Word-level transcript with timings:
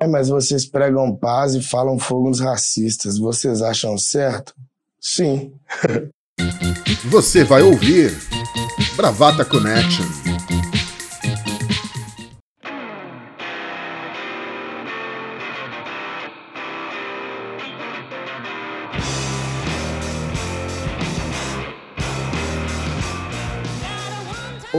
É, 0.00 0.06
mas 0.06 0.28
vocês 0.28 0.64
pregam 0.64 1.16
paz 1.16 1.54
e 1.54 1.62
falam 1.62 1.98
fogo 1.98 2.28
nos 2.28 2.40
racistas. 2.40 3.18
Vocês 3.18 3.62
acham 3.62 3.98
certo? 3.98 4.54
Sim. 5.00 5.52
Você 7.06 7.42
vai 7.42 7.62
ouvir 7.62 8.16
Bravata 8.96 9.44
Connection. 9.44 10.27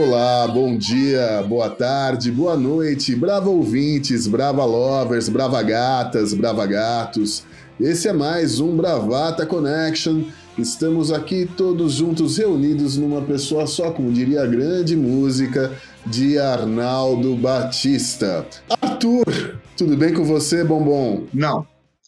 Olá, 0.02 0.48
bom 0.48 0.78
dia, 0.78 1.42
boa 1.46 1.68
tarde, 1.68 2.32
boa 2.32 2.56
noite, 2.56 3.14
brava 3.14 3.50
ouvintes, 3.50 4.26
brava 4.26 4.64
lovers, 4.64 5.28
brava 5.28 5.62
gatas, 5.62 6.32
brava 6.32 6.66
gatos. 6.66 7.44
Esse 7.78 8.08
é 8.08 8.12
mais 8.14 8.60
um 8.60 8.74
Bravata 8.74 9.44
Connection. 9.44 10.24
Estamos 10.56 11.12
aqui 11.12 11.44
todos 11.54 11.92
juntos 11.92 12.38
reunidos 12.38 12.96
numa 12.96 13.20
pessoa 13.20 13.66
só, 13.66 13.90
como 13.90 14.10
diria 14.10 14.42
a 14.42 14.46
grande 14.46 14.96
música 14.96 15.70
de 16.06 16.38
Arnaldo 16.38 17.36
Batista. 17.36 18.46
Arthur, 18.80 19.60
tudo 19.76 19.98
bem 19.98 20.14
com 20.14 20.24
você, 20.24 20.64
bombom? 20.64 21.26
Não. 21.34 21.66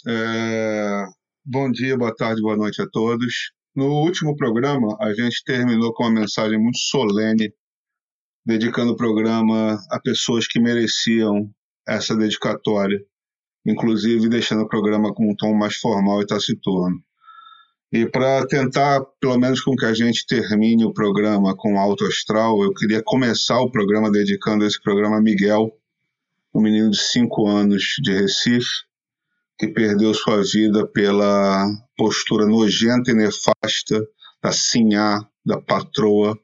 É... 0.09 1.04
Bom 1.45 1.70
dia, 1.70 1.95
boa 1.98 2.15
tarde, 2.16 2.40
boa 2.40 2.56
noite 2.56 2.80
a 2.80 2.87
todos. 2.90 3.52
No 3.77 3.87
último 4.02 4.34
programa, 4.34 4.96
a 4.98 5.12
gente 5.12 5.45
terminou 5.45 5.93
com 5.93 6.04
uma 6.04 6.20
mensagem 6.20 6.59
muito 6.59 6.79
solene 6.79 7.52
dedicando 8.45 8.92
o 8.92 8.96
programa 8.96 9.80
a 9.91 10.01
pessoas 10.01 10.46
que 10.46 10.60
mereciam 10.60 11.48
essa 11.87 12.16
dedicatória, 12.16 12.98
inclusive 13.65 14.28
deixando 14.28 14.62
o 14.62 14.68
programa 14.68 15.15
com 15.15 15.30
um 15.30 15.37
tom 15.37 15.55
mais 15.55 15.77
formal 15.77 16.20
e 16.20 16.27
taciturno. 16.27 17.01
E 17.93 18.07
para 18.07 18.46
tentar, 18.46 19.02
pelo 19.20 19.38
menos, 19.38 19.60
com 19.60 19.76
que 19.76 19.85
a 19.85 19.93
gente 19.93 20.26
termine 20.26 20.85
o 20.85 20.95
programa 20.95 21.54
com 21.54 21.79
alto 21.79 22.04
astral, 22.07 22.63
eu 22.63 22.73
queria 22.73 23.02
começar 23.04 23.60
o 23.60 23.70
programa 23.70 24.10
dedicando 24.10 24.65
esse 24.65 24.80
programa 24.80 25.18
a 25.18 25.23
Miguel, 25.23 25.70
um 26.54 26.60
menino 26.60 26.90
de 26.90 27.01
5 27.01 27.46
anos 27.46 27.96
de 28.02 28.13
Recife, 28.13 28.85
que 29.59 29.68
perdeu 29.68 30.13
sua 30.15 30.43
vida 30.43 30.87
pela 30.87 31.66
postura 31.96 32.46
nojenta 32.46 33.10
e 33.10 33.15
nefasta 33.15 34.02
da 34.43 34.52
sinhá, 34.52 35.20
da 35.45 35.60
patroa 35.60 36.37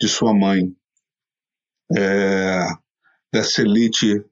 de 0.00 0.08
sua 0.08 0.32
mãe 0.32 0.74
é, 1.96 2.66
dessa 3.32 3.62
elite 3.62 4.24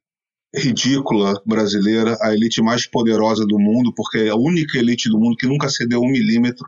ridícula 0.55 1.41
brasileira, 1.46 2.16
a 2.20 2.34
elite 2.34 2.60
mais 2.62 2.86
poderosa 2.86 3.46
do 3.46 3.58
mundo, 3.58 3.92
porque 3.94 4.18
é 4.18 4.28
a 4.28 4.36
única 4.36 4.78
elite 4.78 5.08
do 5.08 5.18
mundo 5.18 5.36
que 5.36 5.46
nunca 5.46 5.68
cedeu 5.68 6.00
um 6.00 6.10
milímetro, 6.10 6.66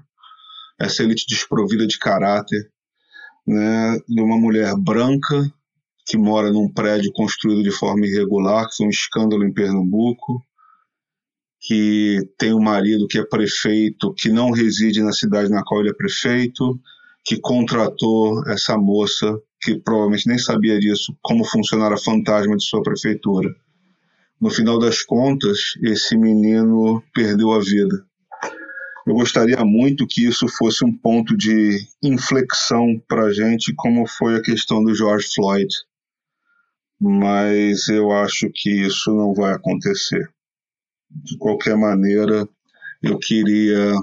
essa 0.81 1.03
elite 1.03 1.27
desprovida 1.29 1.87
de 1.87 1.99
caráter, 1.99 2.71
né, 3.47 3.99
de 4.09 4.23
uma 4.23 4.39
mulher 4.39 4.75
branca 4.77 5.53
que 6.07 6.17
mora 6.17 6.51
num 6.51 6.71
prédio 6.73 7.13
construído 7.13 7.63
de 7.63 7.71
forma 7.71 8.07
irregular, 8.07 8.69
que 8.69 8.77
foi 8.77 8.87
um 8.87 8.91
escândalo 8.91 9.45
em 9.45 9.53
Pernambuco, 9.53 10.43
que 11.61 12.19
tem 12.39 12.53
um 12.53 12.63
marido 12.63 13.07
que 13.07 13.19
é 13.19 13.25
prefeito, 13.25 14.13
que 14.15 14.29
não 14.29 14.51
reside 14.51 15.03
na 15.03 15.13
cidade 15.13 15.51
na 15.51 15.63
qual 15.65 15.81
ele 15.81 15.91
é 15.91 15.95
prefeito, 15.95 16.79
que 17.25 17.41
contratou 17.41 18.47
essa 18.49 18.77
moça 18.77 19.35
que 19.65 19.79
provavelmente 19.79 20.29
nem 20.29 20.39
sabia 20.39 20.79
disso, 20.79 21.17
como 21.23 21.45
funcionava 21.45 21.95
a 21.95 21.99
fantasma 21.99 22.55
de 22.57 22.65
sua 22.65 22.83
prefeitura. 22.83 23.49
No 24.39 24.51
final 24.51 24.79
das 24.79 25.03
contas, 25.03 25.59
esse 25.83 26.17
menino 26.19 27.03
perdeu 27.15 27.53
a 27.53 27.61
vida. 27.61 28.05
Eu 29.07 29.15
gostaria 29.15 29.65
muito 29.65 30.07
que 30.07 30.27
isso 30.27 30.47
fosse 30.49 30.85
um 30.85 30.93
ponto 30.93 31.37
de 31.37 31.79
inflexão 32.03 33.01
para 33.09 33.25
a 33.25 33.33
gente, 33.33 33.73
como 33.75 34.07
foi 34.07 34.37
a 34.37 34.43
questão 34.43 34.83
do 34.85 34.95
George 34.95 35.29
Floyd. 35.35 35.75
Mas 37.01 37.89
eu 37.89 38.13
acho 38.13 38.51
que 38.55 38.71
isso 38.87 39.15
não 39.15 39.35
vai 39.35 39.55
acontecer. 39.55 40.29
De 41.11 41.39
qualquer 41.39 41.77
maneira, 41.77 42.47
eu 43.03 43.19
queria 43.19 43.95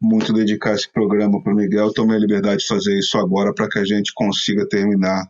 muito 0.00 0.32
dedicar 0.32 0.74
esse 0.74 0.90
programa 0.90 1.42
para 1.42 1.52
o 1.52 1.56
Miguel. 1.56 1.92
Tomei 1.92 2.16
a 2.16 2.20
liberdade 2.20 2.60
de 2.60 2.66
fazer 2.66 2.96
isso 2.98 3.18
agora 3.18 3.52
para 3.52 3.68
que 3.68 3.78
a 3.78 3.84
gente 3.84 4.12
consiga 4.14 4.66
terminar 4.68 5.28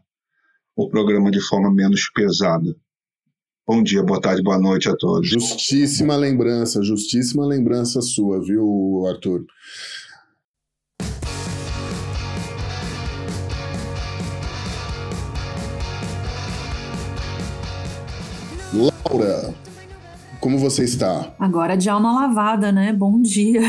o 0.76 0.88
programa 0.88 1.30
de 1.30 1.40
forma 1.40 1.72
menos 1.72 2.10
pesada. 2.14 2.76
Bom 3.66 3.82
dia, 3.82 4.02
boa 4.02 4.20
tarde, 4.20 4.42
boa 4.42 4.58
noite 4.58 4.88
a 4.88 4.96
todos. 4.96 5.28
Justíssima 5.28 6.16
lembrança, 6.16 6.82
justíssima 6.82 7.46
lembrança 7.46 8.00
sua, 8.00 8.40
viu, 8.40 9.04
Arthur? 9.06 9.44
Laura, 18.72 19.54
como 20.40 20.58
você 20.58 20.84
está? 20.84 21.34
Agora 21.38 21.76
de 21.76 21.90
alma 21.90 22.12
lavada, 22.12 22.70
né? 22.70 22.92
Bom 22.92 23.20
dia. 23.20 23.62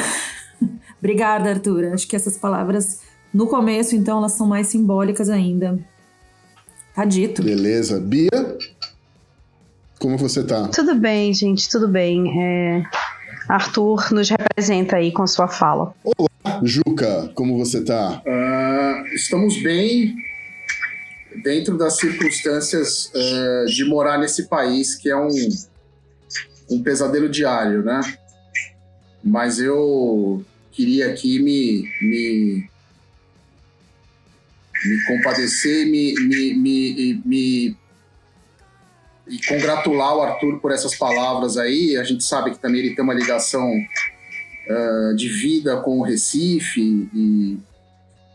Obrigada, 0.99 1.49
Arthur. 1.49 1.93
Acho 1.93 2.07
que 2.07 2.15
essas 2.15 2.37
palavras, 2.37 3.01
no 3.33 3.47
começo, 3.47 3.95
então, 3.95 4.19
elas 4.19 4.33
são 4.33 4.45
mais 4.45 4.67
simbólicas 4.67 5.29
ainda. 5.29 5.79
Tá 6.93 7.05
dito. 7.05 7.41
Beleza. 7.41 7.99
Bia, 7.99 8.57
como 9.99 10.17
você 10.17 10.43
tá? 10.43 10.67
Tudo 10.67 10.95
bem, 10.95 11.33
gente, 11.33 11.69
tudo 11.69 11.87
bem. 11.87 12.41
É... 12.41 12.83
Arthur 13.47 14.13
nos 14.13 14.29
representa 14.29 14.97
aí 14.97 15.11
com 15.11 15.25
sua 15.25 15.47
fala. 15.47 15.93
Olá, 16.03 16.61
Juca, 16.63 17.31
como 17.33 17.57
você 17.57 17.81
tá? 17.83 18.21
Uh, 18.25 19.07
estamos 19.15 19.61
bem 19.61 20.15
dentro 21.43 21.77
das 21.77 21.97
circunstâncias 21.97 23.11
uh, 23.15 23.65
de 23.65 23.85
morar 23.85 24.19
nesse 24.19 24.47
país 24.47 24.95
que 24.95 25.09
é 25.09 25.15
um, 25.17 25.29
um 26.69 26.83
pesadelo 26.83 27.27
diário, 27.27 27.83
né? 27.83 27.99
Mas 29.23 29.59
eu 29.59 30.45
queria 30.79 31.07
aqui 31.07 31.39
me, 31.39 31.83
me, 32.01 32.69
me 34.85 35.05
compadecer, 35.07 35.85
me, 35.87 36.13
me, 36.13 36.53
me, 36.53 37.21
me, 37.25 37.77
e 39.27 39.45
congratular 39.45 40.15
o 40.15 40.21
Arthur 40.21 40.59
por 40.61 40.71
essas 40.71 40.95
palavras 40.95 41.57
aí. 41.57 41.97
A 41.97 42.03
gente 42.05 42.23
sabe 42.23 42.51
que 42.51 42.59
também 42.59 42.79
ele 42.79 42.95
tem 42.95 43.03
uma 43.03 43.13
ligação 43.13 43.69
uh, 43.69 45.15
de 45.17 45.27
vida 45.27 45.81
com 45.81 45.99
o 45.99 46.01
Recife 46.01 46.79
e, 47.13 47.57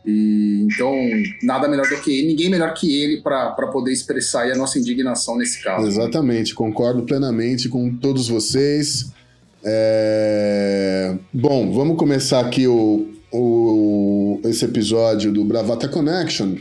e, 0.04 0.66
então 0.66 0.94
nada 1.42 1.66
melhor 1.66 1.88
do 1.88 1.98
que 2.02 2.12
ele, 2.12 2.26
ninguém 2.26 2.50
melhor 2.50 2.74
que 2.74 3.02
ele 3.02 3.22
para 3.22 3.68
poder 3.72 3.90
expressar 3.90 4.52
a 4.52 4.54
nossa 4.54 4.78
indignação 4.78 5.38
nesse 5.38 5.62
caso. 5.62 5.86
Exatamente, 5.86 6.54
concordo 6.54 7.04
plenamente 7.04 7.70
com 7.70 7.96
todos 7.96 8.28
vocês. 8.28 9.14
É... 9.64 11.16
Bom, 11.32 11.72
vamos 11.72 11.96
começar 11.96 12.40
aqui 12.40 12.66
o, 12.66 13.08
o, 13.32 14.40
esse 14.44 14.64
episódio 14.64 15.32
do 15.32 15.44
Bravata 15.44 15.88
Connection 15.88 16.56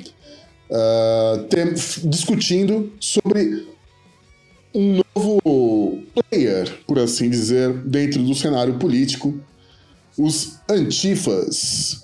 uh, 0.70 1.44
tem, 1.44 1.74
discutindo 2.10 2.92
sobre 3.00 3.68
um 4.74 5.02
novo 5.16 6.02
player, 6.30 6.72
por 6.88 6.98
assim 6.98 7.30
dizer, 7.30 7.74
dentro 7.84 8.24
do 8.24 8.34
cenário 8.34 8.76
político, 8.80 9.38
os 10.18 10.60
antifas. 10.70 12.03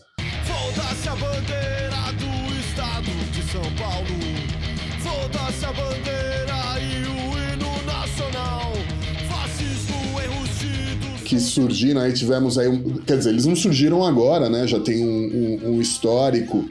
Que 11.29 11.39
surgiram, 11.39 12.01
aí 12.01 12.11
tivemos 12.11 12.57
aí. 12.57 12.67
Um, 12.67 12.95
quer 13.05 13.17
dizer, 13.17 13.29
eles 13.29 13.45
não 13.45 13.55
surgiram 13.55 14.03
agora, 14.03 14.49
né? 14.49 14.65
Já 14.65 14.79
tem 14.79 15.05
um, 15.05 15.59
um, 15.63 15.69
um 15.75 15.81
histórico 15.81 16.65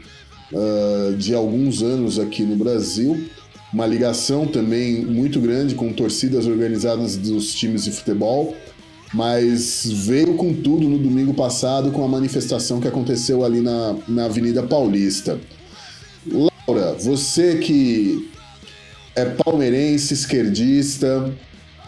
uh, 0.52 1.16
de 1.16 1.32
alguns 1.32 1.80
anos 1.80 2.18
aqui 2.18 2.42
no 2.42 2.56
Brasil 2.56 3.28
uma 3.72 3.86
ligação 3.86 4.46
também 4.46 5.04
muito 5.04 5.40
grande 5.40 5.74
com 5.74 5.92
torcidas 5.92 6.46
organizadas 6.46 7.16
dos 7.16 7.54
times 7.54 7.84
de 7.84 7.92
futebol, 7.92 8.56
mas 9.12 9.86
veio 9.86 10.34
com 10.34 10.54
tudo 10.54 10.88
no 10.88 10.98
domingo 10.98 11.34
passado 11.34 11.90
com 11.90 12.04
a 12.04 12.08
manifestação 12.08 12.80
que 12.80 12.88
aconteceu 12.88 13.44
ali 13.44 13.60
na, 13.60 13.96
na 14.06 14.24
Avenida 14.24 14.62
Paulista. 14.62 15.38
Laura, 16.26 16.94
você 16.94 17.56
que 17.56 18.30
é 19.14 19.24
palmeirense, 19.24 20.14
esquerdista 20.14 21.30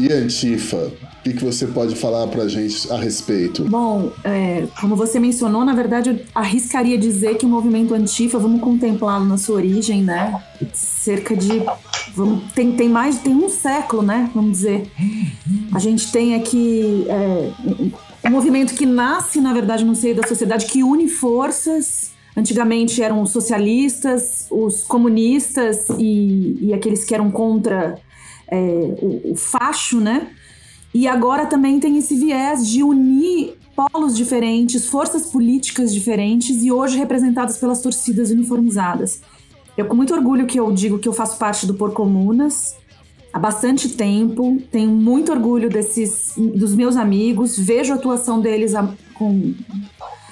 e 0.00 0.10
antifa, 0.10 0.76
o 0.76 1.22
que, 1.22 1.34
que 1.34 1.44
você 1.44 1.66
pode 1.66 1.94
falar 1.94 2.26
para 2.28 2.44
a 2.44 2.48
gente 2.48 2.90
a 2.90 2.96
respeito? 2.96 3.64
Bom, 3.64 4.10
é, 4.24 4.66
como 4.80 4.96
você 4.96 5.20
mencionou, 5.20 5.62
na 5.62 5.74
verdade, 5.74 6.08
eu 6.08 6.20
arriscaria 6.34 6.96
dizer 6.96 7.36
que 7.36 7.44
o 7.44 7.48
movimento 7.48 7.92
antifa, 7.92 8.38
vamos 8.38 8.62
contemplá-lo 8.62 9.26
na 9.26 9.36
sua 9.36 9.56
origem, 9.56 10.02
né? 10.02 10.42
Cerca 10.72 11.36
de 11.36 11.62
vamos, 12.14 12.50
tem, 12.54 12.72
tem 12.72 12.88
mais 12.88 13.18
tem 13.18 13.34
um 13.34 13.50
século, 13.50 14.00
né? 14.00 14.30
Vamos 14.34 14.52
dizer. 14.52 14.90
A 15.74 15.78
gente 15.78 16.10
tem 16.10 16.34
aqui 16.34 17.04
é, 17.06 17.50
um 18.26 18.30
movimento 18.30 18.74
que 18.74 18.86
nasce, 18.86 19.38
na 19.38 19.52
verdade, 19.52 19.84
no 19.84 19.94
seio 19.94 20.14
da 20.14 20.26
sociedade, 20.26 20.64
que 20.64 20.82
une 20.82 21.08
forças. 21.08 22.12
Antigamente 22.34 23.02
eram 23.02 23.20
os 23.20 23.30
socialistas, 23.32 24.46
os 24.50 24.82
comunistas 24.82 25.88
e, 25.98 26.56
e 26.60 26.72
aqueles 26.72 27.04
que 27.04 27.12
eram 27.12 27.30
contra 27.30 27.98
é, 28.50 28.56
o, 28.56 29.32
o 29.32 29.36
facho, 29.36 30.00
né? 30.00 30.28
E 30.92 31.06
agora 31.06 31.46
também 31.46 31.78
tem 31.78 31.96
esse 31.98 32.16
viés 32.16 32.66
de 32.68 32.82
unir 32.82 33.54
polos 33.74 34.16
diferentes, 34.16 34.86
forças 34.86 35.26
políticas 35.26 35.92
diferentes 35.94 36.62
e 36.62 36.70
hoje 36.70 36.98
representadas 36.98 37.58
pelas 37.58 37.80
torcidas 37.80 38.30
uniformizadas. 38.30 39.22
É 39.76 39.84
com 39.84 39.94
muito 39.94 40.12
orgulho 40.12 40.46
que 40.46 40.58
eu 40.58 40.70
digo 40.72 40.98
que 40.98 41.08
eu 41.08 41.12
faço 41.12 41.38
parte 41.38 41.66
do 41.66 41.74
Por 41.74 41.92
Comunas 41.92 42.76
há 43.32 43.38
bastante 43.38 43.88
tempo, 43.90 44.60
tenho 44.70 44.90
muito 44.90 45.30
orgulho 45.32 45.70
desses 45.70 46.34
dos 46.36 46.74
meus 46.74 46.96
amigos, 46.96 47.56
vejo 47.58 47.92
a 47.92 47.96
atuação 47.96 48.40
deles 48.40 48.74
há, 48.74 48.92
com, 49.14 49.54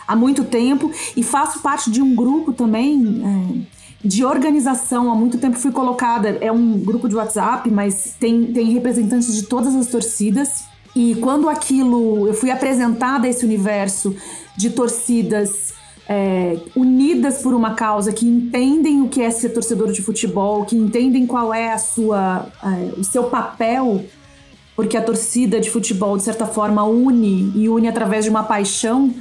há 0.06 0.16
muito 0.16 0.44
tempo 0.44 0.90
e 1.16 1.22
faço 1.22 1.60
parte 1.60 1.90
de 1.90 2.02
um 2.02 2.14
grupo 2.14 2.52
também 2.52 3.22
é, 3.24 3.77
de 4.04 4.24
organização. 4.24 5.10
Há 5.10 5.14
muito 5.14 5.38
tempo 5.38 5.56
fui 5.56 5.72
colocada, 5.72 6.38
é 6.40 6.50
um 6.50 6.78
grupo 6.78 7.08
de 7.08 7.16
WhatsApp, 7.16 7.70
mas 7.70 8.14
tem, 8.18 8.52
tem 8.52 8.72
representantes 8.72 9.34
de 9.34 9.42
todas 9.44 9.74
as 9.74 9.86
torcidas. 9.86 10.64
E 10.94 11.14
quando 11.16 11.48
aquilo, 11.48 12.26
eu 12.26 12.34
fui 12.34 12.50
apresentada 12.50 13.26
a 13.26 13.30
esse 13.30 13.44
universo 13.44 14.14
de 14.56 14.70
torcidas 14.70 15.74
é, 16.08 16.58
unidas 16.74 17.42
por 17.42 17.52
uma 17.52 17.74
causa, 17.74 18.12
que 18.12 18.26
entendem 18.26 19.02
o 19.02 19.08
que 19.08 19.20
é 19.20 19.30
ser 19.30 19.50
torcedor 19.50 19.92
de 19.92 20.02
futebol, 20.02 20.64
que 20.64 20.74
entendem 20.74 21.26
qual 21.26 21.52
é 21.52 21.72
a 21.72 21.78
sua, 21.78 22.46
é, 22.64 22.98
o 22.98 23.04
seu 23.04 23.24
papel, 23.24 24.04
porque 24.74 24.96
a 24.96 25.02
torcida 25.02 25.60
de 25.60 25.70
futebol, 25.70 26.16
de 26.16 26.22
certa 26.22 26.46
forma, 26.46 26.82
une 26.84 27.52
e 27.54 27.68
une 27.68 27.88
através 27.88 28.24
de 28.24 28.30
uma 28.30 28.42
paixão, 28.42 29.12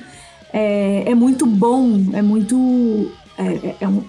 é, 0.54 1.04
é 1.06 1.14
muito 1.14 1.46
bom, 1.46 2.06
é 2.14 2.22
muito. 2.22 3.12
É, 3.38 3.44
é, 3.44 3.76
é 3.82 3.88
um, 3.88 4.04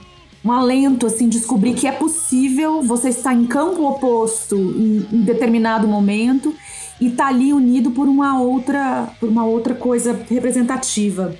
um 0.49 0.53
alento, 0.53 1.07
assim, 1.07 1.29
descobrir 1.29 1.75
que 1.75 1.87
é 1.87 1.93
possível 1.93 2.83
você 2.83 3.11
estar 3.11 3.35
em 3.35 3.45
campo 3.45 3.87
oposto 3.87 4.57
em, 4.57 5.07
em 5.13 5.21
determinado 5.23 5.87
momento 5.87 6.55
e 6.99 7.09
estar 7.09 7.25
tá 7.25 7.29
ali 7.29 7.53
unido 7.53 7.91
por 7.91 8.09
uma 8.09 8.41
outra, 8.41 9.11
por 9.21 9.29
uma 9.29 9.45
outra 9.45 9.75
coisa 9.75 10.19
representativa. 10.29 11.37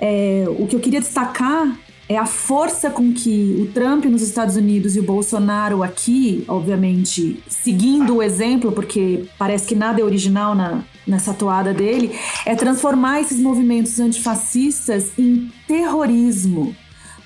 É, 0.00 0.44
o 0.58 0.66
que 0.66 0.76
eu 0.76 0.80
queria 0.80 1.00
destacar 1.00 1.76
é 2.08 2.16
a 2.16 2.24
força 2.24 2.88
com 2.88 3.12
que 3.12 3.56
o 3.60 3.72
Trump 3.72 4.04
nos 4.04 4.22
Estados 4.22 4.54
Unidos 4.54 4.94
e 4.94 5.00
o 5.00 5.02
Bolsonaro 5.02 5.82
aqui, 5.82 6.44
obviamente, 6.46 7.42
seguindo 7.48 8.16
o 8.16 8.22
exemplo, 8.22 8.70
porque 8.70 9.24
parece 9.36 9.66
que 9.66 9.74
nada 9.74 10.00
é 10.00 10.04
original 10.04 10.54
na, 10.54 10.84
nessa 11.04 11.34
toada 11.34 11.74
dele, 11.74 12.12
é 12.44 12.54
transformar 12.54 13.22
esses 13.22 13.40
movimentos 13.40 13.98
antifascistas 13.98 15.10
em 15.18 15.50
terrorismo 15.66 16.76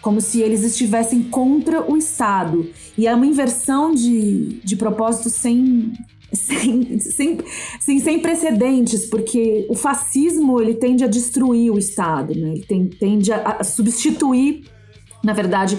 como 0.00 0.20
se 0.20 0.40
eles 0.40 0.62
estivessem 0.62 1.22
contra 1.22 1.90
o 1.90 1.96
Estado. 1.96 2.70
E 2.96 3.06
é 3.06 3.14
uma 3.14 3.26
inversão 3.26 3.94
de, 3.94 4.60
de 4.64 4.76
propósito 4.76 5.28
sem, 5.28 5.92
sem, 6.32 6.98
sem, 6.98 7.38
sem, 7.78 7.98
sem 7.98 8.18
precedentes, 8.20 9.06
porque 9.06 9.66
o 9.68 9.74
fascismo 9.74 10.60
ele 10.60 10.74
tende 10.74 11.04
a 11.04 11.08
destruir 11.08 11.72
o 11.72 11.78
Estado, 11.78 12.34
né? 12.34 12.52
ele 12.52 12.64
tem, 12.64 12.86
tende 12.86 13.32
a, 13.32 13.58
a 13.60 13.64
substituir 13.64 14.64
na 15.22 15.34
verdade, 15.34 15.76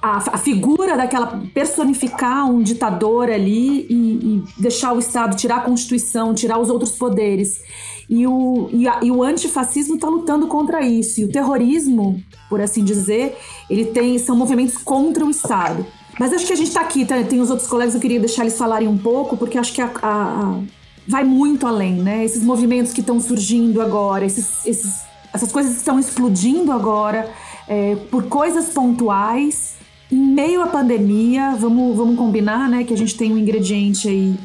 a, 0.00 0.18
a, 0.18 0.38
figura 0.38 0.96
daquela 0.96 1.42
personificar 1.52 2.48
um 2.48 2.62
ditador 2.62 3.28
ali 3.28 3.86
e, 3.90 3.92
e, 3.92 4.44
deixar 4.56 4.92
o 4.92 5.00
Estado 5.00 5.36
tirar 5.36 5.56
a 5.56 5.60
Constituição, 5.62 6.32
tirar 6.32 6.60
os 6.60 6.70
outros 6.70 6.92
poderes. 6.92 7.60
E 8.08 8.26
o, 8.26 8.68
e, 8.72 8.86
a, 8.86 9.00
e 9.02 9.10
o 9.10 9.22
antifascismo 9.22 9.94
está 9.94 10.08
lutando 10.08 10.46
contra 10.46 10.86
isso. 10.86 11.20
E 11.20 11.24
o 11.24 11.28
terrorismo, 11.28 12.22
por 12.48 12.60
assim 12.60 12.84
dizer, 12.84 13.36
ele 13.68 13.86
tem 13.86 14.18
são 14.18 14.36
movimentos 14.36 14.76
contra 14.76 15.24
o 15.24 15.30
Estado. 15.30 15.86
Mas 16.18 16.32
acho 16.32 16.46
que 16.46 16.52
a 16.52 16.56
gente 16.56 16.68
está 16.68 16.80
aqui, 16.80 17.04
tá, 17.04 17.22
tem 17.24 17.40
os 17.40 17.50
outros 17.50 17.68
colegas, 17.68 17.94
eu 17.94 18.00
queria 18.00 18.20
deixar 18.20 18.42
eles 18.42 18.56
falarem 18.56 18.86
um 18.86 18.96
pouco, 18.96 19.36
porque 19.36 19.58
acho 19.58 19.72
que 19.72 19.82
a, 19.82 19.90
a, 20.00 20.60
vai 21.08 21.24
muito 21.24 21.66
além, 21.66 21.94
né? 21.94 22.24
Esses 22.24 22.42
movimentos 22.42 22.92
que 22.92 23.00
estão 23.00 23.20
surgindo 23.20 23.80
agora, 23.82 24.24
esses, 24.24 24.64
esses, 24.64 25.02
essas 25.32 25.50
coisas 25.50 25.72
que 25.72 25.78
estão 25.78 25.98
explodindo 25.98 26.70
agora, 26.70 27.30
é, 27.66 27.96
por 28.10 28.24
coisas 28.24 28.68
pontuais, 28.68 29.74
em 30.10 30.16
meio 30.16 30.62
à 30.62 30.66
pandemia, 30.66 31.56
vamos, 31.58 31.96
vamos 31.96 32.16
combinar, 32.16 32.68
né, 32.68 32.84
que 32.84 32.94
a 32.94 32.96
gente 32.96 33.16
tem 33.16 33.32
um 33.32 33.38
ingrediente 33.38 34.08
aí 34.08 34.36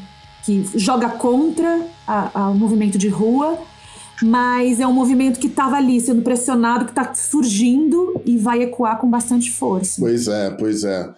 que 0.44 0.66
joga 0.74 1.08
contra 1.08 1.86
o 2.34 2.54
movimento 2.54 2.98
de 2.98 3.08
rua, 3.08 3.58
mas 4.22 4.80
é 4.80 4.86
um 4.86 4.92
movimento 4.92 5.38
que 5.38 5.46
estava 5.46 5.76
ali 5.76 6.00
sendo 6.00 6.22
pressionado, 6.22 6.84
que 6.84 6.90
está 6.90 7.14
surgindo 7.14 8.20
e 8.24 8.36
vai 8.36 8.62
ecoar 8.62 8.98
com 8.98 9.08
bastante 9.08 9.50
força. 9.50 10.00
Pois 10.00 10.28
é, 10.28 10.50
pois 10.50 10.84
é. 10.84 11.08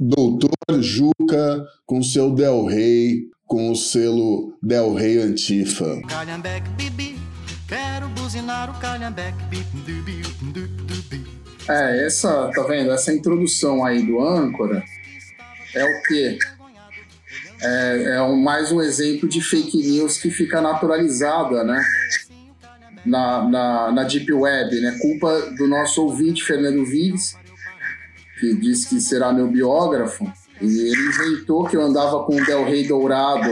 Doutor 0.00 0.50
Juca 0.80 1.66
com 1.86 2.02
seu 2.02 2.30
Del 2.30 2.64
Rey, 2.66 3.30
com 3.46 3.70
o 3.70 3.76
selo 3.76 4.54
Del 4.62 4.94
Rey 4.94 5.18
Antifa. 5.18 6.00
Calhambeque, 6.08 6.68
bibi, 6.70 7.18
quero 7.68 8.08
buzinar 8.08 8.70
o 8.70 8.80
calhambeque, 8.80 9.36
É, 11.68 12.06
essa, 12.06 12.50
tá 12.54 12.62
vendo? 12.62 12.90
Essa 12.90 13.12
introdução 13.12 13.84
aí 13.84 14.02
do 14.04 14.20
âncora 14.20 14.82
é 15.74 15.84
o 15.84 16.02
quê? 16.04 16.38
É, 17.62 18.16
é 18.16 18.22
um, 18.22 18.36
mais 18.36 18.72
um 18.72 18.80
exemplo 18.80 19.28
de 19.28 19.40
fake 19.40 19.76
news 19.78 20.18
que 20.18 20.30
fica 20.30 20.60
naturalizada, 20.60 21.62
né? 21.64 21.82
Na, 23.04 23.48
na, 23.48 23.92
na 23.92 24.02
Deep 24.04 24.32
Web, 24.32 24.80
né? 24.80 24.98
Culpa 25.00 25.50
do 25.56 25.66
nosso 25.66 26.02
ouvinte, 26.02 26.42
Fernando 26.42 26.84
Vives, 26.84 27.36
que 28.38 28.54
disse 28.54 28.88
que 28.88 29.00
será 29.00 29.32
meu 29.32 29.48
biógrafo, 29.48 30.30
e 30.60 30.66
ele 30.66 31.08
inventou 31.08 31.64
que 31.64 31.76
eu 31.76 31.82
andava 31.82 32.24
com 32.24 32.36
o 32.36 32.44
Del 32.44 32.64
Rey 32.64 32.86
Dourado 32.86 33.50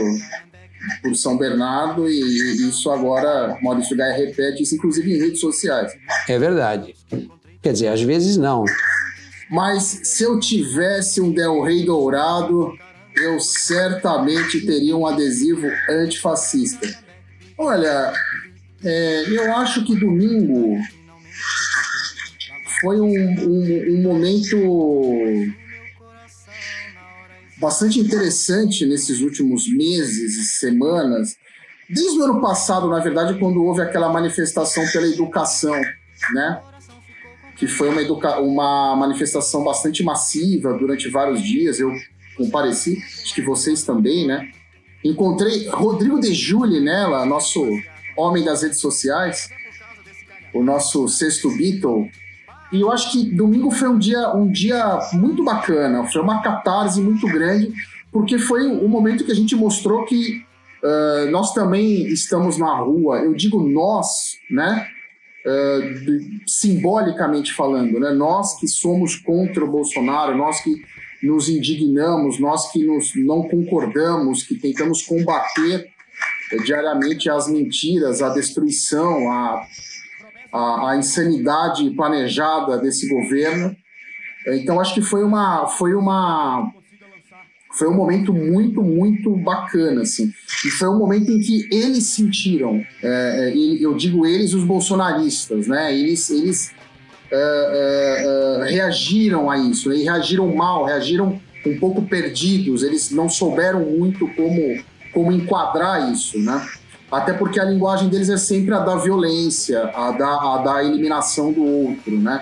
por 1.01 1.15
São 1.15 1.37
Bernardo, 1.37 2.09
e 2.09 2.67
isso 2.67 2.89
agora 2.89 3.57
Maurício 3.61 3.95
Gaia 3.95 4.15
repete 4.15 4.63
isso, 4.63 4.75
inclusive 4.75 5.13
em 5.13 5.19
redes 5.19 5.39
sociais. 5.39 5.93
É 6.27 6.39
verdade. 6.39 6.95
Quer 7.61 7.73
dizer, 7.73 7.87
às 7.89 8.01
vezes 8.01 8.37
não. 8.37 8.65
Mas 9.49 9.83
se 10.03 10.23
eu 10.23 10.39
tivesse 10.39 11.21
um 11.21 11.31
Del 11.31 11.61
Rey 11.61 11.85
Dourado, 11.85 12.73
eu 13.15 13.39
certamente 13.39 14.65
teria 14.65 14.95
um 14.95 15.05
adesivo 15.05 15.67
antifascista. 15.89 16.87
Olha, 17.57 18.13
é, 18.83 19.29
eu 19.29 19.55
acho 19.55 19.85
que 19.85 19.95
domingo 19.95 20.79
foi 22.79 22.99
um, 22.99 23.07
um, 23.07 23.95
um, 23.95 24.01
momento 24.01 24.57
bastante 27.59 27.99
interessante 27.99 28.85
nesses 28.87 29.21
últimos 29.21 29.71
meses 29.71 30.35
e 30.35 30.43
semanas. 30.45 31.37
Desde 31.87 32.17
o 32.19 32.23
ano 32.23 32.41
passado, 32.41 32.89
na 32.89 32.99
verdade, 32.99 33.37
quando 33.37 33.63
houve 33.63 33.81
aquela 33.81 34.11
manifestação 34.11 34.83
pela 34.91 35.05
educação, 35.05 35.79
né? 36.33 36.61
Que 37.55 37.67
foi 37.67 37.89
uma, 37.89 38.39
uma 38.39 38.95
manifestação 38.95 39.63
bastante 39.63 40.01
massiva 40.01 40.73
durante 40.73 41.07
vários 41.09 41.43
dias. 41.43 41.79
Eu 41.79 41.91
compareci, 42.37 42.97
acho 43.23 43.33
que 43.33 43.41
vocês 43.41 43.83
também, 43.83 44.27
né? 44.27 44.49
Encontrei 45.03 45.67
Rodrigo 45.69 46.19
De 46.19 46.33
Juli 46.33 46.79
nela, 46.79 47.25
nosso 47.25 47.65
homem 48.15 48.43
das 48.43 48.61
redes 48.61 48.79
sociais, 48.79 49.49
o 50.53 50.63
nosso 50.63 51.07
sexto 51.07 51.49
Beatle. 51.55 52.09
E 52.71 52.81
eu 52.81 52.91
acho 52.91 53.11
que 53.11 53.29
domingo 53.35 53.71
foi 53.71 53.89
um 53.89 53.97
dia, 53.97 54.33
um 54.33 54.49
dia 54.49 54.99
muito 55.13 55.43
bacana, 55.43 56.05
foi 56.05 56.21
uma 56.21 56.41
catarse 56.41 57.01
muito 57.01 57.27
grande, 57.27 57.71
porque 58.11 58.37
foi 58.37 58.67
o 58.67 58.87
momento 58.87 59.25
que 59.25 59.31
a 59.31 59.35
gente 59.35 59.55
mostrou 59.55 60.05
que 60.05 60.43
uh, 60.83 61.31
nós 61.31 61.53
também 61.53 62.07
estamos 62.07 62.57
na 62.57 62.73
rua. 62.75 63.19
Eu 63.19 63.33
digo 63.33 63.61
nós, 63.61 64.37
né? 64.49 64.87
Uh, 65.43 66.47
simbolicamente 66.47 67.51
falando, 67.51 67.99
né? 67.99 68.11
Nós 68.11 68.59
que 68.59 68.67
somos 68.67 69.15
contra 69.15 69.65
o 69.65 69.71
Bolsonaro, 69.71 70.37
nós 70.37 70.61
que 70.61 70.75
nos 71.21 71.49
indignamos, 71.49 72.39
nós 72.39 72.71
que 72.71 72.83
nos, 72.83 73.13
não 73.15 73.43
concordamos, 73.43 74.43
que 74.43 74.55
tentamos 74.55 75.03
combater 75.03 75.89
eh, 76.51 76.57
diariamente 76.63 77.29
as 77.29 77.47
mentiras, 77.47 78.21
a 78.21 78.29
destruição, 78.29 79.31
a, 79.31 79.65
a, 80.51 80.91
a, 80.91 80.97
insanidade 80.97 81.89
planejada 81.91 82.77
desse 82.77 83.07
governo. 83.07 83.75
Então 84.47 84.79
acho 84.79 84.95
que 84.95 85.01
foi 85.01 85.23
uma 85.23 85.67
foi 85.67 85.93
uma 85.93 86.71
foi 87.73 87.87
um 87.87 87.93
momento 87.93 88.33
muito 88.33 88.81
muito 88.81 89.35
bacana 89.37 90.01
assim 90.01 90.29
e 90.65 90.69
foi 90.69 90.89
um 90.89 90.97
momento 90.97 91.31
em 91.31 91.39
que 91.39 91.69
eles 91.71 92.05
sentiram 92.05 92.83
é, 93.01 93.53
eu 93.79 93.95
digo 93.95 94.25
eles 94.25 94.53
os 94.53 94.65
bolsonaristas 94.65 95.67
né 95.67 95.95
eles 95.97 96.29
eles 96.29 96.73
uh, 97.31 98.59
uh, 98.59 98.63
reagiram 98.63 99.49
a 99.49 99.57
isso, 99.57 99.91
e 99.93 100.03
reagiram 100.03 100.53
mal, 100.53 100.85
reagiram 100.85 101.39
um 101.65 101.79
pouco 101.79 102.01
perdidos, 102.01 102.83
eles 102.83 103.11
não 103.11 103.29
souberam 103.29 103.81
muito 103.81 104.27
como, 104.35 104.83
como 105.13 105.31
enquadrar 105.31 106.11
isso, 106.11 106.39
né? 106.39 106.67
Até 107.11 107.33
porque 107.33 107.59
a 107.59 107.65
linguagem 107.65 108.09
deles 108.09 108.29
é 108.29 108.37
sempre 108.37 108.73
a 108.73 108.79
da 108.79 108.95
violência, 108.95 109.91
a 109.93 110.11
da, 110.11 110.27
a 110.27 110.57
da 110.63 110.83
eliminação 110.83 111.51
do 111.51 111.63
outro, 111.63 112.17
né? 112.17 112.41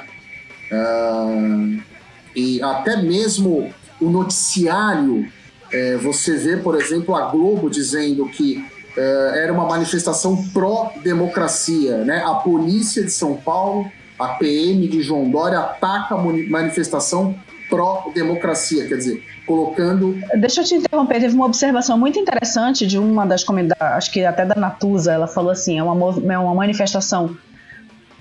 E 2.35 2.61
até 2.61 2.95
mesmo 3.01 3.73
o 3.99 4.09
noticiário, 4.09 5.27
é, 5.71 5.97
você 5.97 6.37
vê, 6.37 6.57
por 6.57 6.79
exemplo, 6.79 7.15
a 7.15 7.29
Globo 7.29 7.69
dizendo 7.69 8.27
que 8.29 8.65
é, 8.97 9.43
era 9.43 9.53
uma 9.53 9.65
manifestação 9.65 10.45
pró-democracia, 10.53 11.97
né? 12.05 12.23
A 12.25 12.35
polícia 12.35 13.03
de 13.03 13.11
São 13.11 13.35
Paulo, 13.35 13.91
a 14.19 14.27
PM 14.29 14.87
de 14.87 15.01
João 15.01 15.29
Dória 15.29 15.59
ataca 15.59 16.15
a 16.15 16.17
manifestação 16.17 17.35
pró-democracia, 17.69 18.87
quer 18.87 18.95
dizer, 18.95 19.23
colocando. 19.45 20.15
Deixa 20.39 20.61
eu 20.61 20.65
te 20.65 20.75
interromper, 20.75 21.19
teve 21.19 21.35
uma 21.35 21.45
observação 21.45 21.97
muito 21.97 22.19
interessante 22.19 22.85
de 22.85 22.97
uma 22.97 23.25
das 23.25 23.43
comunidades, 23.43 23.81
acho 23.81 24.11
que 24.11 24.25
até 24.25 24.45
da 24.45 24.55
Natuza, 24.55 25.13
ela 25.13 25.27
falou 25.27 25.51
assim: 25.51 25.77
é 25.77 25.83
uma, 25.83 26.33
é 26.33 26.37
uma 26.37 26.55
manifestação 26.55 27.37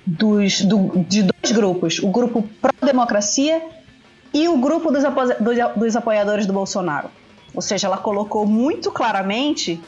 dos, 0.07 0.63
do, 0.63 1.05
de 1.09 1.23
dois 1.23 1.53
grupos, 1.53 1.99
o 1.99 2.09
grupo 2.09 2.49
pró-democracia 2.61 3.63
e 4.33 4.49
o 4.49 4.59
grupo 4.59 4.91
dos, 4.91 5.05
apo 5.05 5.21
dos, 5.41 5.57
dos 5.77 5.97
apoiadores 5.97 6.47
do 6.47 6.53
Bolsonaro. 6.53 7.11
Ou 7.55 7.63
seja, 7.63 7.87
ela 7.87 7.97
colocou 7.97 8.47
muito 8.47 8.91
claramente 8.91 9.81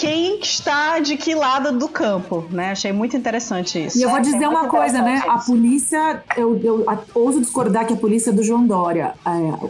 quem 0.00 0.40
está 0.40 0.98
de 0.98 1.18
que 1.18 1.34
lado 1.34 1.78
do 1.78 1.86
campo, 1.86 2.46
né? 2.50 2.70
Achei 2.70 2.90
muito 2.90 3.14
interessante 3.14 3.84
isso. 3.84 3.98
E 3.98 4.02
eu 4.02 4.08
vou 4.08 4.20
dizer 4.20 4.48
uma 4.48 4.66
coisa, 4.66 5.02
né? 5.02 5.22
A 5.28 5.38
polícia, 5.38 6.22
eu, 6.38 6.58
eu, 6.64 6.86
ouso 7.14 7.38
discordar 7.38 7.86
que 7.86 7.92
a 7.92 7.96
polícia 7.96 8.30
é 8.30 8.32
do 8.32 8.42
João 8.42 8.66
Dória. 8.66 9.12
É, 9.26 9.68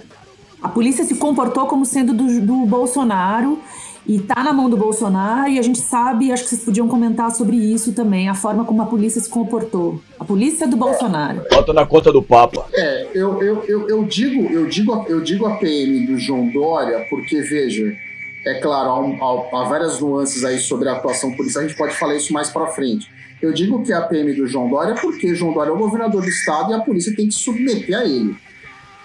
a 0.62 0.68
polícia 0.68 1.04
se 1.04 1.16
comportou 1.16 1.66
como 1.66 1.84
sendo 1.84 2.14
do, 2.14 2.40
do 2.40 2.54
Bolsonaro 2.64 3.58
e 4.06 4.20
tá 4.20 4.44
na 4.44 4.52
mão 4.52 4.70
do 4.70 4.76
Bolsonaro 4.76 5.50
e 5.50 5.58
a 5.58 5.62
gente 5.62 5.80
sabe, 5.80 6.30
acho 6.30 6.44
que 6.44 6.50
vocês 6.50 6.64
podiam 6.64 6.87
comentar 6.87 7.32
sobre 7.32 7.56
isso 7.56 7.92
também, 7.92 8.28
a 8.28 8.34
forma 8.34 8.64
como 8.64 8.82
a 8.82 8.87
polícia 8.87 9.20
se 9.20 9.28
comportou. 9.28 10.00
A 10.18 10.25
polícia 10.25 10.68
do 10.68 10.76
Bolsonaro. 10.76 11.42
Bota 11.50 11.72
na 11.72 11.84
conta 11.84 12.12
do 12.12 12.22
Papa. 12.22 12.66
É, 12.72 13.08
eu, 13.12 13.42
eu, 13.42 13.64
eu, 13.64 13.88
eu, 13.88 14.04
digo, 14.04 14.42
eu, 14.52 14.66
digo, 14.66 15.06
eu 15.08 15.20
digo 15.20 15.46
a 15.46 15.56
PM 15.56 16.06
do 16.06 16.16
João 16.16 16.49
Dória 16.49 17.04
porque, 17.10 17.40
veja, 17.42 17.96
é 18.44 18.54
claro, 18.54 18.90
há, 18.90 19.61
há, 19.61 19.64
várias 19.64 20.00
nuances 20.00 20.44
aí 20.44 20.59
sobre 20.59 20.88
a 20.88 20.92
atuação 20.92 21.32
policial, 21.35 21.64
a 21.64 21.68
gente 21.68 21.76
pode 21.76 21.94
falar 21.94 22.16
isso 22.16 22.32
mais 22.32 22.50
para 22.50 22.66
frente. 22.68 23.11
Eu 23.40 23.52
digo 23.52 23.82
que 23.82 23.92
a 23.92 24.02
PM 24.02 24.35
do 24.35 24.47
João 24.47 24.68
Dória 24.68 24.94
porque 24.94 25.35
João 25.35 25.52
Dória 25.52 25.70
é 25.70 25.73
o 25.73 25.78
governador 25.78 26.23
do 26.23 26.28
estado 26.28 26.73
e 26.73 26.75
a 26.75 26.80
polícia 26.80 27.14
tem 27.14 27.28
que 27.28 27.35
submeter 27.35 27.99
a 27.99 28.04
ele. 28.04 28.37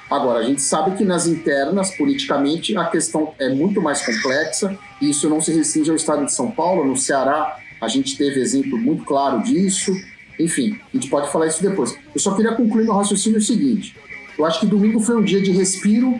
Agora, 0.09 0.39
a 0.39 0.43
gente 0.43 0.61
sabe 0.61 0.95
que 0.95 1.03
nas 1.03 1.25
internas, 1.25 1.95
politicamente, 1.95 2.77
a 2.77 2.85
questão 2.85 3.33
é 3.39 3.49
muito 3.49 3.81
mais 3.81 4.05
complexa 4.05 4.77
e 5.01 5.09
isso 5.09 5.27
não 5.29 5.41
se 5.41 5.51
restringe 5.51 5.89
ao 5.89 5.95
estado 5.95 6.25
de 6.25 6.33
São 6.33 6.51
Paulo. 6.51 6.85
No 6.85 6.95
Ceará, 6.95 7.57
a 7.81 7.87
gente 7.87 8.15
teve 8.17 8.39
exemplo 8.39 8.77
muito 8.77 9.03
claro 9.03 9.41
disso. 9.41 9.91
Enfim, 10.39 10.79
a 10.93 10.97
gente 10.97 11.09
pode 11.09 11.31
falar 11.31 11.47
isso 11.47 11.61
depois. 11.61 11.97
Eu 12.13 12.19
só 12.19 12.35
queria 12.35 12.53
concluir 12.53 12.83
meu 12.83 12.93
raciocínio 12.93 13.41
seguinte: 13.41 13.95
eu 14.37 14.45
acho 14.45 14.59
que 14.59 14.65
domingo 14.65 14.99
foi 14.99 15.15
um 15.15 15.23
dia 15.23 15.41
de 15.41 15.51
respiro, 15.51 16.19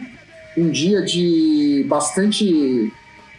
um 0.57 0.69
dia 0.69 1.01
de 1.01 1.86
bastante. 1.88 2.91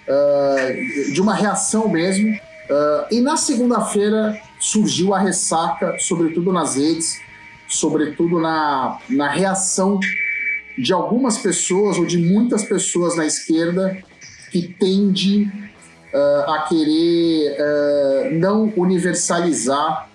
Uh, 0.09 1.13
de 1.13 1.21
uma 1.21 1.35
reação 1.35 1.89
mesmo. 1.89 2.31
Uh, 2.31 3.15
e 3.15 3.21
na 3.21 3.37
segunda-feira 3.37 4.41
surgiu 4.59 5.15
a 5.15 5.19
ressaca, 5.19 5.97
sobretudo 5.99 6.53
nas 6.53 6.77
redes, 6.77 7.21
sobretudo 7.69 8.41
na, 8.41 8.99
na 9.09 9.29
reação 9.29 9.99
de 10.79 10.93
algumas 10.93 11.39
pessoas 11.39 11.97
ou 11.97 12.05
de 12.05 12.19
muitas 12.19 12.65
pessoas 12.65 13.17
na 13.17 13.27
esquerda 13.27 13.97
que 14.51 14.69
tende 14.69 15.51
uh, 16.13 16.51
a 16.51 16.67
querer 16.69 17.57
uh, 17.59 18.39
não 18.39 18.73
universalizar 18.77 20.09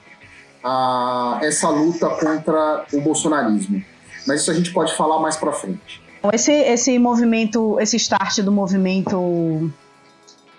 uh, 0.63 1.43
essa 1.43 1.69
luta 1.69 2.10
contra 2.10 2.86
o 2.93 3.01
bolsonarismo. 3.01 3.83
Mas 4.27 4.41
isso 4.41 4.51
a 4.51 4.53
gente 4.53 4.71
pode 4.71 4.95
falar 4.95 5.19
mais 5.19 5.36
para 5.36 5.51
frente. 5.51 6.01
Esse, 6.31 6.51
esse 6.51 7.00
movimento, 7.00 7.79
esse 7.79 7.98
start 7.98 8.41
do 8.41 8.51
movimento 8.51 9.71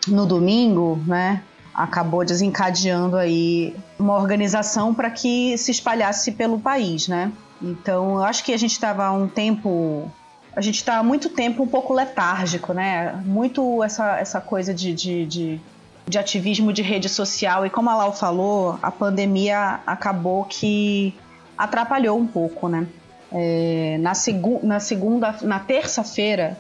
no 0.09 0.27
domingo, 0.27 1.01
né, 1.07 1.43
acabou 1.75 2.25
desencadeando 2.25 3.17
aí 3.17 3.75
uma 3.99 4.17
organização 4.17 4.95
para 4.95 5.11
que 5.11 5.57
se 5.57 5.71
espalhasse 5.71 6.33
pelo 6.33 6.59
país, 6.59 7.09
né? 7.09 7.33
Então, 7.61 8.17
eu 8.17 8.25
acho 8.25 8.45
que 8.45 8.53
a 8.53 8.57
gente 8.57 8.73
estava 8.73 9.11
um 9.13 9.29
tempo. 9.29 10.11
A 10.55 10.61
gente 10.61 10.77
está 10.77 10.99
há 10.99 11.03
muito 11.03 11.31
tempo 11.31 11.63
um 11.63 11.67
pouco 11.67 11.95
letárgico, 11.95 12.73
né? 12.75 13.13
Muito 13.25 13.83
essa, 13.83 14.19
essa 14.19 14.41
coisa 14.41 14.75
de, 14.75 14.93
de, 14.93 15.25
de, 15.25 15.61
de 16.07 16.19
ativismo 16.19 16.73
de 16.73 16.83
rede 16.83 17.09
social. 17.09 17.65
E 17.65 17.71
como 17.71 17.89
a 17.89 17.97
Lau 17.97 18.13
falou, 18.13 18.79
a 18.83 18.91
pandemia 18.91 19.81
acabou 19.87 20.45
que 20.45 21.15
atrapalhou 21.57 22.19
um 22.19 22.27
pouco, 22.27 22.69
né? 22.69 22.87
É, 23.31 23.97
na, 24.01 24.13
segu 24.13 24.61
na 24.63 24.79
segunda, 24.79 25.35
na 25.41 25.59
terça-feira, 25.59 26.59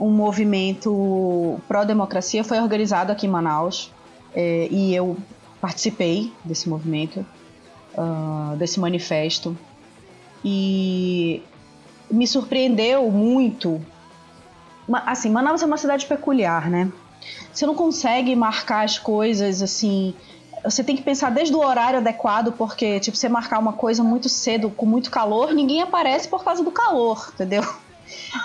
um 0.00 0.10
movimento 0.10 1.60
pró-democracia 1.66 2.44
foi 2.44 2.60
organizado 2.60 3.10
aqui 3.10 3.26
em 3.26 3.30
Manaus 3.30 3.90
é, 4.34 4.68
e 4.70 4.94
eu 4.94 5.16
participei 5.60 6.32
desse 6.44 6.68
movimento, 6.68 7.24
uh, 7.94 8.56
desse 8.56 8.78
manifesto. 8.78 9.56
E 10.44 11.42
me 12.10 12.26
surpreendeu 12.26 13.10
muito. 13.10 13.80
Assim, 15.04 15.30
Manaus 15.30 15.62
é 15.62 15.66
uma 15.66 15.76
cidade 15.76 16.06
peculiar, 16.06 16.70
né? 16.70 16.90
Você 17.52 17.66
não 17.66 17.74
consegue 17.74 18.34
marcar 18.36 18.84
as 18.84 18.98
coisas 18.98 19.60
assim. 19.62 20.14
Você 20.64 20.82
tem 20.82 20.96
que 20.96 21.02
pensar 21.02 21.30
desde 21.30 21.54
o 21.54 21.58
horário 21.58 21.98
adequado, 21.98 22.52
porque, 22.52 22.98
tipo, 23.00 23.16
você 23.16 23.28
marcar 23.28 23.58
uma 23.58 23.72
coisa 23.72 24.02
muito 24.02 24.28
cedo, 24.28 24.70
com 24.70 24.86
muito 24.86 25.10
calor, 25.10 25.52
ninguém 25.52 25.82
aparece 25.82 26.28
por 26.28 26.44
causa 26.44 26.62
do 26.62 26.70
calor, 26.70 27.30
entendeu? 27.34 27.62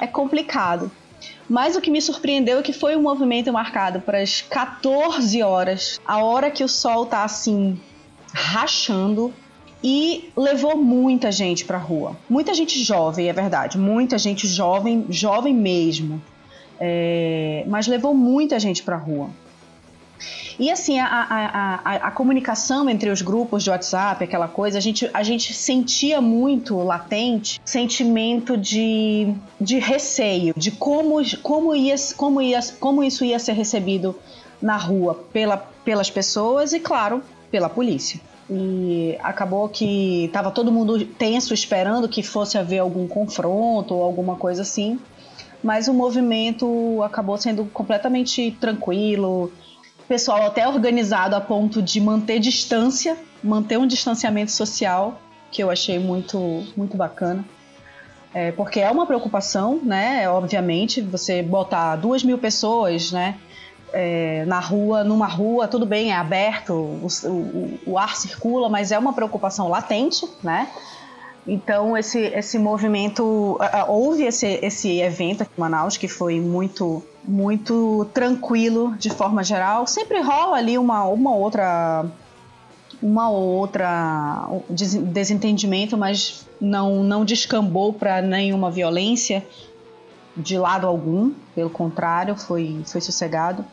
É 0.01 0.05
complicado. 0.05 0.91
Mas 1.49 1.75
o 1.75 1.81
que 1.81 1.91
me 1.91 2.01
surpreendeu 2.01 2.59
é 2.59 2.61
que 2.61 2.73
foi 2.73 2.95
um 2.95 3.01
movimento 3.01 3.51
marcado 3.51 4.01
para 4.01 4.21
as 4.21 4.41
14 4.41 5.41
horas, 5.41 5.99
a 6.05 6.23
hora 6.23 6.49
que 6.49 6.63
o 6.63 6.67
sol 6.67 7.05
tá 7.05 7.23
assim, 7.23 7.79
rachando, 8.33 9.33
e 9.83 10.31
levou 10.37 10.77
muita 10.77 11.31
gente 11.31 11.65
para 11.65 11.77
rua. 11.77 12.15
Muita 12.29 12.53
gente 12.53 12.81
jovem, 12.81 13.27
é 13.27 13.33
verdade, 13.33 13.77
muita 13.77 14.17
gente 14.17 14.47
jovem, 14.47 15.05
jovem 15.09 15.53
mesmo. 15.53 16.21
É, 16.79 17.65
mas 17.67 17.87
levou 17.87 18.13
muita 18.13 18.59
gente 18.59 18.81
para 18.81 18.95
rua. 18.95 19.29
E 20.59 20.71
assim, 20.71 20.99
a, 20.99 21.05
a, 21.05 21.75
a, 21.83 21.95
a, 22.07 22.11
comunicação 22.11 22.89
entre 22.89 23.09
os 23.09 23.21
grupos 23.21 23.63
de 23.63 23.69
WhatsApp, 23.69 24.23
aquela 24.23 24.47
coisa, 24.47 24.77
a 24.77 24.81
gente, 24.81 25.09
a 25.13 25.23
gente 25.23 25.53
sentia 25.53 26.21
muito 26.21 26.77
latente 26.77 27.61
sentimento 27.65 28.57
de, 28.57 29.33
de 29.59 29.79
receio, 29.79 30.53
de 30.55 30.71
como, 30.71 31.15
como, 31.41 31.75
ia, 31.75 31.95
como, 32.15 32.41
ia, 32.41 32.59
como 32.79 33.03
isso 33.03 33.25
ia 33.25 33.39
ser 33.39 33.53
recebido 33.53 34.15
na 34.61 34.77
rua 34.77 35.25
pela, 35.33 35.57
pelas 35.57 36.09
pessoas 36.09 36.73
e, 36.73 36.79
claro, 36.79 37.21
pela 37.51 37.69
polícia. 37.69 38.19
E 38.49 39.17
acabou 39.23 39.69
que 39.69 40.25
estava 40.25 40.51
todo 40.51 40.71
mundo 40.71 41.03
tenso 41.05 41.53
esperando 41.53 42.07
que 42.09 42.21
fosse 42.21 42.57
haver 42.57 42.79
algum 42.79 43.07
confronto 43.07 43.95
ou 43.95 44.03
alguma 44.03 44.35
coisa 44.35 44.61
assim, 44.61 44.99
mas 45.63 45.87
o 45.87 45.93
movimento 45.93 47.01
acabou 47.03 47.37
sendo 47.37 47.65
completamente 47.65 48.51
tranquilo, 48.59 49.51
pessoal 50.13 50.45
até 50.45 50.67
organizado 50.67 51.35
a 51.35 51.41
ponto 51.41 51.81
de 51.81 51.99
manter 51.99 52.37
distância, 52.37 53.17
manter 53.43 53.79
um 53.79 53.87
distanciamento 53.87 54.51
social, 54.51 55.19
que 55.51 55.63
eu 55.63 55.71
achei 55.71 55.97
muito 55.97 56.37
muito 56.77 56.95
bacana. 56.95 57.43
É, 58.31 58.51
porque 58.51 58.79
é 58.79 58.91
uma 58.91 59.07
preocupação, 59.07 59.79
né? 59.83 60.29
Obviamente, 60.29 61.01
você 61.01 61.41
botar 61.41 61.95
duas 61.95 62.23
mil 62.23 62.37
pessoas, 62.37 63.11
né? 63.11 63.39
é, 63.91 64.43
na 64.45 64.59
rua, 64.59 65.03
numa 65.03 65.27
rua, 65.27 65.67
tudo 65.67 65.85
bem, 65.85 66.11
é 66.11 66.15
aberto, 66.15 66.73
o, 66.73 67.07
o, 67.25 67.79
o, 67.85 67.97
ar 67.97 68.15
circula, 68.15 68.67
mas 68.67 68.91
é 68.91 68.97
uma 68.97 69.13
preocupação 69.13 69.67
latente, 69.67 70.27
né? 70.43 70.67
Então 71.45 71.97
esse, 71.97 72.19
esse 72.19 72.57
movimento, 72.57 73.57
houve 73.87 74.23
esse, 74.23 74.59
esse 74.61 75.01
evento 75.01 75.43
aqui 75.43 75.51
em 75.57 75.59
Manaus 75.59 75.97
que 75.97 76.07
foi 76.07 76.39
muito 76.39 77.03
muito 77.25 78.05
tranquilo 78.13 78.95
de 78.97 79.09
forma 79.09 79.43
geral. 79.43 79.85
Sempre 79.87 80.21
rola 80.21 80.57
ali 80.57 80.77
uma, 80.77 81.05
uma 81.05 81.35
outra 81.35 82.05
uma 83.01 83.29
outra 83.29 84.47
desentendimento, 84.69 85.97
mas 85.97 86.47
não 86.59 87.03
não 87.03 87.25
descambou 87.25 87.91
para 87.91 88.21
nenhuma 88.21 88.71
violência 88.71 89.45
de 90.35 90.57
lado 90.57 90.87
algum, 90.87 91.31
pelo 91.53 91.69
contrário, 91.69 92.35
foi 92.37 92.81
foi 92.85 93.01
sossegado. 93.01 93.65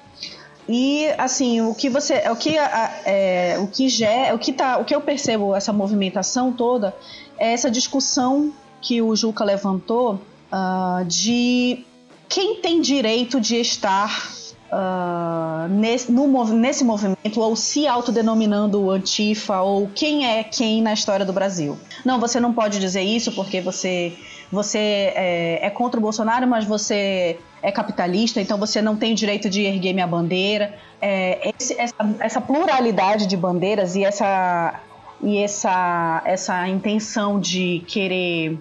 E 0.68 1.08
assim, 1.18 1.60
o 1.60 1.74
que 1.74 1.88
você, 1.88 2.22
o 2.30 2.36
que 2.36 2.56
é, 2.56 3.56
o 3.58 3.66
que 3.66 3.88
já, 3.88 4.32
o 4.34 4.38
que 4.38 4.52
tá, 4.52 4.78
o 4.78 4.84
que 4.84 4.94
eu 4.94 5.00
percebo 5.00 5.54
essa 5.54 5.72
movimentação 5.72 6.52
toda 6.52 6.94
é 7.40 7.52
essa 7.52 7.70
discussão 7.70 8.52
que 8.82 9.00
o 9.00 9.16
Juca 9.16 9.42
levantou 9.42 10.20
uh, 10.52 11.04
de 11.06 11.85
quem 12.28 12.56
tem 12.56 12.80
direito 12.80 13.40
de 13.40 13.56
estar 13.56 14.30
uh, 14.70 15.68
nesse, 15.68 16.12
no, 16.12 16.44
nesse 16.44 16.85
movimento 16.85 17.40
ou 17.40 17.56
se 17.56 17.87
autodenominando 17.87 18.90
antifa 18.90 19.62
ou 19.62 19.88
quem 19.88 20.26
é 20.26 20.44
quem 20.44 20.82
na 20.82 20.92
história 20.92 21.25
do 21.25 21.32
Brasil. 21.32 21.78
Não, 22.04 22.20
você 22.20 22.38
não 22.38 22.52
pode 22.52 22.78
dizer 22.78 23.02
isso 23.02 23.32
porque 23.32 23.61
você 23.61 24.12
você 24.52 24.78
é, 25.14 25.61
é, 25.62 25.70
contra 25.70 25.99
o 25.99 26.02
Bolsonaro, 26.02 26.44
mas 26.47 26.64
você 26.64 27.38
é 27.62 27.70
capitalista, 27.70 28.40
então 28.40 28.59
você 28.59 28.82
não 28.82 28.97
tem 28.97 29.14
direito 29.14 29.49
de 29.49 29.62
erguer 29.62 29.92
minha 29.92 30.09
bandeira. 30.09 30.75
É, 31.00 31.52
esse, 31.56 31.78
essa, 31.78 31.94
essa, 32.18 32.40
pluralidade 32.40 33.26
de 33.26 33.37
bandeiras 33.37 33.94
e 33.94 34.04
essa 34.04 34.80
e 35.22 35.38
essa 35.38 36.22
essa 36.24 36.68
intenção 36.68 37.38
de 37.38 37.82
querer 37.86 38.58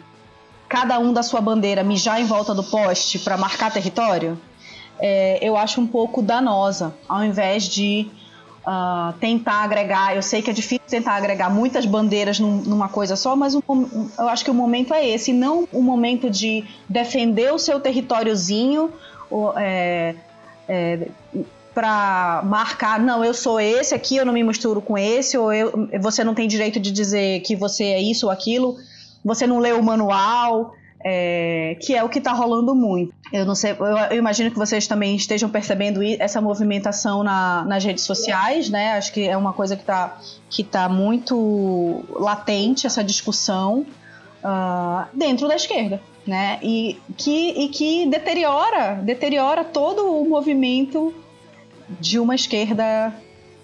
cada 0.68 1.00
um 1.00 1.12
da 1.14 1.24
sua 1.24 1.42
bandeira 1.42 1.84
mijar 1.84 2.22
em 2.22 2.26
volta 2.26 2.54
do 2.54 2.64
poste 2.64 3.20
para 3.20 3.38
marcar 3.38 3.72
território 3.72 4.38
é, 5.00 5.40
eu 5.42 5.56
acho 5.56 5.80
um 5.80 5.88
pouco 5.88 6.22
danosa, 6.22 6.94
ao 7.08 7.24
invés 7.24 7.64
de 7.64 8.08
uh, 8.68 9.14
tentar 9.20 9.64
agregar. 9.64 10.16
Eu 10.16 10.22
sei 10.22 10.42
que 10.42 10.50
é 10.50 10.54
difícil 10.54 10.84
tentar 10.88 11.14
agregar 11.14 11.50
muitas 11.50 11.86
bandeiras 11.86 12.40
num, 12.40 12.58
numa 12.58 12.90
coisa 12.90 13.16
só, 13.16 13.36
mas 13.36 13.56
um, 13.56 13.62
eu 14.18 14.28
acho 14.28 14.44
que 14.44 14.52
o 14.52 14.54
momento 14.54 14.94
é 14.94 15.08
esse, 15.08 15.32
não 15.32 15.68
o 15.72 15.82
momento 15.82 16.30
de 16.30 16.66
defender 16.88 17.54
o 17.54 17.58
seu 17.58 17.80
territóriozinho. 17.80 18.92
É, 19.56 20.16
é, 20.68 21.08
para 21.80 22.42
marcar, 22.44 23.00
não, 23.00 23.24
eu 23.24 23.34
sou 23.34 23.58
esse 23.58 23.96
aqui, 23.96 24.18
eu 24.18 24.26
não 24.26 24.34
me 24.34 24.44
misturo 24.44 24.82
com 24.82 24.98
esse, 24.98 25.38
ou 25.38 25.54
eu, 25.54 25.88
você 26.02 26.26
não 26.26 26.36
tem 26.36 26.46
direito 26.46 26.78
de 26.78 26.92
dizer 26.92 27.40
que 27.40 27.56
você 27.56 27.86
é 27.86 28.02
isso 28.02 28.26
ou 28.26 28.32
aquilo, 28.34 28.76
você 29.24 29.48
não 29.48 29.60
leu 29.60 29.80
o 29.80 29.84
manual, 29.84 30.74
é, 31.02 31.78
que 31.80 31.96
é 31.96 32.04
o 32.04 32.10
que 32.10 32.18
está 32.18 32.34
rolando 32.34 32.76
muito. 32.76 33.14
Eu 33.32 33.46
não 33.46 33.56
sei, 33.56 33.72
eu, 33.72 33.86
eu, 33.86 34.18
imagino 34.18 34.52
que 34.52 34.58
vocês 34.58 34.88
também 34.88 35.16
estejam 35.16 35.50
percebendo 35.50 36.02
essa 36.04 36.42
movimentação 36.42 37.24
na, 37.24 37.64
nas 37.64 37.82
redes 37.82 38.04
sociais, 38.04 38.70
né? 38.70 38.98
Acho 38.98 39.14
que 39.14 39.26
é 39.26 39.38
uma 39.38 39.54
coisa 39.54 39.78
que 39.78 39.84
está 39.84 40.20
que 40.50 40.66
tá 40.66 40.90
muito 40.90 42.04
latente 42.10 42.88
essa 42.88 43.02
discussão 43.02 43.86
uh, 44.44 45.08
dentro 45.14 45.48
da 45.48 45.56
esquerda, 45.56 46.02
né? 46.28 46.60
E 46.62 47.00
que, 47.16 47.52
e 47.52 47.70
que 47.70 48.06
deteriora, 48.06 48.96
deteriora 48.96 49.64
todo 49.64 50.22
o 50.22 50.28
movimento 50.28 51.14
de 52.00 52.20
uma 52.20 52.36
esquerda 52.36 53.14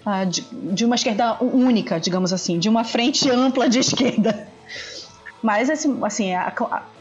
uh, 0.06 0.26
de, 0.72 0.84
uma 0.84 0.94
esquerda 0.94 1.36
única, 1.42 2.00
digamos 2.00 2.32
assim, 2.32 2.58
de 2.58 2.68
uma 2.68 2.84
frente 2.84 3.30
ampla 3.30 3.68
de 3.68 3.80
esquerda. 3.80 4.48
Mas 5.42 5.68
assim, 5.70 5.98
assim 6.02 6.34
a, 6.34 6.52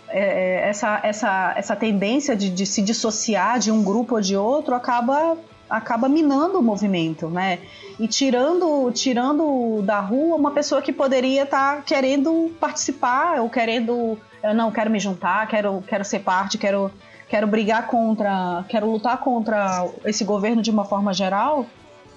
é, 0.10 0.20
é, 0.20 0.70
essa, 0.70 1.00
essa, 1.04 1.54
essa 1.58 1.76
tendência 1.76 2.36
de, 2.36 2.50
de, 2.50 2.66
se 2.66 2.82
dissociar 2.82 3.60
de 3.60 3.72
um 3.72 3.84
grupo 3.84 4.16
ou 4.16 4.22
de 4.22 4.36
outro 4.36 4.76
acaba, 4.76 5.38
acaba 5.70 6.08
minando 6.08 6.60
o 6.60 6.64
movimento, 6.64 7.28
né? 7.28 7.60
E 8.00 8.08
tirando, 8.08 8.92
tirando 8.92 9.82
da 9.82 10.00
rua 10.00 10.36
uma 10.36 10.52
pessoa 10.52 10.82
que 10.82 10.94
poderia 10.94 11.44
estar 11.44 11.78
tá 11.78 11.82
querendo 11.82 12.52
participar 12.60 13.42
ou 13.42 13.50
querendo, 13.50 14.18
não, 14.54 14.72
quero 14.72 14.90
me 14.90 15.00
juntar, 15.00 15.48
quero, 15.48 15.84
quero 15.88 16.06
ser 16.06 16.20
parte, 16.20 16.58
quero, 16.58 16.92
quero 17.28 17.48
brigar 17.48 17.88
contra, 17.88 18.64
quero 18.70 18.90
lutar 18.90 19.20
contra 19.20 19.88
esse 20.06 20.24
governo 20.24 20.62
de 20.62 20.72
uma 20.72 20.86
forma 20.86 21.14
geral 21.14 21.66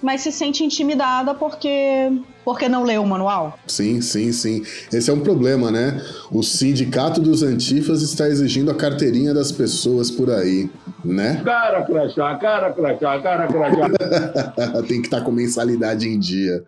mas 0.01 0.21
se 0.21 0.31
sente 0.31 0.63
intimidada 0.63 1.33
porque 1.33 2.11
porque 2.43 2.67
não 2.67 2.83
leu 2.83 3.03
o 3.03 3.07
manual. 3.07 3.59
Sim, 3.67 4.01
sim, 4.01 4.31
sim. 4.31 4.63
Esse 4.91 5.11
é 5.11 5.13
um 5.13 5.19
problema, 5.19 5.69
né? 5.69 6.01
O 6.31 6.41
sindicato 6.41 7.21
dos 7.21 7.43
antifas 7.43 8.01
está 8.01 8.27
exigindo 8.27 8.71
a 8.71 8.75
carteirinha 8.75 9.33
das 9.33 9.51
pessoas 9.51 10.09
por 10.09 10.31
aí, 10.31 10.69
né? 11.03 11.41
Cara 11.43 11.83
crachá, 11.83 12.35
cara 12.37 12.73
crachá, 12.73 13.21
cara 13.21 13.47
crachá. 13.47 14.81
Tem 14.87 15.01
que 15.01 15.07
estar 15.07 15.19
tá 15.19 15.25
com 15.25 15.31
mensalidade 15.31 16.07
em 16.07 16.17
dia. 16.17 16.63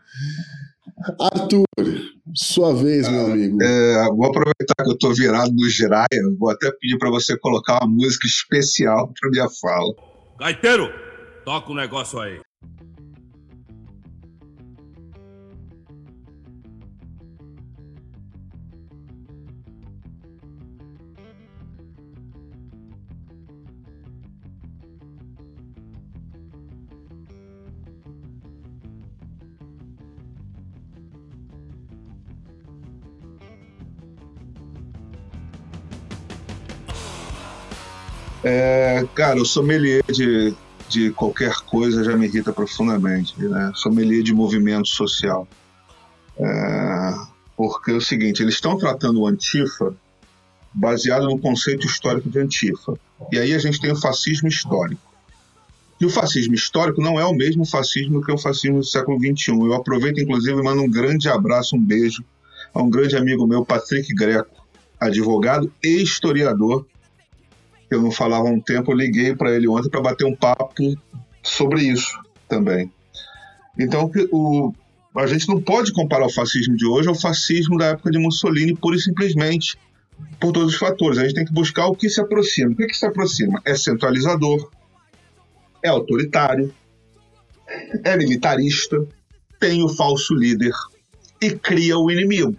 Arthur, 1.20 1.65
sua 2.36 2.74
vez, 2.74 3.09
meu 3.09 3.22
ah, 3.22 3.31
amigo. 3.31 3.61
É, 3.61 4.07
vou 4.09 4.25
aproveitar 4.25 4.75
que 4.83 4.90
eu 4.90 4.94
estou 4.94 5.14
virado 5.14 5.51
no 5.53 5.70
Jiraya, 5.70 6.07
vou 6.37 6.50
até 6.50 6.72
pedir 6.79 6.98
para 6.98 7.09
você 7.09 7.37
colocar 7.37 7.79
uma 7.83 7.94
música 7.94 8.27
especial 8.27 9.11
para 9.20 9.29
minha 9.29 9.48
fala. 9.50 9.94
Gaiteiro, 10.40 10.90
toca 11.46 11.70
o 11.70 11.74
um 11.74 11.75
negócio 11.75 12.20
aí. 12.20 12.40
É, 38.43 39.05
cara, 39.13 39.41
o 39.41 39.45
sommelier 39.45 40.03
de, 40.11 40.53
de 40.89 41.11
qualquer 41.11 41.53
coisa 41.67 42.03
já 42.03 42.15
me 42.15 42.25
irrita 42.25 42.51
profundamente, 42.51 43.39
né? 43.41 43.71
Sommelier 43.75 44.23
de 44.23 44.33
movimento 44.33 44.87
social. 44.87 45.47
É, 46.37 47.13
porque 47.55 47.91
é 47.91 47.95
o 47.95 48.01
seguinte, 48.01 48.41
eles 48.41 48.55
estão 48.55 48.77
tratando 48.77 49.21
o 49.21 49.27
Antifa 49.27 49.95
baseado 50.73 51.25
no 51.25 51.37
conceito 51.37 51.85
histórico 51.85 52.29
de 52.29 52.39
Antifa. 52.39 52.93
E 53.31 53.37
aí 53.37 53.53
a 53.53 53.59
gente 53.59 53.79
tem 53.79 53.91
o 53.91 53.99
fascismo 53.99 54.47
histórico. 54.47 55.11
E 55.99 56.05
o 56.05 56.09
fascismo 56.09 56.55
histórico 56.55 56.99
não 56.99 57.19
é 57.19 57.25
o 57.25 57.33
mesmo 57.33 57.63
fascismo 57.63 58.23
que 58.23 58.31
o 58.31 58.37
fascismo 58.37 58.79
do 58.79 58.85
século 58.85 59.19
XXI. 59.19 59.51
Eu 59.51 59.73
aproveito, 59.75 60.19
inclusive, 60.19 60.59
e 60.59 60.63
mando 60.63 60.81
um 60.81 60.89
grande 60.89 61.29
abraço, 61.29 61.75
um 61.75 61.79
beijo 61.79 62.23
a 62.73 62.81
um 62.81 62.89
grande 62.89 63.15
amigo 63.15 63.45
meu, 63.45 63.63
Patrick 63.63 64.11
Greco, 64.15 64.65
advogado 64.99 65.71
e 65.83 66.01
historiador, 66.01 66.87
eu 67.95 68.01
não 68.01 68.11
falava 68.11 68.47
há 68.47 68.51
um 68.51 68.59
tempo, 68.59 68.91
eu 68.91 68.95
liguei 68.95 69.35
para 69.35 69.55
ele 69.55 69.67
ontem 69.67 69.89
para 69.89 70.01
bater 70.01 70.25
um 70.25 70.35
papo 70.35 70.95
sobre 71.43 71.83
isso 71.83 72.19
também. 72.47 72.91
Então, 73.77 74.11
o, 74.31 74.73
a 75.15 75.27
gente 75.27 75.47
não 75.47 75.61
pode 75.61 75.91
comparar 75.91 76.25
o 76.25 76.31
fascismo 76.31 76.75
de 76.75 76.85
hoje 76.85 77.09
ao 77.09 77.15
fascismo 77.15 77.77
da 77.77 77.87
época 77.87 78.11
de 78.11 78.19
Mussolini, 78.19 78.75
pura 78.75 78.95
e 78.95 78.99
simplesmente, 78.99 79.77
por 80.39 80.51
todos 80.51 80.73
os 80.73 80.79
fatores. 80.79 81.17
A 81.17 81.23
gente 81.23 81.35
tem 81.35 81.45
que 81.45 81.53
buscar 81.53 81.87
o 81.87 81.95
que 81.95 82.09
se 82.09 82.21
aproxima. 82.21 82.71
O 82.71 82.75
que, 82.75 82.87
que 82.87 82.97
se 82.97 83.05
aproxima? 83.05 83.61
É 83.65 83.75
centralizador, 83.75 84.69
é 85.83 85.89
autoritário, 85.89 86.73
é 88.03 88.17
militarista, 88.17 88.97
tem 89.59 89.83
o 89.83 89.89
falso 89.89 90.33
líder 90.33 90.73
e 91.41 91.51
cria 91.51 91.97
o 91.97 92.09
inimigo. 92.11 92.55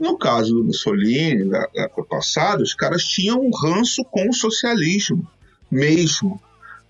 No 0.00 0.16
caso 0.16 0.54
do 0.54 0.64
Mussolini, 0.64 1.48
da 1.48 1.68
época 1.74 2.04
passada, 2.04 2.62
os 2.62 2.74
caras 2.74 3.04
tinham 3.04 3.40
um 3.40 3.50
ranço 3.50 4.04
com 4.04 4.28
o 4.28 4.32
socialismo, 4.32 5.26
mesmo, 5.70 6.40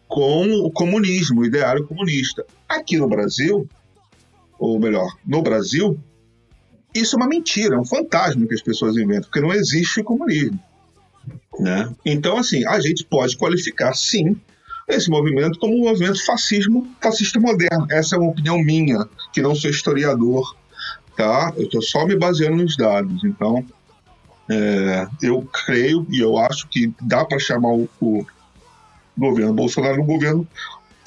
com 0.07 0.47
o 0.65 0.71
comunismo, 0.71 1.41
o 1.41 1.45
ideário 1.45 1.87
comunista. 1.87 2.45
Aqui 2.69 2.97
no 2.97 3.09
Brasil, 3.09 3.69
ou 4.59 4.79
melhor, 4.79 5.17
no 5.27 5.43
Brasil, 5.43 5.99
isso 6.95 7.17
é 7.17 7.19
uma 7.19 7.29
mentira, 7.29 7.77
é 7.77 7.79
um 7.79 7.85
fantasma 7.85 8.47
que 8.47 8.55
as 8.55 8.63
pessoas 8.63 8.97
inventam, 8.97 9.31
porque 9.31 9.41
não 9.41 9.53
existe 9.53 10.03
comunismo. 10.03 10.59
Né? 11.59 11.93
Então, 12.05 12.37
assim, 12.39 12.67
a 12.67 12.81
gente 12.81 13.05
pode 13.05 13.37
qualificar, 13.37 13.95
sim, 13.95 14.37
esse 14.89 15.11
movimento 15.11 15.59
como 15.59 15.75
um 15.75 15.85
movimento 15.89 16.25
fascismo, 16.25 16.89
fascista 17.01 17.39
moderno. 17.39 17.87
Essa 17.91 18.17
é 18.17 18.19
uma 18.19 18.31
opinião 18.31 18.59
minha, 18.59 19.07
que 19.33 19.43
não 19.43 19.55
sou 19.55 19.71
historiador, 19.71 20.57
tá? 21.19 21.53
Eu 21.57 21.65
estou 21.65 21.83
só 21.83 22.07
me 22.07 22.17
baseando 22.17 22.59
nos 22.59 22.77
dados. 22.77 23.25
Então, 23.25 23.65
é, 24.49 25.09
eu 25.21 25.43
creio 25.43 26.07
e 26.09 26.21
eu 26.21 26.39
acho 26.39 26.69
que 26.69 26.95
dá 27.03 27.25
para 27.25 27.41
chamar 27.41 27.73
o, 27.73 27.89
o, 28.01 28.25
governo 29.17 29.53
Bolsonaro 29.53 30.01
um 30.01 30.07
governo 30.07 30.47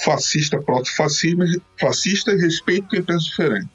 fascista, 0.03 0.61
proto-fascista 0.61 1.45
fascista, 1.79 2.31
e 2.33 2.37
respeito 2.41 2.89
quem 2.89 3.01
pensa 3.01 3.23
diferente. 3.23 3.69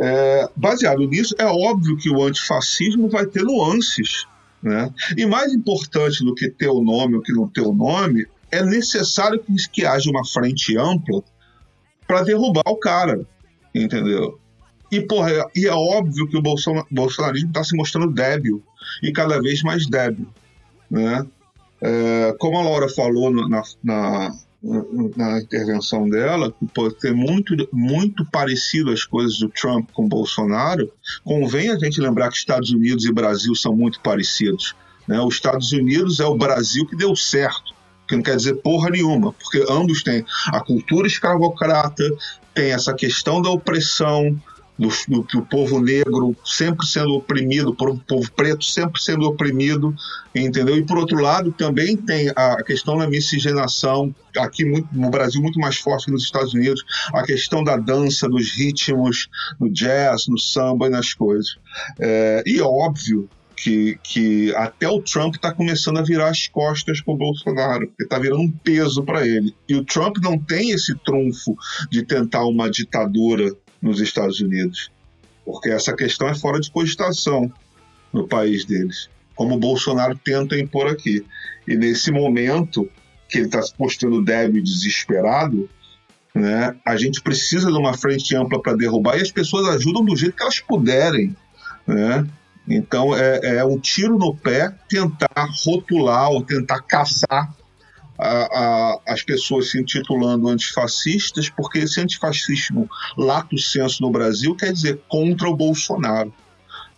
É, 0.00 0.50
baseado 0.56 1.06
nisso, 1.06 1.36
é 1.38 1.46
óbvio 1.46 1.96
que 1.96 2.10
o 2.10 2.20
antifascismo 2.20 3.08
vai 3.08 3.24
ter 3.24 3.44
nuances. 3.44 4.26
Né? 4.60 4.92
E 5.16 5.24
mais 5.24 5.52
importante 5.52 6.24
do 6.24 6.34
que 6.34 6.50
ter 6.50 6.68
o 6.68 6.82
nome 6.82 7.14
ou 7.14 7.22
que 7.22 7.32
não 7.32 7.48
ter 7.48 7.60
o 7.60 7.72
nome, 7.72 8.26
é 8.50 8.64
necessário 8.64 9.38
que, 9.38 9.54
que 9.70 9.86
haja 9.86 10.10
uma 10.10 10.26
frente 10.26 10.76
ampla 10.76 11.22
para 12.08 12.22
derrubar 12.22 12.64
o 12.66 12.76
cara. 12.76 13.24
Entendeu? 13.72 14.40
E, 14.90 15.00
porra, 15.00 15.30
e 15.54 15.66
é 15.66 15.72
óbvio 15.72 16.26
que 16.26 16.36
o 16.36 16.42
bolsonarismo 16.42 17.48
está 17.48 17.62
se 17.62 17.76
mostrando 17.76 18.12
débil 18.12 18.62
e 19.02 19.12
cada 19.12 19.40
vez 19.40 19.62
mais 19.62 19.86
débil. 19.86 20.26
Né? 20.90 21.26
É, 21.80 22.34
como 22.38 22.58
a 22.58 22.62
Laura 22.62 22.88
falou 22.88 23.30
na, 23.30 23.62
na, 23.84 24.34
na 25.16 25.40
intervenção 25.40 26.08
dela, 26.08 26.52
que 26.52 26.66
pode 26.66 26.94
ter 26.96 27.12
muito, 27.12 27.54
muito 27.72 28.24
parecido 28.26 28.90
as 28.90 29.04
coisas 29.04 29.38
do 29.38 29.48
Trump 29.48 29.90
com 29.92 30.06
o 30.06 30.08
Bolsonaro, 30.08 30.90
convém 31.22 31.70
a 31.70 31.78
gente 31.78 32.00
lembrar 32.00 32.30
que 32.30 32.36
Estados 32.36 32.70
Unidos 32.70 33.04
e 33.04 33.12
Brasil 33.12 33.54
são 33.54 33.76
muito 33.76 34.00
parecidos. 34.00 34.74
Né? 35.06 35.20
Os 35.20 35.34
Estados 35.34 35.72
Unidos 35.72 36.18
é 36.18 36.26
o 36.26 36.36
Brasil 36.36 36.86
que 36.86 36.96
deu 36.96 37.14
certo, 37.14 37.76
que 38.08 38.16
não 38.16 38.22
quer 38.22 38.36
dizer 38.36 38.54
porra 38.56 38.90
nenhuma, 38.90 39.32
porque 39.32 39.64
ambos 39.70 40.02
têm 40.02 40.24
a 40.46 40.60
cultura 40.60 41.06
escravocrata, 41.06 42.04
tem 42.54 42.72
essa 42.72 42.94
questão 42.94 43.40
da 43.40 43.50
opressão, 43.50 44.36
do, 44.78 44.88
do, 45.08 45.22
do, 45.22 45.42
povo 45.42 45.80
negro 45.80 46.36
sempre 46.44 46.86
sendo 46.86 47.14
oprimido, 47.14 47.70
o 47.70 47.74
povo 47.74 48.30
preto 48.32 48.64
sempre 48.64 49.02
sendo 49.02 49.26
oprimido, 49.26 49.94
entendeu? 50.34 50.76
E 50.76 50.84
por 50.84 50.98
outro 50.98 51.20
lado 51.20 51.50
também 51.50 51.96
tem 51.96 52.30
a 52.36 52.62
questão 52.62 52.96
da 52.96 53.08
miscigenação, 53.08 54.14
aqui 54.36 54.64
muito, 54.64 54.88
no 54.92 55.10
Brasil 55.10 55.42
muito 55.42 55.58
mais 55.58 55.76
forte 55.78 56.06
que 56.06 56.12
nos 56.12 56.22
Estados 56.22 56.54
Unidos, 56.54 56.84
a 57.12 57.22
questão 57.22 57.64
da 57.64 57.76
dança, 57.76 58.28
dos 58.28 58.52
ritmos, 58.56 59.28
no 59.58 59.68
jazz, 59.68 60.28
no 60.28 60.38
samba 60.38 60.86
e 60.86 60.90
nas 60.90 61.12
coisas. 61.12 61.56
É, 61.98 62.42
e 62.46 62.58
é 62.58 62.62
óbvio 62.62 63.28
que, 63.56 63.98
que 64.02 64.54
até 64.54 64.88
o 64.88 65.02
Trump 65.02 65.34
está 65.34 65.52
começando 65.52 65.98
a 65.98 66.02
virar 66.02 66.28
as 66.28 66.46
costas 66.46 67.00
para 67.00 67.14
o 67.14 67.16
Bolsonaro, 67.16 67.88
porque 67.88 68.04
está 68.04 68.18
virando 68.18 68.42
um 68.42 68.50
peso 68.50 69.02
para 69.02 69.26
ele. 69.26 69.54
E 69.68 69.74
o 69.74 69.84
Trump 69.84 70.18
não 70.22 70.38
tem 70.38 70.70
esse 70.70 70.94
trunfo 70.98 71.56
de 71.90 72.04
tentar 72.04 72.44
uma 72.44 72.70
ditadura 72.70 73.52
nos 73.80 74.00
Estados 74.00 74.40
Unidos, 74.40 74.90
porque 75.44 75.70
essa 75.70 75.94
questão 75.94 76.28
é 76.28 76.34
fora 76.34 76.60
de 76.60 76.70
cogitação 76.70 77.52
no 78.12 78.26
país 78.26 78.64
deles, 78.64 79.08
como 79.34 79.54
o 79.54 79.58
Bolsonaro 79.58 80.16
tenta 80.16 80.58
impor 80.58 80.88
aqui. 80.88 81.24
E 81.66 81.76
nesse 81.76 82.10
momento 82.10 82.88
que 83.28 83.38
ele 83.38 83.46
está 83.46 83.62
se 83.62 83.72
mostrando 83.78 84.24
débil 84.24 84.60
e 84.60 84.64
desesperado, 84.64 85.68
né, 86.34 86.74
a 86.84 86.96
gente 86.96 87.20
precisa 87.20 87.70
de 87.70 87.76
uma 87.78 87.96
frente 87.96 88.34
ampla 88.36 88.60
para 88.60 88.76
derrubar 88.76 89.18
e 89.18 89.22
as 89.22 89.32
pessoas 89.32 89.68
ajudam 89.68 90.04
do 90.04 90.16
jeito 90.16 90.36
que 90.36 90.42
elas 90.42 90.60
puderem. 90.60 91.36
Né? 91.86 92.26
Então 92.68 93.16
é, 93.16 93.58
é 93.58 93.64
um 93.64 93.78
tiro 93.78 94.18
no 94.18 94.36
pé 94.36 94.74
tentar 94.88 95.48
rotular 95.64 96.30
ou 96.30 96.42
tentar 96.42 96.80
caçar 96.82 97.54
a, 98.18 98.28
a, 98.28 99.00
as 99.06 99.22
pessoas 99.22 99.70
se 99.70 99.80
intitulando 99.80 100.48
antifascistas, 100.48 101.48
porque 101.48 101.78
esse 101.78 102.00
antifascismo 102.00 102.90
lato 103.16 103.56
senso 103.56 104.02
no 104.02 104.10
Brasil 104.10 104.56
quer 104.56 104.72
dizer 104.72 105.00
contra 105.08 105.48
o 105.48 105.56
Bolsonaro. 105.56 106.32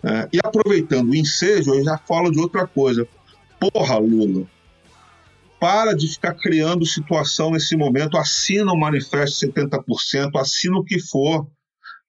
Né? 0.02 0.28
E 0.32 0.38
aproveitando 0.42 1.10
o 1.10 1.14
ensejo, 1.14 1.74
eu 1.74 1.84
já 1.84 1.98
falo 1.98 2.30
de 2.30 2.40
outra 2.40 2.66
coisa. 2.66 3.06
Porra, 3.60 3.98
Lula, 3.98 4.46
para 5.60 5.92
de 5.92 6.08
ficar 6.08 6.34
criando 6.34 6.86
situação 6.86 7.50
nesse 7.50 7.76
momento, 7.76 8.16
assina 8.16 8.72
o 8.72 8.78
manifesto 8.78 9.46
70%, 9.46 10.30
assina 10.36 10.78
o 10.78 10.84
que 10.84 10.98
for. 10.98 11.46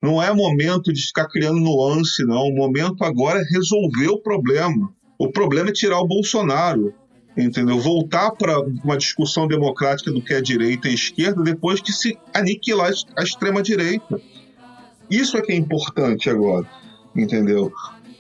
Não 0.02 0.24
é 0.24 0.34
momento 0.34 0.92
de 0.92 1.02
ficar 1.02 1.28
criando 1.28 1.60
nuance, 1.60 2.24
não. 2.24 2.44
O 2.44 2.56
momento 2.56 3.04
agora 3.04 3.40
é 3.40 3.44
resolver 3.44 4.08
o 4.08 4.22
problema. 4.22 4.92
O 5.20 5.30
problema 5.30 5.70
é 5.70 5.74
tirar 5.74 6.00
o 6.00 6.08
Bolsonaro 6.08 6.94
entendeu? 7.38 7.80
Voltar 7.80 8.32
para 8.32 8.60
uma 8.60 8.98
discussão 8.98 9.48
democrática 9.48 10.12
do 10.12 10.22
que 10.22 10.34
é 10.34 10.42
direita 10.42 10.90
e 10.90 10.94
esquerda 10.94 11.44
depois 11.44 11.82
que 11.82 11.92
se 11.92 12.18
aniquilar 12.34 12.92
a 13.18 13.24
extrema 13.24 13.62
direita. 13.62 14.20
Isso 15.10 15.38
é 15.38 15.42
que 15.42 15.52
é 15.52 15.56
importante 15.56 16.30
agora, 16.30 16.66
entendeu? 17.16 17.72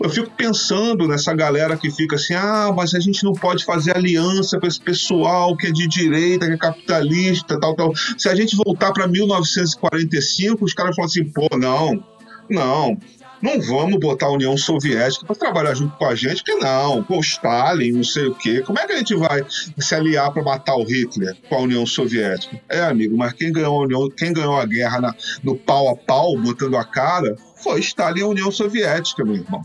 Eu 0.04 0.10
fico 0.10 0.32
pensando 0.32 1.08
nessa 1.08 1.34
galera 1.34 1.78
que 1.78 1.91
fica 1.91 2.15
assim: 2.15 2.34
ah, 2.34 2.74
mas 2.76 2.95
a 2.95 3.00
gente 3.00 3.24
não 3.24 3.34
pode 3.34 3.63
fazer 3.63 3.95
aliança 3.95 4.60
com 4.60 4.65
esse 4.65 4.82
pessoal 4.82 5.56
que 5.56 5.67
é 5.67 5.71
de 5.71 5.88
direita, 5.88 6.47
que 6.47 6.54
é 6.54 6.58
capitalista, 6.58 7.60
tal, 7.60 7.76
tal. 7.76 7.93
Se 8.17 8.28
a 8.28 8.34
gente 8.34 8.56
voltar 8.56 8.91
para 8.91 9.08
1945, 9.08 10.65
os 10.65 10.74
caras 10.74 10.95
falam 10.95 11.08
assim: 11.08 11.24
pô, 11.26 11.47
não, 11.56 12.04
não, 12.50 12.97
não 13.42 13.60
vamos 13.62 14.00
botar 14.00 14.28
a 14.28 14.32
União 14.32 14.56
Soviética 14.58 15.26
para 15.26 15.36
trabalhar 15.36 15.74
junto 15.74 15.96
com 15.98 16.06
a 16.06 16.16
gente, 16.16 16.44
que 16.44 16.56
não, 16.56 17.04
com 17.04 17.18
o 17.18 17.22
Stalin, 17.22 17.92
não 17.94 18.04
sei 18.04 18.28
o 18.28 18.36
quê. 18.36 18.62
Como 18.62 18.80
é 18.80 18.86
que 18.86 18.94
a 18.94 18.98
gente 18.98 19.16
vai 19.16 19.44
se 19.78 19.96
aliar 19.96 20.32
para 20.32 20.44
matar 20.44 20.76
o 20.76 20.84
Hitler 20.84 21.36
com 21.50 21.56
a 21.56 21.60
União 21.60 21.86
Soviética? 21.86 22.60
É, 22.70 22.82
amigo, 22.82 23.18
mas 23.18 23.34
quem 23.34 23.52
ganhou 23.52 23.82
a, 23.82 23.84
União, 23.84 24.10
quem 24.10 24.34
ganhou 24.34 24.56
a 24.56 24.66
guerra 24.66 25.02
na, 25.02 25.16
no 25.44 25.56
pau 25.56 25.90
a 25.90 25.96
pau, 25.96 26.38
botando 26.38 26.78
a 26.78 26.84
cara, 26.84 27.36
foi 27.56 27.80
Stalin 27.80 28.20
e 28.20 28.24
a 28.24 28.28
União 28.28 28.52
Soviética, 28.52 29.24
meu 29.24 29.36
irmão. 29.36 29.64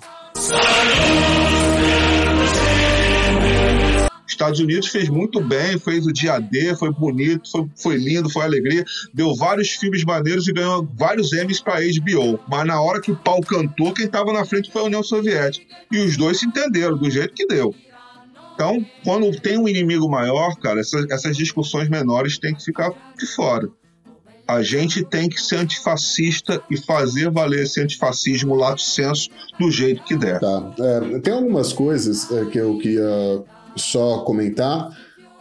Estados 4.37 4.61
Unidos 4.61 4.89
fez 4.89 5.09
muito 5.09 5.41
bem, 5.41 5.79
fez 5.79 6.07
o 6.07 6.13
dia 6.13 6.39
D, 6.39 6.77
foi 6.77 6.93
bonito, 6.93 7.51
foi, 7.51 7.67
foi 7.75 7.97
lindo, 7.97 8.31
foi 8.31 8.45
alegria, 8.45 8.85
deu 9.13 9.35
vários 9.35 9.71
filmes 9.71 10.05
maneiros 10.05 10.47
e 10.47 10.53
ganhou 10.53 10.87
vários 10.95 11.33
Emmys 11.33 11.61
para 11.61 11.81
HBO. 11.81 12.39
Mas 12.47 12.67
na 12.67 12.81
hora 12.81 13.01
que 13.01 13.11
o 13.11 13.17
pau 13.17 13.41
cantou, 13.41 13.93
quem 13.93 14.05
estava 14.05 14.33
na 14.33 14.45
frente 14.45 14.71
foi 14.71 14.83
a 14.83 14.85
União 14.85 15.03
Soviética. 15.03 15.65
E 15.91 15.99
os 15.99 16.17
dois 16.17 16.39
se 16.39 16.47
entenderam 16.47 16.97
do 16.97 17.11
jeito 17.11 17.35
que 17.35 17.47
deu. 17.47 17.75
Então, 18.55 18.85
quando 19.05 19.31
tem 19.41 19.59
um 19.59 19.69
inimigo 19.69 20.09
maior, 20.09 20.55
cara, 20.57 20.81
essas, 20.81 21.09
essas 21.11 21.37
discussões 21.37 21.89
menores 21.89 22.39
têm 22.39 22.55
que 22.55 22.65
ficar 22.65 22.91
de 23.19 23.27
fora. 23.27 23.69
A 24.49 24.63
gente 24.63 25.05
tem 25.05 25.29
que 25.29 25.41
ser 25.41 25.57
antifascista 25.57 26.63
e 26.71 26.77
fazer 26.77 27.31
valer 27.31 27.65
esse 27.65 27.81
antifascismo 27.81 28.55
lato 28.55 28.81
senso 28.81 29.29
do 29.59 29.71
jeito 29.71 30.05
que 30.05 30.17
der. 30.17 30.39
Tá. 30.39 30.73
É, 30.79 31.19
tem 31.19 31.35
algumas 31.35 31.73
coisas 31.73 32.31
é, 32.31 32.45
que 32.45 32.59
eu 32.59 32.79
queria 32.79 33.45
só 33.77 34.21
comentar. 34.21 34.91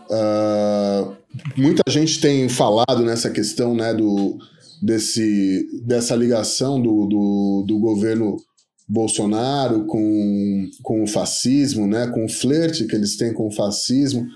Uh, 0.09 1.15
muita 1.57 1.83
gente 1.89 2.19
tem 2.19 2.47
falado 2.47 3.03
nessa 3.03 3.29
questão 3.29 3.75
né, 3.75 3.93
do, 3.93 4.37
desse, 4.81 5.67
dessa 5.83 6.15
ligação 6.15 6.81
do, 6.81 7.05
do, 7.07 7.65
do 7.67 7.79
governo 7.79 8.37
Bolsonaro 8.87 9.85
com, 9.85 10.69
com 10.83 11.03
o 11.03 11.07
fascismo, 11.07 11.87
né, 11.87 12.07
com 12.07 12.25
o 12.25 12.29
flerte 12.29 12.85
que 12.85 12.95
eles 12.95 13.17
têm 13.17 13.33
com 13.33 13.47
o 13.47 13.51
fascismo, 13.51 14.27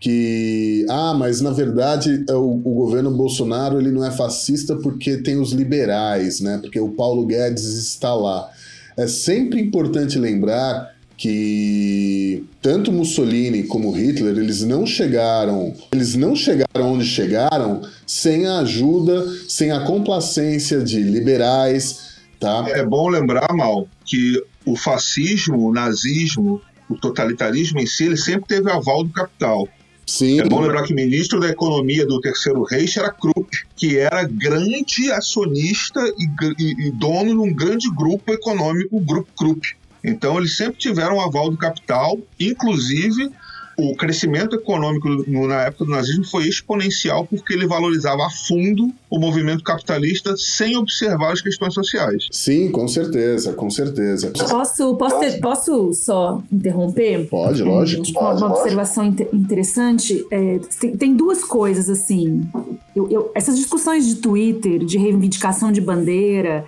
que 0.00 0.86
ah, 0.88 1.12
mas 1.12 1.40
na 1.40 1.50
verdade 1.50 2.24
é 2.28 2.32
o, 2.32 2.52
o, 2.64 2.74
governo 2.74 3.10
Bolsonaro 3.10 3.80
ele 3.80 3.90
não 3.90 4.04
é 4.04 4.10
fascista 4.10 4.76
porque 4.76 5.18
tem 5.18 5.38
os 5.38 5.50
liberais, 5.50 6.40
né? 6.40 6.58
Porque 6.58 6.78
o 6.78 6.90
Paulo 6.90 7.26
Guedes 7.26 7.64
está 7.64 8.14
lá. 8.14 8.48
É 8.96 9.08
sempre 9.08 9.60
importante 9.60 10.16
lembrar 10.16 10.94
que 11.18 12.46
tanto 12.62 12.92
Mussolini 12.92 13.64
como 13.64 13.90
Hitler 13.90 14.38
eles 14.38 14.62
não 14.62 14.86
chegaram 14.86 15.74
eles 15.90 16.14
não 16.14 16.36
chegaram 16.36 16.92
onde 16.92 17.04
chegaram 17.04 17.82
sem 18.06 18.46
a 18.46 18.60
ajuda 18.60 19.26
sem 19.48 19.72
a 19.72 19.80
complacência 19.80 20.80
de 20.80 21.02
liberais 21.02 22.20
tá 22.38 22.64
é 22.68 22.86
bom 22.86 23.08
lembrar 23.08 23.52
mal 23.52 23.88
que 24.04 24.40
o 24.64 24.76
fascismo 24.76 25.68
o 25.68 25.72
nazismo 25.72 26.62
o 26.88 26.94
totalitarismo 26.94 27.80
em 27.80 27.86
si 27.86 28.04
ele 28.04 28.16
sempre 28.16 28.46
teve 28.46 28.70
aval 28.70 29.02
do 29.02 29.10
capital 29.10 29.68
Sim. 30.06 30.40
É 30.40 30.44
bom 30.44 30.62
lembrar 30.62 30.84
que 30.84 30.92
o 30.94 30.96
ministro 30.96 31.38
da 31.38 31.50
Economia 31.50 32.06
do 32.06 32.18
Terceiro 32.18 32.62
Reich 32.62 32.98
era 32.98 33.12
Krupp, 33.12 33.50
que 33.76 33.98
era 33.98 34.24
grande 34.24 35.12
acionista 35.12 36.00
e, 36.00 36.24
e, 36.58 36.88
e 36.88 36.90
dono 36.92 37.28
de 37.28 37.36
um 37.36 37.54
grande 37.54 37.94
grupo 37.94 38.32
econômico, 38.32 38.96
o 38.96 39.00
Grupo 39.00 39.28
Krupp. 39.36 39.76
Então, 40.02 40.38
eles 40.38 40.56
sempre 40.56 40.78
tiveram 40.78 41.16
o 41.16 41.20
aval 41.20 41.50
do 41.50 41.56
capital, 41.56 42.18
inclusive 42.38 43.30
o 43.78 43.94
crescimento 43.94 44.56
econômico 44.56 45.08
no, 45.08 45.46
na 45.46 45.62
época 45.62 45.84
do 45.84 45.92
nazismo 45.92 46.24
foi 46.24 46.48
exponencial 46.48 47.24
porque 47.24 47.54
ele 47.54 47.64
valorizava 47.64 48.26
a 48.26 48.30
fundo 48.30 48.92
o 49.08 49.20
movimento 49.20 49.62
capitalista 49.62 50.36
sem 50.36 50.76
observar 50.76 51.32
as 51.32 51.40
questões 51.40 51.72
sociais. 51.72 52.26
Sim, 52.32 52.72
com 52.72 52.88
certeza, 52.88 53.52
com 53.52 53.70
certeza. 53.70 54.32
Posso, 54.32 54.96
posso, 54.96 55.20
ter, 55.20 55.40
posso 55.40 55.94
só 55.94 56.42
interromper? 56.50 57.28
Pode, 57.28 57.62
lógico. 57.62 58.02
Uma, 58.08 58.20
pode, 58.20 58.42
uma 58.42 58.58
observação 58.58 59.04
inter, 59.04 59.28
interessante. 59.32 60.26
É, 60.28 60.58
tem, 60.80 60.96
tem, 60.96 61.16
duas 61.16 61.44
coisas 61.44 61.88
assim. 61.88 62.48
Eu, 62.96 63.08
eu, 63.08 63.30
essas 63.32 63.56
discussões 63.56 64.08
de 64.08 64.16
Twitter, 64.16 64.84
de 64.84 64.98
reivindicação 64.98 65.70
de 65.70 65.80
bandeira 65.80 66.64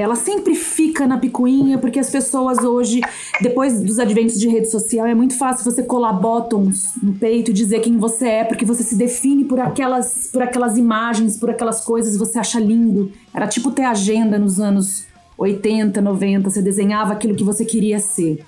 ela 0.00 0.16
sempre 0.16 0.54
fica 0.54 1.06
na 1.06 1.18
picuinha, 1.18 1.76
porque 1.76 1.98
as 1.98 2.08
pessoas 2.08 2.64
hoje, 2.64 3.02
depois 3.42 3.78
dos 3.80 3.98
adventos 3.98 4.40
de 4.40 4.48
rede 4.48 4.70
social, 4.70 5.06
é 5.06 5.14
muito 5.14 5.36
fácil 5.36 5.70
você 5.70 5.82
colar 5.82 6.14
bottoms 6.14 6.94
no 7.02 7.12
peito 7.12 7.50
e 7.50 7.54
dizer 7.54 7.80
quem 7.80 7.98
você 7.98 8.26
é, 8.26 8.44
porque 8.44 8.64
você 8.64 8.82
se 8.82 8.96
define 8.96 9.44
por 9.44 9.60
aquelas, 9.60 10.30
por 10.32 10.42
aquelas 10.42 10.78
imagens, 10.78 11.36
por 11.36 11.50
aquelas 11.50 11.84
coisas, 11.84 12.16
você 12.16 12.38
acha 12.38 12.58
lindo. 12.58 13.12
Era 13.34 13.46
tipo 13.46 13.70
ter 13.70 13.84
agenda 13.84 14.38
nos 14.38 14.58
anos 14.58 15.04
80, 15.36 16.00
90, 16.00 16.48
você 16.48 16.62
desenhava 16.62 17.12
aquilo 17.12 17.34
que 17.34 17.44
você 17.44 17.64
queria 17.64 17.98
ser. 17.98 18.44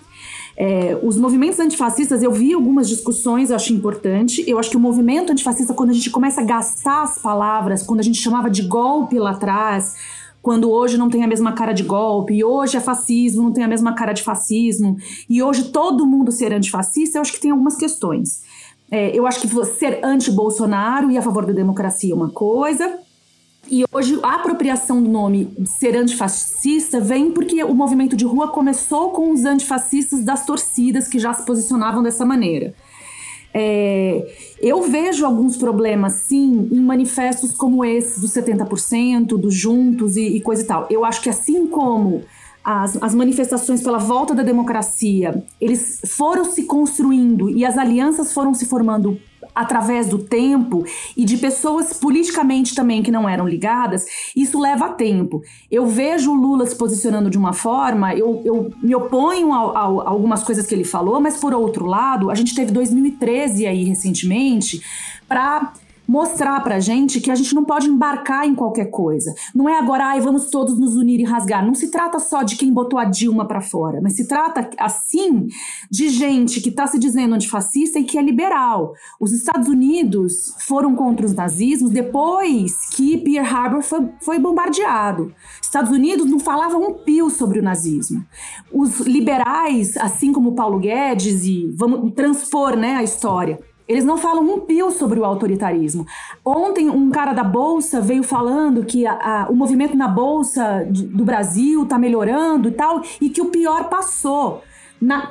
É, 0.57 0.99
os 1.03 1.19
movimentos 1.19 1.59
antifascistas, 1.59 2.23
eu 2.23 2.31
vi 2.31 2.53
algumas 2.53 2.89
discussões, 2.89 3.51
eu 3.51 3.57
acho 3.57 3.73
importante. 3.73 4.45
Eu 4.47 4.59
acho 4.59 4.71
que 4.71 4.77
o 4.77 4.81
movimento 4.81 5.33
antifascista, 5.33 5.75
quando 5.75 5.91
a 5.91 5.93
gente 5.95 6.11
começa 6.11 6.41
a 6.41 6.45
gastar 6.45 7.03
as 7.03 7.19
palavras, 7.19 7.83
quando 7.83 8.01
a 8.01 8.05
gente 8.05 8.19
chamava 8.19 8.49
de 8.49 8.63
golpe 8.63 9.19
lá 9.19 9.33
atrás, 9.33 9.97
quando 10.45 10.71
hoje 10.71 10.99
não 10.99 11.09
tem 11.09 11.25
a 11.25 11.27
mesma 11.27 11.53
cara 11.53 11.73
de 11.73 11.83
golpe, 11.83 12.35
e 12.35 12.45
hoje 12.45 12.77
é 12.77 12.81
fascismo, 12.81 13.43
não 13.43 13.53
tem 13.53 13.65
a 13.65 13.69
mesma 13.69 13.95
cara 13.95 14.13
de 14.13 14.23
fascismo, 14.23 14.97
e 15.29 15.43
hoje 15.43 15.71
todo 15.71 16.07
mundo 16.07 16.31
ser 16.31 16.53
antifascista, 16.53 17.17
eu 17.17 17.23
acho 17.23 17.33
que 17.33 17.41
tem 17.41 17.51
algumas 17.51 17.77
questões. 17.77 18.43
É, 18.91 19.11
eu 19.19 19.27
acho 19.27 19.41
que 19.41 19.49
ser 19.65 20.05
anti-Bolsonaro 20.05 21.11
e 21.11 21.17
a 21.17 21.23
favor 21.23 21.47
da 21.47 21.53
democracia 21.53 22.13
é 22.13 22.15
uma 22.15 22.29
coisa, 22.29 22.99
E 23.71 23.85
hoje 23.91 24.19
a 24.23 24.35
apropriação 24.35 25.03
do 25.03 25.09
nome 25.09 25.49
ser 25.65 25.97
antifascista 25.97 27.01
vem 27.01 27.31
porque 27.31 27.63
o 27.65 27.75
movimento 27.75 28.17
de 28.17 28.25
rua 28.25 28.49
começou 28.49 29.11
com 29.11 29.33
os 29.33 29.45
antifascistas 29.45 30.23
das 30.23 30.45
torcidas 30.45 31.09
que 31.09 31.19
já 31.19 31.33
se 31.33 31.45
posicionavam 31.47 32.03
dessa 32.03 32.25
maneira. 32.27 32.75
É, 33.57 34.27
eu 34.61 34.83
vejo 34.83 35.25
alguns 35.25 35.57
problemas, 35.57 36.15
sim, 36.15 36.69
em 36.73 36.81
manifestos 36.81 37.53
como 37.53 37.85
esse 37.85 38.21
dos 38.21 38.33
70%, 38.33 39.39
dos 39.39 39.55
Juntos 39.55 40.17
e, 40.17 40.23
e 40.23 40.41
coisa 40.41 40.63
e 40.63 40.67
tal. 40.67 40.89
Eu 40.91 41.05
acho 41.05 41.23
que 41.23 41.31
assim 41.31 41.65
como 41.69 42.23
as, 42.65 43.01
as, 43.01 43.15
manifestações 43.15 43.81
pela 43.81 43.99
volta 43.99 44.35
da 44.35 44.43
democracia, 44.43 45.45
eles 45.61 46.01
foram 46.07 46.45
se 46.45 46.65
construindo 46.65 47.49
e 47.49 47.65
as 47.65 47.79
alianças 47.79 48.33
foram 48.33 48.53
se 48.55 48.67
formando 48.67 49.21
através 49.55 50.09
do 50.09 50.19
tempo 50.19 50.85
e 51.17 51.25
de 51.25 51.37
pessoas 51.37 51.93
politicamente 51.93 52.75
também 52.75 53.03
que 53.03 53.11
não 53.11 53.29
eram 53.29 53.47
ligadas, 53.47 54.07
isso 54.35 54.59
leva 54.59 54.89
tempo. 54.91 55.43
Eu 55.71 55.87
vejo 55.87 56.33
o 56.33 56.35
Lula 56.35 56.67
se 56.67 56.77
posicionando 56.77 57.31
de 57.31 57.39
uma 57.39 57.53
forma, 57.53 58.15
eu, 58.15 58.43
eu 58.45 58.73
me 58.83 58.95
oponho 58.95 59.53
a, 59.53 59.59
a, 59.59 59.83
algumas 59.83 60.43
coisas 60.43 60.67
que 60.67 60.75
ele 60.75 60.85
falou, 60.85 61.21
mas 61.21 61.37
por 61.37 61.55
outro 61.55 61.87
lado, 61.87 62.31
a 62.31 62.35
gente 62.35 62.55
teve 62.55 62.73
2013 62.73 63.67
aí 63.67 63.85
recentemente 63.85 64.83
para 65.29 65.73
mostrar 66.07 66.63
pra 66.63 66.81
gente 66.81 67.21
que 67.21 67.31
a 67.31 67.35
gente 67.35 67.55
não 67.55 67.65
pode 67.65 67.89
embarcar 67.89 68.47
em 68.47 68.55
qualquer 68.55 68.87
coisa. 68.87 69.35
Não 69.55 69.69
é 69.69 69.79
agora, 69.79 70.07
ai, 70.07 70.21
vamos 70.21 70.47
todos 70.47 70.79
nos 70.79 70.95
unir 70.97 71.21
e 71.21 71.25
rasgar. 71.25 71.65
Não 71.65 71.75
se 71.75 71.91
trata 71.91 72.19
só 72.19 72.43
de 72.43 72.57
quem 72.57 72.73
botou 72.73 72.99
a 72.99 73.05
Dilma 73.05 73.47
para 73.47 73.61
fora, 73.61 74.01
mas 74.03 74.15
se 74.15 74.27
trata, 74.27 74.69
assim, 74.79 75.49
de 75.91 76.09
gente 76.09 76.61
que 76.61 76.71
tá 76.71 76.87
se 76.87 76.99
dizendo 76.99 77.35
antifascista 77.35 77.99
e 77.99 78.05
que 78.05 78.19
é 78.19 78.23
liberal. 78.23 78.95
Os 79.19 79.33
Estados 79.33 79.69
Unidos 79.69 80.55
foram 80.61 80.95
contra 80.95 81.27
os 81.27 81.35
nazismos 81.35 81.91
depois 81.91 82.89
que 82.91 83.19
Pearl 83.19 83.47
Harbor 83.47 83.83
foi, 83.83 84.09
foi 84.21 84.39
bombardeado. 84.39 85.33
Estados 85.63 85.91
Unidos 85.91 86.31
não 86.31 86.39
falavam 86.39 86.83
um 86.83 86.95
pio 86.95 87.31
sobre 87.31 87.59
o 87.59 87.63
nazismo. 87.63 88.25
Os 88.73 89.01
liberais, 89.01 89.97
assim 89.97 90.33
como 90.33 90.55
Paulo 90.55 90.79
Guedes, 90.79 91.45
e 91.45 91.71
vamos 91.75 92.13
transpor 92.15 92.77
né, 92.77 92.97
a 92.97 93.03
história, 93.03 93.59
eles 93.87 94.05
não 94.05 94.17
falam 94.17 94.43
um 94.43 94.61
pio 94.61 94.91
sobre 94.91 95.21
o 95.21 95.25
autoritarismo. 95.25 96.07
Ontem, 96.45 96.89
um 96.89 97.11
cara 97.11 97.33
da 97.33 97.45
Bolsa 97.45 98.01
veio 98.01 98.23
falando 98.23 98.85
que 98.85 99.07
a, 99.07 99.13
a, 99.13 99.51
o 99.51 99.55
movimento 99.55 99.97
na 99.97 100.09
Bolsa 100.09 100.87
do 100.91 101.25
Brasil 101.25 101.83
está 101.83 101.99
melhorando 101.99 102.69
e 102.69 102.73
tal, 102.73 103.03
e 103.21 103.29
que 103.29 103.43
o 103.43 103.47
pior 103.47 103.89
passou. 103.89 104.63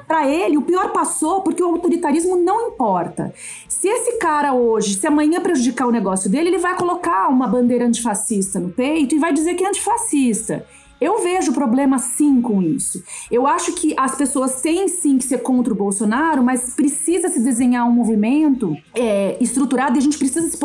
Para 0.08 0.30
ele, 0.30 0.58
o 0.58 0.62
pior 0.62 0.92
passou 0.92 1.42
porque 1.42 1.64
o 1.64 1.68
autoritarismo 1.68 2.36
não 2.36 2.68
importa. 2.68 3.34
Se 3.68 3.88
esse 3.88 4.20
cara 4.20 4.54
hoje, 4.54 4.94
se 4.94 5.08
amanhã 5.08 5.42
prejudicar 5.42 5.88
o 5.88 5.92
negócio 5.92 6.30
dele, 6.30 6.50
ele 6.50 6.58
vai 6.60 6.78
colocar 6.78 7.28
uma 7.30 7.48
bandeira 7.48 7.86
antifascista 7.86 8.60
no 8.60 8.70
peito 8.70 9.16
e 9.16 9.20
vai 9.20 9.34
dizer 9.34 9.56
que 9.56 9.64
é 9.64 9.70
antifascista. 9.70 10.64
Eu 11.04 11.22
vejo 11.22 11.52
problema 11.52 12.00
sim 12.00 12.42
com 12.42 12.62
isso. 12.62 13.04
Eu 13.30 13.46
acho 13.46 13.74
que 13.74 13.94
as 13.98 14.16
pessoas 14.16 14.62
têm 14.62 14.88
sim 14.88 15.18
que 15.18 15.26
ser 15.26 15.40
contra 15.40 15.74
o 15.74 15.76
Bolsonaro, 15.76 16.42
mas 16.42 16.74
precisa 16.74 17.28
se 17.28 17.42
desenhar 17.42 17.86
um 17.86 17.92
movimento 17.92 18.74
é, 18.96 19.36
estruturado 19.42 19.98
e 19.98 20.00
a 20.00 20.02
gente 20.02 20.18
precisa 20.18 20.50
se 20.50 20.58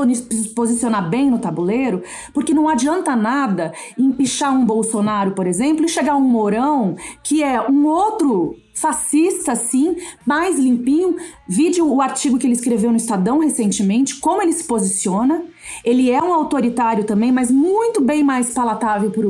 posicionar 0.54 1.10
bem 1.10 1.28
no 1.28 1.40
tabuleiro, 1.40 2.04
porque 2.32 2.54
não 2.54 2.68
adianta 2.68 3.16
nada 3.16 3.72
empichar 3.98 4.54
um 4.54 4.64
Bolsonaro, 4.64 5.32
por 5.32 5.44
exemplo, 5.44 5.84
e 5.84 5.88
chegar 5.88 6.14
um 6.14 6.20
Mourão, 6.20 6.94
que 7.24 7.42
é 7.42 7.60
um 7.68 7.84
outro 7.86 8.54
fascista, 8.72 9.56
sim, 9.56 9.96
mais 10.24 10.56
limpinho. 10.56 11.16
Vide 11.48 11.82
o 11.82 12.00
artigo 12.00 12.38
que 12.38 12.46
ele 12.46 12.54
escreveu 12.54 12.92
no 12.92 12.96
Estadão 12.96 13.40
recentemente, 13.40 14.20
como 14.20 14.40
ele 14.40 14.52
se 14.52 14.62
posiciona. 14.62 15.42
Ele 15.84 16.10
é 16.10 16.22
um 16.22 16.32
autoritário 16.32 17.04
também, 17.04 17.32
mas 17.32 17.50
muito 17.50 18.00
bem 18.00 18.22
mais 18.22 18.52
palatável 18.52 19.10
para 19.10 19.26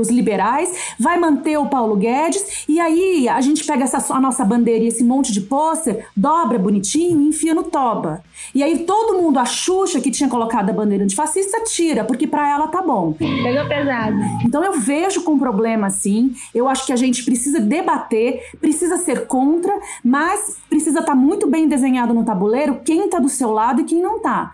os 0.00 0.08
liberais. 0.08 0.94
Vai 0.98 1.18
manter 1.18 1.56
o 1.58 1.66
Paulo 1.66 1.96
Guedes. 1.96 2.64
E 2.68 2.80
aí 2.80 3.28
a 3.28 3.40
gente 3.40 3.64
pega 3.64 3.84
essa, 3.84 4.14
a 4.14 4.20
nossa 4.20 4.44
bandeira 4.44 4.84
e 4.84 4.88
esse 4.88 5.04
monte 5.04 5.32
de 5.32 5.40
pôster, 5.40 6.06
dobra 6.16 6.58
bonitinho 6.58 7.20
e 7.20 7.28
enfia 7.28 7.54
no 7.54 7.64
toba. 7.64 8.22
E 8.54 8.62
aí 8.62 8.80
todo 8.80 9.20
mundo, 9.20 9.38
a 9.38 9.44
Xuxa 9.44 10.00
que 10.00 10.10
tinha 10.10 10.28
colocado 10.28 10.70
a 10.70 10.72
bandeira 10.72 11.04
antifascista, 11.04 11.62
tira, 11.64 12.04
porque 12.04 12.26
para 12.26 12.48
ela 12.48 12.68
tá 12.68 12.82
bom. 12.82 13.12
Pegou 13.12 13.68
pesado. 13.68 14.16
Então 14.44 14.64
eu 14.64 14.78
vejo 14.78 15.22
com 15.22 15.38
problema 15.38 15.86
assim. 15.86 16.34
Eu 16.54 16.68
acho 16.68 16.86
que 16.86 16.92
a 16.92 16.96
gente 16.96 17.24
precisa 17.24 17.60
debater, 17.60 18.42
precisa 18.60 18.96
ser 18.96 19.26
contra, 19.26 19.72
mas 20.04 20.56
precisa 20.68 21.00
estar 21.00 21.12
tá 21.12 21.16
muito 21.16 21.46
bem 21.46 21.68
desenhado 21.68 22.14
no 22.14 22.24
tabuleiro 22.24 22.80
quem 22.84 23.08
tá 23.08 23.18
do 23.18 23.28
seu 23.28 23.50
lado 23.52 23.80
e 23.80 23.84
quem 23.84 24.00
não 24.00 24.18
tá 24.20 24.52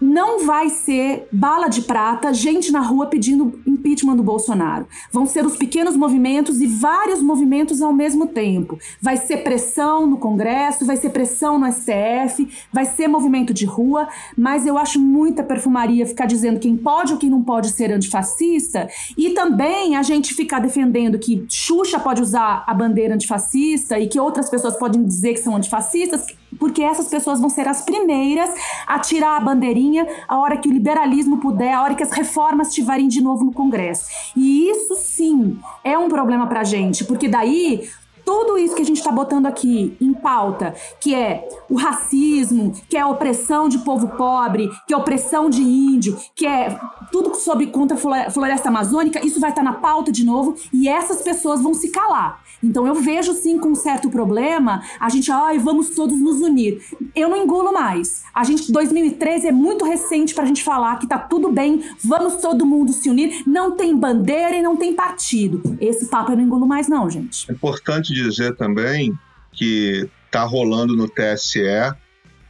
não 0.00 0.46
vai 0.46 0.68
ser 0.68 1.28
bala 1.32 1.68
de 1.68 1.82
prata, 1.82 2.32
gente 2.32 2.70
na 2.70 2.80
rua 2.80 3.06
pedindo 3.06 3.60
impeachment 3.66 4.16
do 4.16 4.22
Bolsonaro. 4.22 4.86
Vão 5.12 5.26
ser 5.26 5.44
os 5.44 5.56
pequenos 5.56 5.96
movimentos 5.96 6.60
e 6.60 6.66
vários 6.66 7.20
movimentos 7.20 7.82
ao 7.82 7.92
mesmo 7.92 8.26
tempo. 8.26 8.78
Vai 9.00 9.16
ser 9.16 9.38
pressão 9.38 10.06
no 10.06 10.18
Congresso, 10.18 10.86
vai 10.86 10.96
ser 10.96 11.10
pressão 11.10 11.58
no 11.58 11.70
STF, 11.70 12.48
vai 12.72 12.84
ser 12.84 13.08
movimento 13.08 13.52
de 13.52 13.64
rua, 13.64 14.08
mas 14.36 14.66
eu 14.66 14.78
acho 14.78 15.00
muita 15.00 15.42
perfumaria 15.42 16.06
ficar 16.06 16.26
dizendo 16.26 16.60
quem 16.60 16.76
pode 16.76 17.12
ou 17.12 17.18
quem 17.18 17.30
não 17.30 17.42
pode 17.42 17.70
ser 17.70 17.92
antifascista 17.92 18.88
e 19.16 19.30
também 19.30 19.96
a 19.96 20.02
gente 20.02 20.34
ficar 20.34 20.60
defendendo 20.60 21.18
que 21.18 21.44
Xuxa 21.48 21.98
pode 21.98 22.22
usar 22.22 22.64
a 22.66 22.74
bandeira 22.74 23.14
antifascista 23.14 23.98
e 23.98 24.06
que 24.06 24.20
outras 24.20 24.48
pessoas 24.48 24.76
podem 24.76 25.04
dizer 25.04 25.34
que 25.34 25.40
são 25.40 25.56
antifascistas, 25.56 26.26
porque 26.58 26.82
essas 26.82 27.08
pessoas 27.08 27.40
vão 27.40 27.48
ser 27.48 27.66
as 27.68 27.82
primeiras 27.82 28.50
a 28.86 28.98
tirar 28.98 29.36
a 29.36 29.40
bandeirinha 29.40 30.06
a 30.26 30.38
hora 30.38 30.56
que 30.56 30.68
o 30.68 30.72
liberalismo 30.72 31.38
puder, 31.38 31.72
a 31.72 31.82
hora 31.82 31.94
que 31.94 32.02
as 32.02 32.12
reformas 32.12 32.68
estiverem 32.68 33.08
de 33.08 33.20
novo 33.20 33.44
no 33.44 33.52
Congresso. 33.52 34.06
E 34.36 34.68
isso 34.70 34.94
sim 34.96 35.58
é 35.82 35.98
um 35.98 36.08
problema 36.08 36.46
pra 36.46 36.64
gente, 36.64 37.04
porque 37.04 37.28
daí 37.28 37.88
tudo 38.28 38.58
isso 38.58 38.74
que 38.74 38.82
a 38.82 38.84
gente 38.84 38.98
está 38.98 39.10
botando 39.10 39.46
aqui 39.46 39.96
em 39.98 40.12
pauta, 40.12 40.74
que 41.00 41.14
é 41.14 41.48
o 41.66 41.76
racismo, 41.76 42.74
que 42.86 42.94
é 42.94 43.00
a 43.00 43.08
opressão 43.08 43.70
de 43.70 43.78
povo 43.78 44.06
pobre, 44.18 44.68
que 44.86 44.92
é 44.92 44.96
a 44.96 45.00
opressão 45.00 45.48
de 45.48 45.62
índio, 45.62 46.14
que 46.36 46.46
é 46.46 46.78
tudo 47.10 47.34
sobre 47.36 47.68
contra 47.68 47.96
a 47.96 48.30
floresta 48.30 48.68
amazônica, 48.68 49.24
isso 49.24 49.40
vai 49.40 49.48
estar 49.48 49.64
tá 49.64 49.70
na 49.70 49.78
pauta 49.78 50.12
de 50.12 50.26
novo 50.26 50.54
e 50.70 50.86
essas 50.90 51.22
pessoas 51.22 51.62
vão 51.62 51.72
se 51.72 51.88
calar. 51.88 52.42
Então 52.62 52.86
eu 52.86 52.96
vejo 52.96 53.32
sim 53.32 53.58
com 53.58 53.68
um 53.68 53.74
certo 53.74 54.10
problema 54.10 54.82
a 55.00 55.08
gente, 55.08 55.30
ai, 55.30 55.58
vamos 55.58 55.90
todos 55.90 56.18
nos 56.18 56.40
unir. 56.40 56.82
Eu 57.14 57.28
não 57.28 57.36
engulo 57.36 57.72
mais. 57.72 58.24
A 58.34 58.44
gente, 58.44 58.70
2013 58.70 59.48
é 59.48 59.52
muito 59.52 59.84
recente 59.84 60.34
para 60.34 60.44
a 60.44 60.46
gente 60.46 60.62
falar 60.62 60.98
que 60.98 61.06
tá 61.06 61.18
tudo 61.18 61.50
bem, 61.50 61.82
vamos 62.04 62.36
todo 62.36 62.66
mundo 62.66 62.92
se 62.92 63.08
unir, 63.08 63.42
não 63.46 63.72
tem 63.72 63.96
bandeira 63.96 64.56
e 64.56 64.62
não 64.62 64.76
tem 64.76 64.92
partido. 64.92 65.76
Esse 65.80 66.06
papo 66.06 66.32
eu 66.32 66.36
não 66.36 66.44
engulo 66.44 66.66
mais, 66.66 66.88
não, 66.88 67.08
gente. 67.08 67.50
É 67.50 67.54
importante 67.54 68.12
dizer 68.22 68.56
também 68.56 69.12
que 69.52 70.08
tá 70.30 70.42
rolando 70.42 70.94
no 70.94 71.08
TSE 71.08 71.62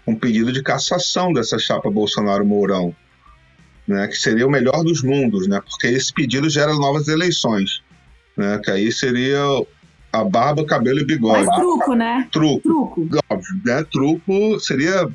um 0.07 0.15
pedido 0.15 0.53
de 0.53 0.63
cassação 0.63 1.33
dessa 1.33 1.59
chapa 1.59 1.91
Bolsonaro-Mourão, 1.91 2.95
né, 3.87 4.07
que 4.09 4.17
seria 4.17 4.47
o 4.47 4.51
melhor 4.51 4.83
dos 4.83 5.03
mundos, 5.03 5.47
né, 5.47 5.61
porque 5.61 5.87
esse 5.87 6.13
pedido 6.13 6.49
gera 6.49 6.73
novas 6.75 7.09
eleições, 7.09 7.83
né, 8.37 8.59
que 8.65 8.71
aí 8.71 8.91
seria 8.91 9.43
a 10.13 10.25
barba, 10.25 10.65
cabelo 10.65 11.01
e 11.01 11.05
bigode. 11.05 11.47
Mas 11.47 11.57
truco, 11.57 11.95
né? 11.95 12.29
Truco. 12.33 12.61
Truco. 12.63 13.09
Óbvio, 13.29 13.61
né? 13.65 13.85
Truco 13.85 14.61
seria. 14.61 15.09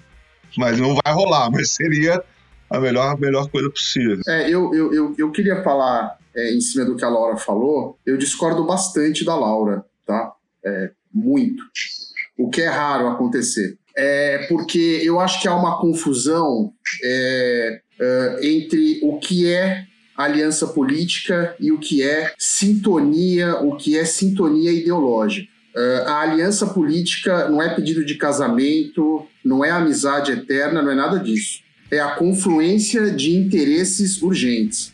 Mas 0.57 0.79
não 0.79 0.95
vai 1.03 1.13
rolar, 1.13 1.49
mas 1.49 1.71
seria 1.71 2.23
a 2.69 2.79
melhor, 2.79 3.15
a 3.15 3.17
melhor 3.17 3.49
coisa 3.49 3.69
possível. 3.69 4.19
É, 4.27 4.49
eu, 4.49 4.73
eu, 4.73 4.93
eu, 4.93 5.15
eu 5.17 5.31
queria 5.31 5.63
falar 5.63 6.17
é, 6.35 6.53
em 6.53 6.61
cima 6.61 6.85
do 6.85 6.95
que 6.95 7.03
a 7.03 7.09
Laura 7.09 7.37
falou. 7.37 7.97
Eu 8.05 8.17
discordo 8.17 8.65
bastante 8.65 9.25
da 9.25 9.35
Laura, 9.35 9.83
tá? 10.05 10.31
É, 10.65 10.91
muito. 11.13 11.63
O 12.38 12.49
que 12.49 12.62
é 12.62 12.69
raro 12.69 13.08
acontecer. 13.08 13.78
É 13.95 14.47
porque 14.49 15.02
eu 15.04 15.19
acho 15.19 15.41
que 15.41 15.47
há 15.47 15.56
uma 15.56 15.80
confusão 15.80 16.73
é, 17.04 17.82
é, 17.99 18.39
entre 18.41 18.99
o 19.04 19.19
que 19.19 19.47
é 19.47 19.86
aliança 20.15 20.67
política 20.67 21.56
e 21.60 21.71
o 21.71 21.80
que 21.80 22.02
é 22.04 22.34
sintonia, 22.38 23.56
o 23.58 23.76
que 23.76 23.97
é 23.97 24.06
sintonia 24.06 24.71
ideológica. 24.71 25.52
Uh, 25.76 26.08
a 26.08 26.21
aliança 26.21 26.67
política 26.67 27.49
não 27.49 27.60
é 27.60 27.73
pedido 27.73 28.06
de 28.06 28.13
casamento, 28.13 29.26
não 29.43 29.65
é 29.65 29.71
amizade 29.71 30.32
eterna, 30.32 30.84
não 30.84 30.91
é 30.91 30.95
nada 30.95 31.17
disso. 31.17 31.62
É 31.89 31.99
a 31.99 32.12
confluência 32.12 33.10
de 33.10 33.36
interesses 33.36 34.21
urgentes. 34.21 34.93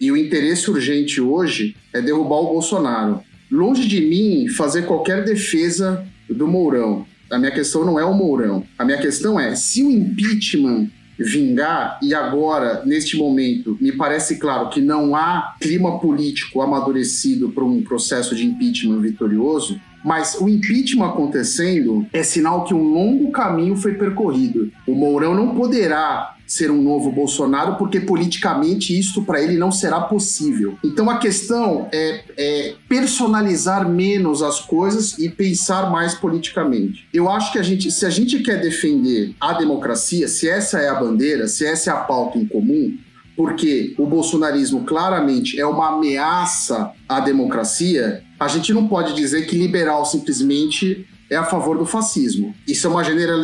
E 0.00 0.10
o 0.10 0.16
interesse 0.16 0.70
urgente 0.70 1.20
hoje 1.20 1.76
é 1.92 2.00
derrubar 2.00 2.40
o 2.40 2.46
Bolsonaro. 2.46 3.22
Longe 3.54 3.86
de 3.86 4.00
mim 4.00 4.48
fazer 4.48 4.82
qualquer 4.84 5.24
defesa 5.24 6.04
do 6.28 6.48
Mourão. 6.48 7.06
A 7.30 7.38
minha 7.38 7.52
questão 7.52 7.84
não 7.84 8.00
é 8.00 8.04
o 8.04 8.12
Mourão. 8.12 8.64
A 8.76 8.84
minha 8.84 8.98
questão 8.98 9.38
é: 9.38 9.54
se 9.54 9.84
o 9.84 9.92
impeachment 9.92 10.88
vingar, 11.16 12.00
e 12.02 12.12
agora, 12.12 12.82
neste 12.84 13.16
momento, 13.16 13.78
me 13.80 13.92
parece 13.92 14.40
claro 14.40 14.70
que 14.70 14.80
não 14.80 15.14
há 15.14 15.54
clima 15.60 16.00
político 16.00 16.60
amadurecido 16.62 17.48
para 17.50 17.62
um 17.62 17.80
processo 17.80 18.34
de 18.34 18.44
impeachment 18.44 18.98
vitorioso, 19.00 19.80
mas 20.04 20.34
o 20.40 20.48
impeachment 20.48 21.06
acontecendo 21.06 22.04
é 22.12 22.24
sinal 22.24 22.64
que 22.64 22.74
um 22.74 22.82
longo 22.82 23.30
caminho 23.30 23.76
foi 23.76 23.94
percorrido. 23.94 24.72
O 24.84 24.96
Mourão 24.96 25.32
não 25.32 25.54
poderá 25.54 26.33
ser 26.46 26.70
um 26.70 26.82
novo 26.82 27.10
Bolsonaro, 27.10 27.76
porque 27.76 28.00
politicamente 28.00 28.98
isto 28.98 29.22
para 29.22 29.42
ele 29.42 29.56
não 29.56 29.72
será 29.72 30.00
possível. 30.00 30.78
Então 30.84 31.08
a 31.08 31.18
questão 31.18 31.88
é, 31.92 32.24
é, 32.36 32.74
personalizar 32.88 33.88
menos 33.88 34.42
as 34.42 34.60
coisas 34.60 35.18
e 35.18 35.28
pensar 35.28 35.90
mais 35.90 36.14
politicamente. 36.14 37.06
Eu 37.12 37.30
acho 37.30 37.52
que 37.52 37.58
a 37.58 37.62
gente, 37.62 37.90
se 37.90 38.04
a 38.04 38.10
gente 38.10 38.40
quer 38.40 38.60
defender 38.60 39.34
a 39.40 39.52
democracia, 39.54 40.28
se 40.28 40.48
essa 40.48 40.78
é 40.78 40.88
a 40.88 40.94
bandeira, 40.94 41.48
se 41.48 41.64
essa 41.64 41.90
é 41.90 41.92
a 41.92 41.98
pauta 41.98 42.38
em 42.38 42.46
comum, 42.46 42.96
porque 43.36 43.94
o 43.98 44.06
bolsonarismo 44.06 44.84
claramente 44.84 45.58
é 45.58 45.66
uma 45.66 45.96
ameaça 45.96 46.92
à 47.08 47.20
democracia, 47.20 48.22
a 48.38 48.48
gente 48.48 48.72
não 48.72 48.86
pode 48.86 49.14
dizer 49.14 49.46
que 49.46 49.56
liberal 49.56 50.04
simplesmente 50.04 51.06
é 51.30 51.36
a 51.36 51.44
favor 51.44 51.78
do 51.78 51.86
fascismo. 51.86 52.54
Isso 52.66 52.86
é 52.86 52.90
uma 52.90 53.02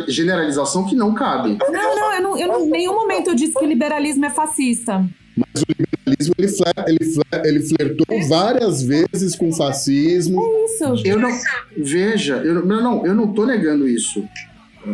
generalização 0.08 0.84
que 0.84 0.94
não 0.94 1.14
cabe. 1.14 1.58
Não, 1.70 1.96
não, 1.96 2.14
eu 2.14 2.22
não, 2.22 2.38
eu 2.38 2.66
em 2.66 2.70
nenhum 2.70 2.94
momento 2.94 3.28
eu 3.28 3.34
disse 3.34 3.54
que 3.54 3.64
o 3.64 3.68
liberalismo 3.68 4.24
é 4.24 4.30
fascista. 4.30 5.04
Mas 5.36 5.62
o 5.62 5.66
liberalismo 5.68 6.34
ele, 6.38 6.48
fler, 6.48 6.74
ele, 6.86 7.04
fler, 7.04 7.46
ele 7.46 7.60
flertou 7.62 8.28
várias 8.28 8.82
vezes 8.82 9.34
com 9.34 9.48
o 9.48 9.52
fascismo. 9.52 10.40
É 10.42 10.64
isso. 10.64 11.02
Eu 11.04 11.18
não, 11.18 11.30
veja, 11.76 12.36
eu, 12.36 12.64
não, 12.64 12.82
não, 12.82 13.06
eu 13.06 13.14
não 13.14 13.32
tô 13.32 13.46
negando 13.46 13.88
isso. 13.88 14.22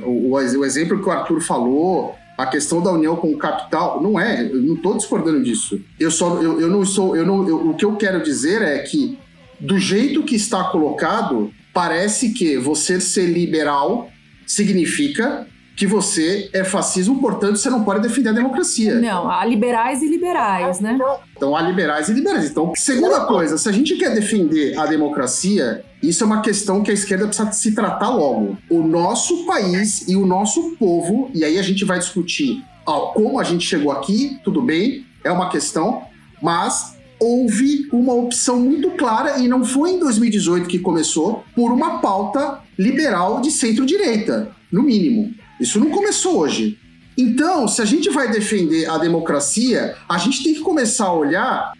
O, 0.05 0.33
o, 0.33 0.65
exemplo 0.65 1.01
que 1.01 1.09
o 1.09 1.13
Arthur 1.13 1.41
falou, 1.41 2.15
a 2.37 2.47
questão 2.47 2.83
da 2.83 2.91
união 2.91 3.17
com 3.17 3.33
o 3.33 3.39
capital, 3.39 4.03
não 4.03 4.19
é, 4.19 4.43
eu 4.43 4.61
não 4.61 4.75
estou 4.75 4.97
discordando 4.97 5.43
disso. 5.43 5.81
Eu 5.99 6.11
só, 6.11 6.41
eu, 6.43 6.61
eu 6.61 6.69
não 6.69 6.85
sou, 6.85 7.17
eu 7.17 7.25
não, 7.25 7.49
eu, 7.49 7.71
o 7.71 7.75
que 7.75 7.85
eu 7.85 7.97
quero 7.97 8.23
dizer 8.23 8.63
é 8.63 8.79
que 8.81 9.19
do 9.59 9.79
jeito 9.79 10.23
que 10.23 10.37
está 10.37 10.65
colocado, 10.65 11.51
parece 11.77 12.31
que 12.31 12.57
você 12.57 12.99
ser 12.99 13.27
liberal 13.27 14.09
significa 14.47 15.47
que 15.77 15.87
você 15.87 16.49
é 16.55 16.65
fascismo, 16.65 17.21
portanto 17.21 17.57
você 17.57 17.69
não 17.69 17.85
pode 17.85 18.01
defender 18.01 18.31
a 18.31 18.33
democracia. 18.33 18.95
Não, 18.95 19.31
há 19.31 19.45
liberais 19.45 20.01
e 20.01 20.09
liberais, 20.09 20.81
né? 20.81 20.99
Então 21.37 21.55
há 21.55 21.61
liberais 21.61 22.09
e 22.09 22.15
liberais. 22.15 22.49
Então, 22.49 22.73
segunda 22.75 23.27
coisa, 23.27 23.59
se 23.59 23.69
a 23.69 23.73
gente 23.73 23.95
quer 23.97 24.15
defender 24.15 24.79
a 24.79 24.87
democracia, 24.87 25.85
isso 26.03 26.25
é 26.25 26.27
uma 26.27 26.41
questão 26.41 26.83
que 26.83 26.91
a 26.91 26.95
esquerda 26.95 27.27
precisa 27.27 27.53
se 27.53 27.75
tratar 27.75 28.09
logo. 28.09 28.57
O 28.71 28.83
nosso 28.83 29.45
país 29.45 30.09
e 30.09 30.17
o 30.17 30.25
nosso 30.25 30.77
povo, 30.79 31.31
e 31.35 31.45
aí 31.45 31.59
a 31.59 31.63
gente 31.63 31.85
vai 31.85 31.99
discutir 31.99 32.65
ó, 32.87 33.09
como 33.09 33.39
a 33.39 33.45
gente 33.45 33.67
chegou 33.67 33.93
aqui, 33.93 34.41
tudo 34.43 34.63
bem, 34.63 35.05
é 35.23 35.31
uma 35.31 35.51
questão, 35.51 36.05
mas 36.41 36.96
houve 37.19 37.89
uma 37.93 38.13
opção 38.15 38.61
muito 38.61 38.91
clara, 38.93 39.39
e 39.39 39.49
não 39.49 39.65
foi 39.65 39.91
em 39.93 39.99
2018 39.99 40.69
que 40.69 40.79
começou, 40.79 41.45
por 41.55 41.73
uma 41.73 41.99
pauta 41.99 42.61
liberal 42.79 43.41
de 43.41 43.51
centro-direita, 43.51 44.51
no 44.71 44.83
mínimo. 44.83 45.35
Isso 45.61 45.81
não 45.81 45.91
começou 45.91 46.39
hoje. 46.39 46.79
Então, 47.17 47.67
se 47.67 47.81
a 47.81 47.85
gente 47.85 48.11
vai 48.11 48.31
defender 48.31 48.89
a 48.91 48.99
democracia, 48.99 49.97
a 50.07 50.19
gente 50.19 50.45
tem 50.45 50.53
que 50.53 50.61
começar 50.61 51.07
a 51.07 51.15
olhar 51.15 51.73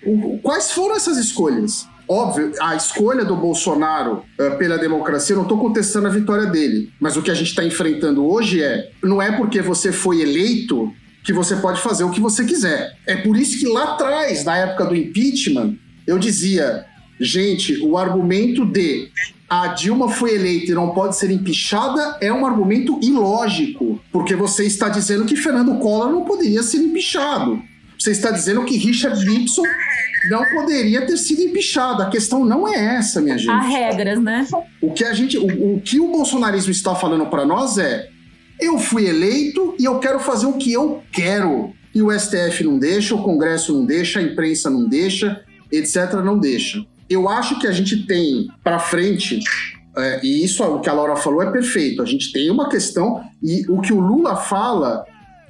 quais 0.43 0.73
foram 0.73 0.97
essas 0.97 1.19
escolhas. 1.19 1.87
Óbvio, 2.09 2.53
a 2.61 2.77
escolha 2.77 3.25
do 3.25 3.37
Bolsonaro 3.37 4.23
uh, 4.39 4.57
pela 4.57 4.79
democracia, 4.79 5.35
eu 5.35 5.39
não 5.39 5.43
estou 5.43 5.59
contestando 5.59 6.07
a 6.07 6.11
vitória 6.11 6.47
dele, 6.47 6.91
mas 7.01 7.17
o 7.17 7.23
que 7.23 7.33
a 7.33 7.35
gente 7.35 7.49
está 7.49 7.65
enfrentando 7.65 8.25
hoje 8.25 8.63
é: 8.63 8.91
não 9.03 9.21
é 9.21 9.33
porque 9.33 9.61
você 9.61 9.91
foi 9.91 10.21
eleito 10.23 10.93
que 11.27 11.33
você 11.33 11.57
pode 11.57 11.81
fazer 11.81 12.05
o 12.05 12.11
que 12.11 12.21
você 12.21 12.45
quiser. 12.45 12.97
É 13.05 13.17
por 13.17 13.37
isso 13.37 13.59
que 13.59 13.67
lá 13.67 13.95
atrás, 13.95 14.45
na 14.45 14.57
época 14.57 14.85
do 14.85 14.95
impeachment, 14.95 15.77
eu 16.07 16.21
dizia, 16.21 16.87
gente, 17.19 17.77
o 17.83 17.99
argumento 17.99 18.65
de 18.65 19.11
a 19.51 19.69
Dilma 19.69 20.09
foi 20.09 20.37
eleita 20.37 20.71
e 20.71 20.75
não 20.75 20.91
pode 20.91 21.17
ser 21.17 21.31
empichada 21.33 22.17
é 22.21 22.33
um 22.33 22.47
argumento 22.47 22.99
ilógico, 23.03 24.01
porque 24.13 24.37
você 24.37 24.65
está 24.65 24.89
dizendo 24.89 25.25
que 25.25 25.37
Fernando 25.37 25.79
Collor 25.81 26.11
não 26.11 26.25
poderia 26.25 26.63
ser 26.63 26.79
empichado. 26.79 27.61
Você 27.99 28.13
está 28.13 28.31
dizendo 28.31 28.65
que 28.65 28.77
Richard 28.77 29.25
Nixon 29.25 29.63
não 30.31 30.45
poderia 30.55 31.07
ter 31.07 31.17
sido 31.17 31.43
empichado. 31.43 32.03
A 32.03 32.11
questão 32.11 32.45
não 32.45 32.69
é 32.69 32.97
essa, 32.97 33.21
minha 33.21 33.37
gente. 33.37 33.51
Há 33.51 33.61
regras, 33.61 34.23
né? 34.23 34.47
O 34.81 34.93
que 34.93 35.05
a 35.05 35.13
gente, 35.13 35.37
o, 35.39 35.75
o 35.75 35.81
que 35.81 35.99
o 35.99 36.09
bolsonarismo 36.09 36.71
está 36.71 36.95
falando 36.95 37.27
para 37.27 37.45
nós 37.45 37.79
é 37.79 38.11
eu 38.61 38.79
fui 38.79 39.07
eleito 39.07 39.75
e 39.79 39.85
eu 39.85 39.99
quero 39.99 40.19
fazer 40.19 40.47
o 40.47 40.55
que 40.55 40.73
eu 40.73 41.03
quero. 41.13 41.73
E 41.95 42.03
o 42.03 42.11
STF 42.11 42.65
não 42.65 42.79
deixa, 42.79 43.15
o 43.15 43.23
Congresso 43.23 43.73
não 43.73 43.87
deixa, 43.87 44.19
a 44.19 44.23
imprensa 44.23 44.69
não 44.69 44.87
deixa, 44.87 45.43
etc. 45.73 46.15
não 46.25 46.39
deixa. 46.39 46.85
Eu 47.09 47.29
acho 47.29 47.59
que 47.59 47.67
a 47.67 47.73
gente 47.73 48.07
tem 48.07 48.49
para 48.63 48.79
frente, 48.79 49.41
é, 49.97 50.21
e 50.23 50.45
isso 50.45 50.63
o 50.63 50.81
que 50.81 50.91
a 50.91 50.93
Laura 50.93 51.17
falou 51.17 51.43
é 51.43 51.51
perfeito. 51.51 52.03
A 52.03 52.05
gente 52.05 52.33
tem 52.33 52.51
uma 52.51 52.69
questão, 52.69 53.23
e 53.43 53.65
o 53.69 53.81
que 53.81 53.93
o 53.93 54.01
Lula 54.01 54.37
fala 54.37 55.07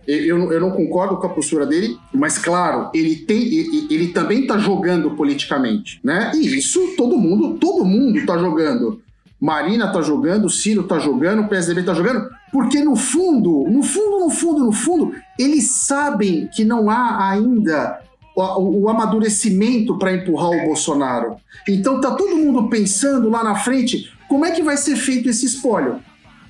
eu, 0.07 0.53
eu, 0.53 0.61
não 0.61 0.71
concordo 0.71 1.17
com 1.17 1.27
a 1.27 1.31
postura 1.31 1.67
dele, 1.67 1.99
mas 2.15 2.39
claro, 2.39 2.91
ele 2.95 3.17
tem, 3.17 3.43
ele, 3.43 3.89
ele 3.91 4.09
também 4.09 4.43
está 4.43 4.57
jogando 4.57 5.11
politicamente, 5.17 6.01
né? 6.03 6.31
E 6.35 6.47
isso 6.57 6.95
todo 6.97 7.19
mundo, 7.19 7.59
todo 7.59 7.85
mundo 7.85 8.19
está 8.19 8.39
jogando. 8.39 9.03
Marina 9.41 9.93
tá 9.93 10.01
jogando, 10.01 10.49
Ciro 10.49 10.85
tá 10.85 10.99
jogando, 10.99 11.43
o 11.43 11.49
PSDB 11.49 11.83
tá 11.83 11.93
jogando, 11.93 12.29
porque 12.51 12.83
no 12.83 12.97
fundo, 12.97 13.65
no 13.69 13.83
fundo, 13.83 14.21
no 14.21 14.31
fundo, 14.31 14.65
no 14.65 14.73
fundo, 14.73 15.13
eles 15.39 15.71
sabem 15.73 16.49
que 16.49 16.65
não 16.65 16.89
há 16.89 17.31
ainda 17.31 18.01
o, 18.35 18.83
o 18.83 18.89
amadurecimento 18.89 19.99
para 19.99 20.15
empurrar 20.15 20.51
o 20.51 20.65
Bolsonaro. 20.65 21.37
Então 21.69 22.01
tá 22.01 22.13
todo 22.13 22.37
mundo 22.37 22.69
pensando 22.69 23.29
lá 23.29 23.45
na 23.45 23.55
frente 23.57 24.11
como 24.29 24.45
é 24.45 24.51
que 24.51 24.63
vai 24.63 24.77
ser 24.77 24.97
feito 24.97 25.29
esse 25.29 25.47
espólio. 25.47 26.01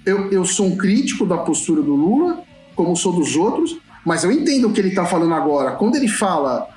Eu, 0.04 0.30
eu 0.30 0.44
sou 0.44 0.66
um 0.66 0.76
crítico 0.76 1.26
da 1.26 1.38
postura 1.38 1.82
do 1.82 1.94
Lula, 1.94 2.42
como 2.76 2.96
sou 2.96 3.12
dos 3.12 3.34
outros, 3.34 3.76
mas 4.04 4.22
eu 4.22 4.30
entendo 4.30 4.68
o 4.68 4.72
que 4.72 4.80
ele 4.80 4.90
está 4.90 5.04
falando 5.04 5.34
agora. 5.34 5.72
Quando 5.72 5.96
ele 5.96 6.06
fala 6.06 6.68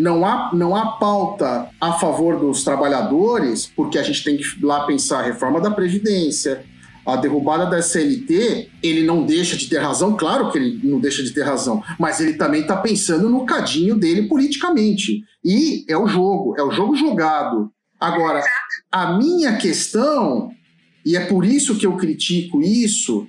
não 0.00 0.24
há, 0.24 0.50
não 0.54 0.74
há 0.74 0.92
pauta 0.92 1.70
a 1.80 1.92
favor 1.92 2.38
dos 2.38 2.64
trabalhadores, 2.64 3.66
porque 3.66 3.98
a 3.98 4.02
gente 4.02 4.24
tem 4.24 4.36
que 4.36 4.44
lá 4.62 4.86
pensar 4.86 5.20
a 5.20 5.22
reforma 5.22 5.60
da 5.60 5.70
Previdência, 5.70 6.64
a 7.06 7.16
derrubada 7.16 7.66
da 7.66 7.82
CLT, 7.82 8.70
ele 8.82 9.04
não 9.04 9.24
deixa 9.24 9.56
de 9.56 9.68
ter 9.68 9.78
razão, 9.78 10.16
claro 10.16 10.50
que 10.50 10.58
ele 10.58 10.80
não 10.82 11.00
deixa 11.00 11.22
de 11.22 11.30
ter 11.30 11.42
razão, 11.42 11.82
mas 11.98 12.20
ele 12.20 12.34
também 12.34 12.62
está 12.62 12.76
pensando 12.76 13.28
no 13.28 13.44
cadinho 13.44 13.96
dele 13.96 14.28
politicamente. 14.28 15.22
E 15.44 15.84
é 15.88 15.96
o 15.96 16.06
jogo, 16.06 16.54
é 16.58 16.62
o 16.62 16.70
jogo 16.70 16.94
jogado. 16.96 17.70
Agora, 17.98 18.42
a 18.90 19.18
minha 19.18 19.56
questão, 19.56 20.50
e 21.04 21.16
é 21.16 21.26
por 21.26 21.44
isso 21.44 21.76
que 21.76 21.86
eu 21.86 21.96
critico 21.96 22.62
isso, 22.62 23.26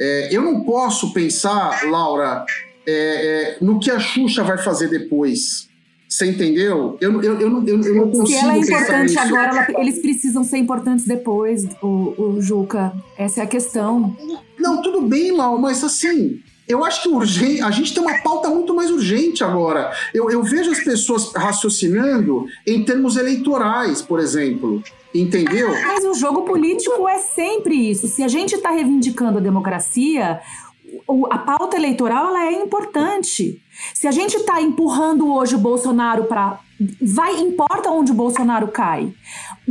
é, 0.00 0.28
eu 0.32 0.42
não 0.42 0.62
posso 0.64 1.12
pensar, 1.12 1.84
Laura, 1.88 2.44
é, 2.86 2.92
é, 2.92 3.58
no 3.60 3.78
que 3.78 3.90
a 3.90 3.98
Xuxa 3.98 4.42
vai 4.42 4.58
fazer 4.58 4.88
depois. 4.88 5.71
Você 6.12 6.26
entendeu? 6.26 6.98
Eu, 7.00 7.22
eu, 7.22 7.40
eu, 7.40 7.66
eu, 7.66 7.80
eu 7.80 7.94
não 7.94 8.10
consigo. 8.10 8.26
Se 8.26 8.34
ela 8.34 8.54
é 8.54 8.58
importante 8.58 9.18
agora, 9.18 9.66
ela, 9.70 9.80
eles 9.80 9.98
precisam 9.98 10.44
ser 10.44 10.58
importantes 10.58 11.06
depois, 11.06 11.64
o, 11.82 12.12
o 12.18 12.36
Juca. 12.38 12.92
Essa 13.16 13.40
é 13.40 13.44
a 13.44 13.46
questão. 13.46 14.14
Não, 14.58 14.82
tudo 14.82 15.00
bem, 15.00 15.32
Lau, 15.32 15.56
mas 15.56 15.82
assim, 15.82 16.38
eu 16.68 16.84
acho 16.84 17.04
que 17.04 17.08
urgente, 17.08 17.62
a 17.62 17.70
gente 17.70 17.94
tem 17.94 18.02
uma 18.02 18.18
pauta 18.18 18.50
muito 18.50 18.74
mais 18.74 18.90
urgente 18.90 19.42
agora. 19.42 19.90
Eu, 20.12 20.30
eu 20.30 20.42
vejo 20.42 20.70
as 20.70 20.80
pessoas 20.80 21.32
raciocinando 21.32 22.44
em 22.66 22.84
termos 22.84 23.16
eleitorais, 23.16 24.02
por 24.02 24.20
exemplo. 24.20 24.82
Entendeu? 25.14 25.70
Mas 25.70 26.04
o 26.04 26.14
jogo 26.14 26.42
político 26.42 27.06
é 27.06 27.18
sempre 27.18 27.74
isso. 27.90 28.08
Se 28.08 28.22
a 28.22 28.28
gente 28.28 28.54
está 28.54 28.70
reivindicando 28.70 29.38
a 29.38 29.40
democracia, 29.42 30.40
a 31.30 31.38
pauta 31.38 31.76
eleitoral 31.76 32.28
ela 32.28 32.46
é 32.46 32.52
importante. 32.62 33.62
Se 33.94 34.06
a 34.06 34.10
gente 34.10 34.36
está 34.36 34.60
empurrando 34.60 35.32
hoje 35.32 35.54
o 35.54 35.58
Bolsonaro 35.58 36.24
para. 36.24 36.58
Vai, 37.00 37.38
importa 37.40 37.90
onde 37.90 38.10
o 38.10 38.14
Bolsonaro 38.14 38.68
cai. 38.68 39.12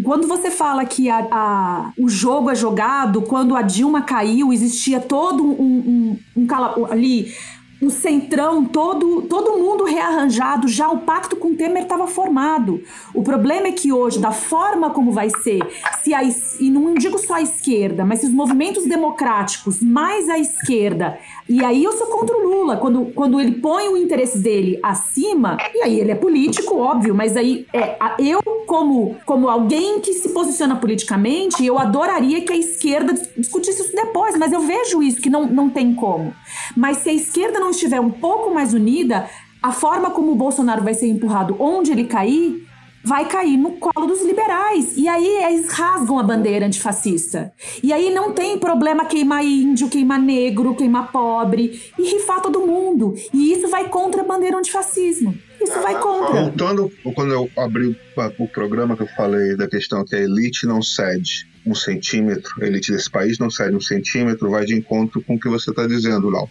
Quando 0.02 0.28
você 0.28 0.50
fala 0.50 0.86
que 0.86 1.10
a, 1.10 1.28
a, 1.30 1.92
o 1.98 2.08
jogo 2.08 2.50
é 2.50 2.56
jogado, 2.56 3.22
quando 3.24 3.54
a 3.54 3.62
Dilma 3.62 4.02
caiu, 4.02 4.54
existia 4.54 5.00
todo 5.02 5.44
um, 5.44 5.52
um, 5.52 6.20
um, 6.38 6.44
um 6.44 6.86
ali 6.90 7.34
o 7.82 7.90
centrão 7.90 8.64
todo, 8.64 9.24
todo 9.24 9.58
mundo 9.58 9.84
rearranjado, 9.84 10.68
já 10.68 10.90
o 10.90 11.00
pacto 11.00 11.36
com 11.36 11.56
Temer 11.56 11.84
estava 11.84 12.06
formado. 12.06 12.84
O 13.14 13.24
problema 13.24 13.68
é 13.68 13.72
que 13.72 13.92
hoje, 13.92 14.20
da 14.20 14.32
forma 14.32 14.92
como 14.92 15.12
vai 15.12 15.30
ser, 15.30 15.62
se 16.04 16.14
a, 16.14 16.22
e 16.24 16.70
não 16.70 16.94
digo 16.94 17.18
só 17.18 17.36
a 17.36 17.42
esquerda, 17.42 18.06
mas 18.06 18.20
se 18.20 18.28
os 18.28 18.32
movimentos 18.32 18.86
democráticos 18.86 19.82
mais 19.82 20.30
a 20.30 20.38
esquerda, 20.38 21.18
e 21.52 21.66
aí 21.66 21.84
eu 21.84 21.92
sou 21.92 22.08
contra 22.08 22.36
o 22.38 22.48
Lula, 22.48 22.78
quando, 22.78 23.08
quando 23.14 23.38
ele 23.38 23.52
põe 23.52 23.90
o 23.90 23.98
interesse 23.98 24.38
dele 24.38 24.80
acima, 24.82 25.58
e 25.76 25.82
aí 25.82 26.00
ele 26.00 26.12
é 26.12 26.16
político, 26.16 26.78
óbvio, 26.78 27.14
mas 27.14 27.36
aí 27.36 27.66
é, 27.74 27.98
eu, 28.20 28.42
como, 28.66 29.18
como 29.26 29.50
alguém 29.50 30.00
que 30.00 30.14
se 30.14 30.30
posiciona 30.30 30.78
politicamente, 30.78 31.66
eu 31.66 31.78
adoraria 31.78 32.40
que 32.46 32.54
a 32.54 32.58
esquerda 32.58 33.14
discutisse 33.36 33.82
isso 33.82 33.94
depois, 33.94 34.38
mas 34.38 34.54
eu 34.54 34.62
vejo 34.62 35.04
isso, 35.04 35.22
que 35.22 35.30
não, 35.30 35.46
não 35.46 35.70
tem 35.70 35.94
como. 35.94 36.34
Mas 36.74 37.00
se 37.00 37.10
a 37.10 37.14
esquerda 37.14 37.60
não 37.60 37.72
estiver 37.72 38.00
um 38.00 38.12
pouco 38.12 38.54
mais 38.54 38.74
unida, 38.74 39.30
a 39.62 39.74
forma 39.74 40.10
como 40.12 40.32
o 40.32 40.36
Bolsonaro 40.36 40.84
vai 40.84 40.94
ser 40.94 41.08
empurrado 41.08 41.58
onde 41.60 41.92
ele 41.92 42.06
cair 42.06 42.66
vai 43.04 43.28
cair 43.28 43.58
no 43.58 43.72
colo 43.72 44.08
dos 44.08 44.24
liberais. 44.24 44.96
E 44.96 45.08
aí 45.08 45.26
eles 45.44 45.70
rasgam 45.70 46.20
a 46.20 46.24
bandeira 46.24 46.66
antifascista. 46.66 47.52
E 47.84 47.92
aí 47.92 48.14
não 48.14 48.34
tem 48.34 48.58
problema 48.58 49.06
queimar 49.06 49.44
índio, 49.44 49.90
queimar 49.90 50.20
negro, 50.20 50.76
queimar 50.76 51.12
pobre 51.12 51.82
e 51.98 52.04
rifar 52.04 52.42
todo 52.42 52.66
mundo. 52.66 53.16
E 53.34 53.54
isso 53.54 53.68
vai 53.68 53.90
contra 53.90 54.22
a 54.22 54.26
bandeira 54.26 54.58
antifascismo. 54.58 55.38
Isso 55.62 55.80
vai 55.82 56.00
contra. 56.00 56.42
Voltando, 56.42 56.92
quando 57.14 57.32
eu 57.32 57.50
abri 57.58 57.96
o 58.40 58.48
programa 58.48 58.96
que 58.96 59.04
eu 59.04 59.08
falei 59.16 59.56
da 59.56 59.68
questão 59.68 60.04
que 60.04 60.16
a 60.16 60.20
elite 60.20 60.66
não 60.66 60.82
cede 60.82 61.48
um 61.66 61.76
centímetro, 61.76 62.52
a 62.64 62.66
elite 62.66 62.92
desse 62.92 63.10
país 63.10 63.38
não 63.38 63.50
cede 63.50 63.76
um 63.76 63.82
centímetro, 63.82 64.50
vai 64.50 64.66
de 64.66 64.76
encontro 64.76 65.22
com 65.22 65.36
o 65.36 65.40
que 65.40 65.48
você 65.48 65.70
está 65.70 65.86
dizendo, 65.86 66.30
Lau. 66.30 66.50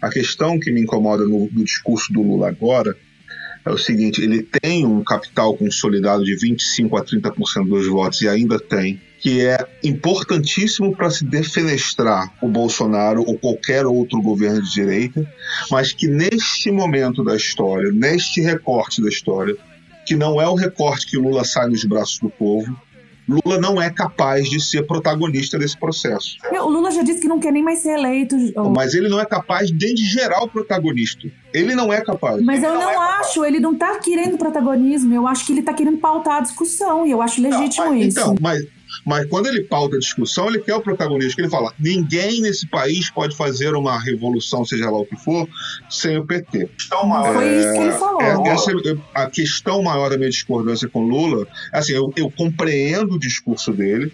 A 0.00 0.08
questão 0.08 0.58
que 0.58 0.70
me 0.70 0.80
incomoda 0.80 1.24
no, 1.24 1.50
no 1.50 1.64
discurso 1.64 2.12
do 2.12 2.22
Lula 2.22 2.48
agora 2.48 2.96
é 3.66 3.70
o 3.70 3.76
seguinte: 3.76 4.22
ele 4.22 4.42
tem 4.42 4.86
um 4.86 5.02
capital 5.02 5.56
consolidado 5.56 6.24
de 6.24 6.36
25 6.36 6.96
a 6.96 7.04
30% 7.04 7.68
dos 7.68 7.88
votos 7.88 8.22
e 8.22 8.28
ainda 8.28 8.58
tem, 8.58 9.00
que 9.18 9.40
é 9.40 9.58
importantíssimo 9.82 10.96
para 10.96 11.10
se 11.10 11.24
defenestrar 11.24 12.32
o 12.40 12.48
Bolsonaro 12.48 13.22
ou 13.26 13.36
qualquer 13.36 13.84
outro 13.84 14.22
governo 14.22 14.62
de 14.62 14.72
direita, 14.72 15.28
mas 15.70 15.92
que 15.92 16.06
neste 16.06 16.70
momento 16.70 17.24
da 17.24 17.36
história, 17.36 17.90
neste 17.90 18.40
recorte 18.40 19.02
da 19.02 19.08
história, 19.08 19.56
que 20.06 20.14
não 20.14 20.40
é 20.40 20.46
o 20.46 20.54
recorte 20.54 21.06
que 21.06 21.16
Lula 21.16 21.44
sai 21.44 21.68
nos 21.68 21.84
braços 21.84 22.20
do 22.20 22.30
povo, 22.30 22.80
Lula 23.28 23.58
não 23.60 23.80
é 23.80 23.90
capaz 23.90 24.48
de 24.48 24.60
ser 24.60 24.86
protagonista 24.86 25.58
desse 25.58 25.76
processo. 25.76 26.36
O 26.52 26.68
Lula 26.68 26.90
já 26.90 27.02
disse 27.02 27.20
que 27.20 27.28
não 27.28 27.40
quer 27.40 27.52
nem 27.52 27.62
mais 27.62 27.80
ser 27.80 27.98
eleito. 27.98 28.36
Mas 28.74 28.94
ele 28.94 29.08
não 29.08 29.20
é 29.20 29.26
capaz 29.26 29.70
nem 29.70 29.94
de 29.94 30.04
gerar 30.04 30.42
o 30.42 30.48
protagonista. 30.48 31.28
Ele 31.52 31.74
não 31.74 31.92
é 31.92 32.00
capaz. 32.00 32.42
Mas 32.42 32.62
eu 32.62 32.74
não, 32.74 32.80
não 32.80 32.90
é 32.90 32.96
acho, 33.20 33.44
ele 33.44 33.58
não 33.58 33.74
tá 33.74 33.98
querendo 33.98 34.38
protagonismo. 34.38 35.12
Eu 35.12 35.26
acho 35.26 35.44
que 35.44 35.52
ele 35.52 35.62
tá 35.62 35.72
querendo 35.72 35.98
pautar 35.98 36.36
a 36.36 36.40
discussão 36.40 37.06
e 37.06 37.10
eu 37.10 37.20
acho 37.20 37.40
legítimo 37.40 37.86
não, 37.86 37.94
mas, 37.94 38.06
isso. 38.06 38.20
Então, 38.20 38.34
mas 38.40 38.75
mas 39.04 39.26
quando 39.28 39.46
ele 39.46 39.62
pauta 39.62 39.96
a 39.96 39.98
discussão, 39.98 40.48
ele 40.48 40.60
quer 40.60 40.74
o 40.74 40.80
protagonista. 40.80 41.40
Ele 41.40 41.50
fala: 41.50 41.72
ninguém 41.78 42.40
nesse 42.40 42.66
país 42.66 43.10
pode 43.10 43.36
fazer 43.36 43.74
uma 43.74 43.98
revolução, 43.98 44.64
seja 44.64 44.90
lá 44.90 44.98
o 44.98 45.06
que 45.06 45.16
for, 45.16 45.48
sem 45.88 46.18
o 46.18 46.24
PT. 46.24 46.68
Maior, 47.06 47.34
Foi 47.34 47.58
isso 47.58 47.72
que 47.72 47.78
ele 47.78 47.92
falou. 47.92 48.22
É, 48.22 48.48
essa, 48.48 48.72
a 49.14 49.26
questão 49.30 49.82
maior 49.82 50.10
da 50.10 50.16
minha 50.16 50.30
discordância 50.30 50.88
com 50.88 51.06
Lula, 51.06 51.46
assim, 51.72 51.92
eu, 51.92 52.12
eu 52.16 52.30
compreendo 52.30 53.14
o 53.14 53.18
discurso 53.18 53.72
dele, 53.72 54.12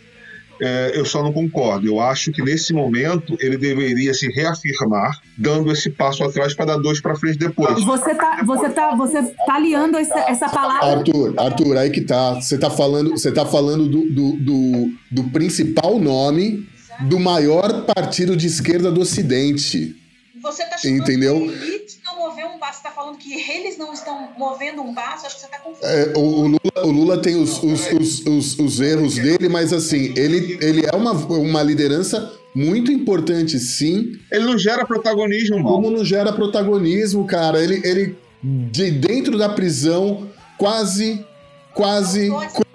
é, 0.61 0.93
eu 0.95 1.05
só 1.05 1.23
não 1.23 1.33
concordo. 1.33 1.87
Eu 1.87 2.01
acho 2.01 2.31
que 2.33 2.43
nesse 2.43 2.73
momento 2.73 3.37
ele 3.41 3.57
deveria 3.57 4.15
se 4.15 4.29
reafirmar, 4.29 5.21
dando 5.37 5.73
esse 5.73 5.91
passo 5.91 6.23
atrás 6.25 6.55
para 6.55 6.67
dar 6.67 6.77
dois 6.77 7.01
para 7.01 7.15
frente 7.17 7.39
depois. 7.39 7.83
Você 7.85 8.15
tá, 8.15 8.43
você 8.45 8.69
tá, 8.71 8.95
você 8.95 9.23
tá 9.23 9.55
aliando 9.55 9.97
essa, 9.97 10.19
essa 10.21 10.49
palavra. 10.49 10.99
Arthur, 10.99 11.35
Arthur, 11.39 11.77
aí 11.77 11.91
que 11.91 12.01
tá. 12.01 12.35
Você 12.35 12.59
tá 12.59 12.71
falando, 12.71 13.11
você 13.11 13.33
tá 13.33 13.47
falando 13.47 13.89
do, 13.89 14.09
do, 14.11 14.33
do, 14.37 14.91
do 15.11 15.25
principal 15.31 15.99
nome 15.99 16.67
do 17.01 17.19
maior 17.19 17.85
partido 17.85 18.37
de 18.37 18.47
esquerda 18.47 18.91
do 18.91 19.01
Ocidente. 19.01 19.97
Você 20.43 20.65
tá 20.65 20.77
Entendeu? 20.85 21.37
elite 21.37 22.01
não 22.05 22.19
mover 22.19 22.45
um 22.47 22.59
passo, 22.73 22.79
você 22.79 22.83
tá 22.83 22.91
falando 22.91 23.18
que 23.18 23.33
eles 23.33 23.77
não 23.77 23.93
estão 23.93 24.29
movendo 24.37 24.81
um 24.81 24.95
passo, 24.95 25.27
acho 25.27 25.37
que 25.37 25.43
você 25.43 25.49
tá 25.49 25.59
confuso. 25.59 25.85
É, 25.85 26.12
o, 26.16 26.20
o, 26.20 26.47
Lula, 26.47 26.85
o 26.85 26.91
Lula 26.91 27.23
tem 27.23 27.37
os, 27.37 27.62
os, 27.62 27.93
os, 27.93 28.27
os, 28.27 28.59
os 28.59 28.81
erros 28.81 29.14
dele, 29.16 29.49
mas 29.49 29.73
assim, 29.73 30.12
ele, 30.16 30.59
ele 30.61 30.87
é 30.87 30.97
uma, 30.97 31.12
uma 31.12 31.62
liderança 31.62 32.33
muito 32.55 32.91
importante, 32.91 33.59
sim. 33.59 34.12
Ele 34.31 34.45
não 34.45 34.59
gera 34.59 34.87
protagonismo, 34.87 35.57
mano. 35.57 35.68
Como 35.68 35.91
não 35.91 36.05
gera 36.05 36.33
protagonismo, 36.33 37.27
cara? 37.27 37.62
Ele, 37.62 37.81
ele 37.85 38.16
de 38.43 38.91
dentro 38.91 39.39
da 39.39 39.49
prisão, 39.49 40.29
quase, 40.59 41.25
quase 41.73 42.31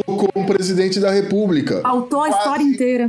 colocou 0.05 0.29
um 0.35 0.45
presidente 0.45 0.99
da 0.99 1.11
República. 1.11 1.81
Faltou 1.81 2.23
a 2.23 2.29
história 2.29 2.63
inteira. 2.63 3.07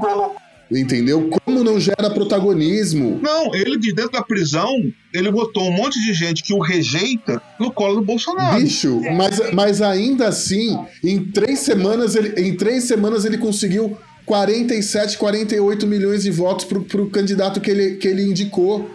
Entendeu? 0.70 1.30
Como 1.44 1.64
não 1.64 1.80
gera 1.80 2.10
protagonismo? 2.10 3.18
Não, 3.22 3.54
ele 3.54 3.78
de 3.78 3.92
dentro 3.92 4.12
da 4.12 4.22
prisão, 4.22 4.68
ele 5.14 5.30
botou 5.30 5.68
um 5.68 5.72
monte 5.72 5.98
de 6.00 6.12
gente 6.12 6.42
que 6.42 6.52
o 6.52 6.60
rejeita 6.60 7.40
no 7.58 7.72
colo 7.72 7.96
do 7.96 8.02
Bolsonaro. 8.02 8.60
Bicho, 8.60 9.00
mas, 9.16 9.52
mas 9.52 9.80
ainda 9.80 10.28
assim, 10.28 10.78
em 11.02 11.24
três 11.24 11.60
semanas 11.60 12.14
ele, 12.14 12.38
em 12.40 12.54
três 12.54 12.84
semanas 12.84 13.24
ele 13.24 13.38
conseguiu 13.38 13.96
47, 14.26 15.16
48 15.16 15.86
milhões 15.86 16.22
de 16.22 16.30
votos 16.30 16.66
pro, 16.66 16.82
pro 16.82 17.08
candidato 17.08 17.60
que 17.60 17.70
ele, 17.70 17.96
que 17.96 18.06
ele 18.06 18.22
indicou. 18.22 18.90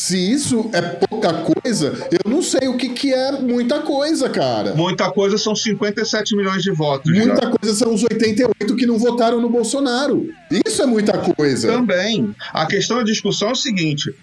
Se 0.00 0.16
isso 0.16 0.70
é 0.72 0.80
pouca 0.80 1.42
coisa, 1.42 2.08
eu 2.12 2.30
não 2.30 2.40
sei 2.40 2.68
o 2.68 2.76
que, 2.76 2.90
que 2.90 3.12
é 3.12 3.32
muita 3.32 3.80
coisa, 3.80 4.30
cara. 4.30 4.72
Muita 4.76 5.10
coisa 5.10 5.36
são 5.36 5.56
57 5.56 6.36
milhões 6.36 6.62
de 6.62 6.70
votos. 6.70 7.12
Muita 7.12 7.46
já. 7.46 7.50
coisa 7.50 7.74
são 7.74 7.92
os 7.92 8.04
88 8.04 8.76
que 8.76 8.86
não 8.86 8.96
votaram 8.96 9.40
no 9.40 9.50
Bolsonaro. 9.50 10.32
Isso 10.64 10.82
é 10.82 10.86
muita 10.86 11.18
coisa. 11.18 11.72
Também. 11.72 12.32
A 12.52 12.64
questão 12.66 12.98
da 12.98 13.02
discussão 13.02 13.48
é 13.48 13.52
o 13.52 13.56
seguinte: 13.56 14.14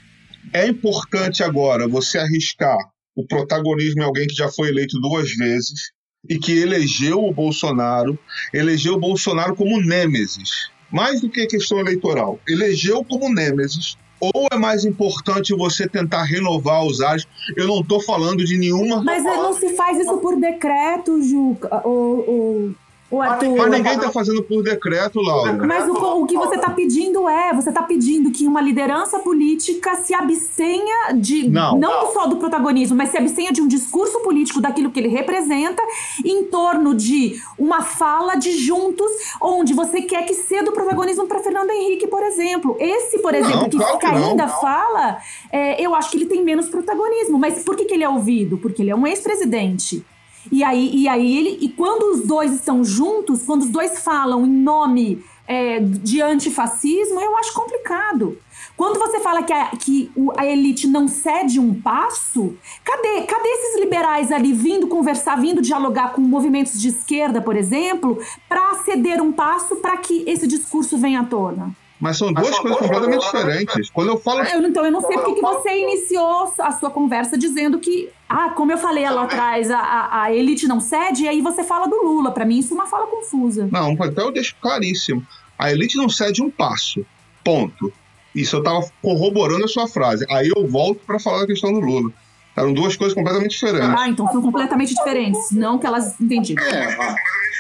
é 0.54 0.66
importante 0.66 1.44
agora 1.44 1.90
você 1.90 2.20
arriscar 2.20 2.78
o 3.14 3.28
protagonismo 3.28 4.02
em 4.02 4.06
alguém 4.06 4.28
que 4.28 4.36
já 4.36 4.48
foi 4.48 4.70
eleito 4.70 4.98
duas 5.02 5.30
vezes 5.36 5.92
e 6.30 6.40
que 6.40 6.58
elegeu 6.58 7.22
o 7.22 7.34
Bolsonaro, 7.34 8.18
elegeu 8.54 8.94
o 8.94 9.00
Bolsonaro 9.00 9.54
como 9.58 9.82
nêmesis. 9.82 10.70
Mais 10.90 11.20
do 11.20 11.30
que 11.30 11.46
questão 11.48 11.82
eleitoral, 11.82 12.40
elegeu 12.48 13.04
como 13.04 13.28
nêmesis 13.28 13.98
ou 14.34 14.48
é 14.52 14.58
mais 14.58 14.86
importante 14.86 15.54
você 15.56 15.88
tentar 15.88 16.24
renovar 16.24 16.86
os 16.86 17.02
ares? 17.02 17.28
Eu 17.56 17.68
não 17.68 17.82
estou 17.82 18.02
falando 18.02 18.44
de 18.44 18.58
nenhuma. 18.58 19.04
Mas 19.04 19.24
não 19.24 19.54
se 19.54 19.70
faz 19.76 20.00
isso 20.00 20.18
por 20.18 20.40
decreto, 20.40 21.22
Juca. 21.22 21.82
O, 21.88 22.74
o, 23.16 23.22
Arthur. 23.22 23.58
Mas 23.58 23.72
ninguém 23.72 23.94
está 23.94 24.12
fazendo 24.12 24.44
por 24.44 24.64
decreto, 24.64 25.22
Laura. 25.22 25.54
Mas 25.66 25.88
o, 25.88 25.94
o 25.94 26.26
que 26.26 26.36
você 26.36 26.56
está 26.56 26.70
pedindo 26.70 27.28
é: 27.28 27.54
você 27.54 27.70
está 27.70 27.84
pedindo 27.84 28.32
que 28.32 28.48
uma 28.48 28.62
liderança 28.62 29.20
política 29.20 29.96
se 29.96 30.14
abstenha 30.14 31.14
de. 31.14 31.50
Não. 31.50 31.78
Não 31.78 32.14
só 32.14 32.28
do 32.28 32.38
protagonismo, 32.38 32.98
mas 32.98 33.10
se 33.10 33.18
abstenha 33.18 33.52
de 33.52 33.62
um 33.62 33.68
discurso 33.68 34.20
político 34.22 34.62
daquilo 34.62 34.92
que 34.92 35.00
ele 35.00 35.10
representa 35.10 35.82
em 36.24 36.44
torno 36.46 36.94
de 36.94 37.42
uma 37.58 37.82
fala 37.82 38.36
de 38.36 38.52
juntos, 38.52 39.10
onde 39.42 39.74
você 39.74 40.02
quer 40.02 40.26
que 40.26 40.34
ceda 40.34 40.70
o 40.70 40.74
protagonismo 40.74 41.28
para 41.28 41.40
Fernando 41.40 41.70
Henrique, 41.72 42.08
por 42.08 42.24
exemplo. 42.24 42.76
Esse, 42.80 43.20
por 43.20 43.34
exemplo, 43.34 43.62
Não, 43.62 43.70
que, 43.70 43.78
claro 43.78 43.98
que 44.00 44.06
ainda 44.06 44.46
não. 44.46 44.62
fala, 44.62 45.18
é, 45.52 45.82
eu 45.82 45.96
acho 45.96 46.12
que 46.12 46.18
ele 46.18 46.26
tem 46.26 46.44
menos 46.44 46.70
protagonismo. 46.70 47.38
Mas 47.38 47.64
por 47.64 47.76
que, 47.76 47.86
que 47.86 47.94
ele 47.94 48.04
é 48.04 48.10
ouvido? 48.10 48.58
Porque 48.58 48.82
ele 48.82 48.92
é 48.92 48.96
um 48.96 49.06
ex-presidente. 49.08 50.06
E 50.52 50.64
aí, 50.64 50.92
e 50.94 51.08
aí 51.08 51.38
ele. 51.38 51.58
E 51.62 51.70
quando 51.70 52.14
os 52.14 52.28
dois 52.28 52.54
estão 52.54 52.84
juntos, 52.84 53.44
quando 53.44 53.64
os 53.64 53.70
dois 53.70 54.00
falam 54.00 54.46
em 54.46 54.50
nome 54.50 55.24
é, 55.48 55.80
de 55.80 56.22
antifascismo, 56.22 57.20
eu 57.20 57.38
acho 57.38 57.54
complicado. 57.54 58.38
Quando 58.76 59.00
você 59.00 59.20
fala 59.20 59.42
que, 59.44 59.54
a, 59.54 59.68
que 59.68 60.12
a 60.38 60.46
elite 60.46 60.88
não 60.88 61.08
cede 61.08 61.60
um 61.60 61.74
passo, 61.74 62.58
cadê, 62.84 63.22
cadê 63.22 63.48
esses 63.48 63.80
liberais 63.80 64.32
ali 64.32 64.52
vindo 64.52 64.88
conversar, 64.88 65.38
vindo 65.38 65.62
dialogar 65.62 66.12
com 66.12 66.22
movimentos 66.22 66.80
de 66.80 66.90
esquerda, 66.90 67.42
por 67.42 67.56
exemplo, 67.56 68.20
para 68.50 68.76
ceder 68.84 69.22
um 69.22 69.32
passo 69.32 69.78
para 69.78 69.96
que 69.98 70.24
esse 70.28 70.46
discurso 70.46 70.98
venha 70.98 71.22
à 71.22 71.26
tona? 71.26 71.74
Mas 72.06 72.20
são 72.20 72.32
duas 72.32 72.60
coisas 72.60 72.78
completamente 72.78 73.26
diferentes. 73.26 73.90
Quando 73.90 74.10
eu 74.10 74.20
falo. 74.20 74.42
Eu, 74.42 74.62
então, 74.62 74.86
eu 74.86 74.92
não 74.92 75.02
sei 75.02 75.18
porque 75.18 75.34
que 75.34 75.42
você 75.42 75.76
iniciou 75.76 76.54
a 76.60 76.72
sua 76.72 76.92
conversa 76.92 77.36
dizendo 77.36 77.80
que, 77.80 78.10
ah, 78.30 78.52
como 78.52 78.72
eu 78.72 78.78
falei 78.78 79.10
lá 79.10 79.24
atrás, 79.24 79.72
a, 79.72 79.80
a, 79.80 80.22
a 80.22 80.32
elite 80.32 80.68
não 80.68 80.80
cede, 80.80 81.24
e 81.24 81.28
aí 81.28 81.42
você 81.42 81.64
fala 81.64 81.88
do 81.88 81.96
Lula. 82.04 82.30
Para 82.30 82.46
mim, 82.46 82.60
isso 82.60 82.74
é 82.74 82.76
uma 82.76 82.86
fala 82.86 83.08
confusa. 83.08 83.68
Não, 83.72 83.94
então 83.94 84.26
eu 84.28 84.32
deixo 84.32 84.56
claríssimo. 84.62 85.26
A 85.58 85.72
elite 85.72 85.98
não 85.98 86.08
cede 86.08 86.44
um 86.44 86.52
passo. 86.52 87.04
Ponto. 87.44 87.92
Isso 88.36 88.58
eu 88.58 88.60
estava 88.60 88.86
corroborando 89.02 89.66
a 89.66 89.68
sua 89.68 89.88
frase. 89.88 90.28
Aí 90.30 90.52
eu 90.56 90.68
volto 90.68 91.00
para 91.08 91.18
falar 91.18 91.40
da 91.40 91.48
questão 91.48 91.74
do 91.74 91.80
Lula. 91.80 92.12
Eram 92.56 92.74
duas 92.74 92.96
coisas 92.96 93.14
completamente 93.14 93.52
diferentes. 93.52 93.90
Ah, 93.90 94.08
então 94.08 94.32
são 94.32 94.42
completamente 94.42 94.94
diferentes. 94.96 95.52
Não 95.52 95.78
que 95.78 95.86
elas 95.86 96.20
entendi. 96.20 96.56
É, 96.58 96.84
ah, 97.02 97.16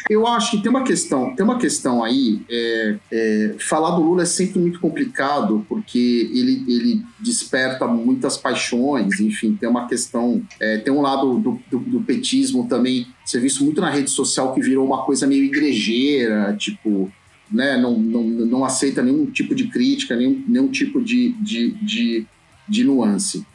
eu 0.09 0.25
acho 0.27 0.51
que 0.51 0.61
tem 0.61 0.69
uma 0.69 0.83
questão, 0.83 1.35
tem 1.35 1.43
uma 1.43 1.57
questão 1.57 2.03
aí. 2.03 2.41
é, 2.49 2.95
é, 3.11 3.55
falar 3.59 3.91
do 3.91 4.03
Lula 4.03 4.23
é 4.23 4.25
sempre 4.25 4.59
muito 4.59 4.79
complicado 4.79 5.65
porque 5.67 6.29
ele, 6.31 6.63
ele 6.67 7.03
desperta 7.19 7.87
muitas 7.87 8.37
paixões. 8.37 9.19
Enfim, 9.19 9.57
tem 9.59 9.67
uma 9.67 9.87
questão, 9.87 10.41
é, 10.59 10.77
tem 10.77 10.93
um 10.93 11.01
lado 11.01 11.39
do, 11.39 11.59
do, 11.69 11.79
do 11.79 12.01
petismo 12.01 12.67
também. 12.67 13.07
Você 13.25 13.39
visto 13.39 13.63
muito 13.63 13.81
na 13.81 13.89
rede 13.89 14.11
social 14.11 14.53
que 14.53 14.61
virou 14.61 14.85
uma 14.85 15.03
coisa 15.03 15.27
meio 15.27 15.43
igrejeira, 15.43 16.55
tipo, 16.57 17.11
né, 17.51 17.77
não, 17.77 17.97
não, 17.97 18.23
não 18.23 18.65
aceita 18.65 19.01
nenhum 19.01 19.25
tipo 19.25 19.55
de 19.55 19.67
crítica, 19.67 20.15
nenhum, 20.15 20.43
nenhum 20.47 20.67
tipo 20.69 21.01
de, 21.01 21.29
de, 21.41 21.71
de, 21.83 22.27
de 22.69 22.83
nuance. 22.83 23.45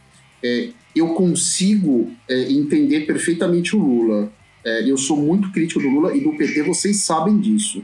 É, 0.42 0.70
eu 0.94 1.08
consigo 1.14 2.10
é, 2.28 2.50
entender 2.50 3.00
perfeitamente 3.06 3.76
o 3.76 3.78
Lula. 3.78 4.32
É, 4.64 4.90
eu 4.90 4.96
sou 4.96 5.16
muito 5.16 5.50
crítico 5.52 5.80
do 5.80 5.88
Lula 5.88 6.16
e 6.16 6.20
do 6.20 6.32
PT, 6.32 6.62
vocês 6.62 6.98
sabem 6.98 7.38
disso. 7.38 7.82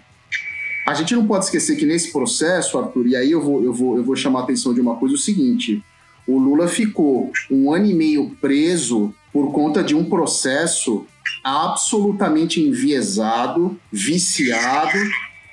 A 0.86 0.94
gente 0.94 1.14
não 1.14 1.26
pode 1.26 1.46
esquecer 1.46 1.76
que 1.76 1.84
nesse 1.84 2.12
processo, 2.12 2.78
Arthur, 2.78 3.08
e 3.08 3.16
aí 3.16 3.30
eu 3.30 3.42
vou, 3.42 3.62
eu 3.62 3.72
vou, 3.72 3.96
eu 3.96 4.04
vou 4.04 4.14
chamar 4.14 4.40
a 4.40 4.42
atenção 4.44 4.72
de 4.72 4.80
uma 4.80 4.96
coisa: 4.96 5.14
o 5.14 5.18
seguinte. 5.18 5.82
O 6.26 6.38
Lula 6.38 6.66
ficou 6.66 7.30
um 7.48 7.72
ano 7.72 7.86
e 7.86 7.94
meio 7.94 8.30
preso 8.40 9.14
por 9.32 9.52
conta 9.52 9.82
de 9.82 9.94
um 9.94 10.04
processo 10.04 11.06
absolutamente 11.42 12.60
enviesado, 12.60 13.78
viciado, 13.92 14.98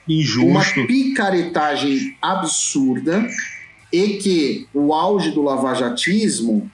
Injusto. 0.08 0.50
uma 0.50 0.64
picaretagem 0.88 2.16
absurda 2.20 3.28
e 3.92 4.18
que 4.18 4.68
o 4.74 4.94
auge 4.94 5.30
do 5.32 5.44
lavajatismo 5.44 6.72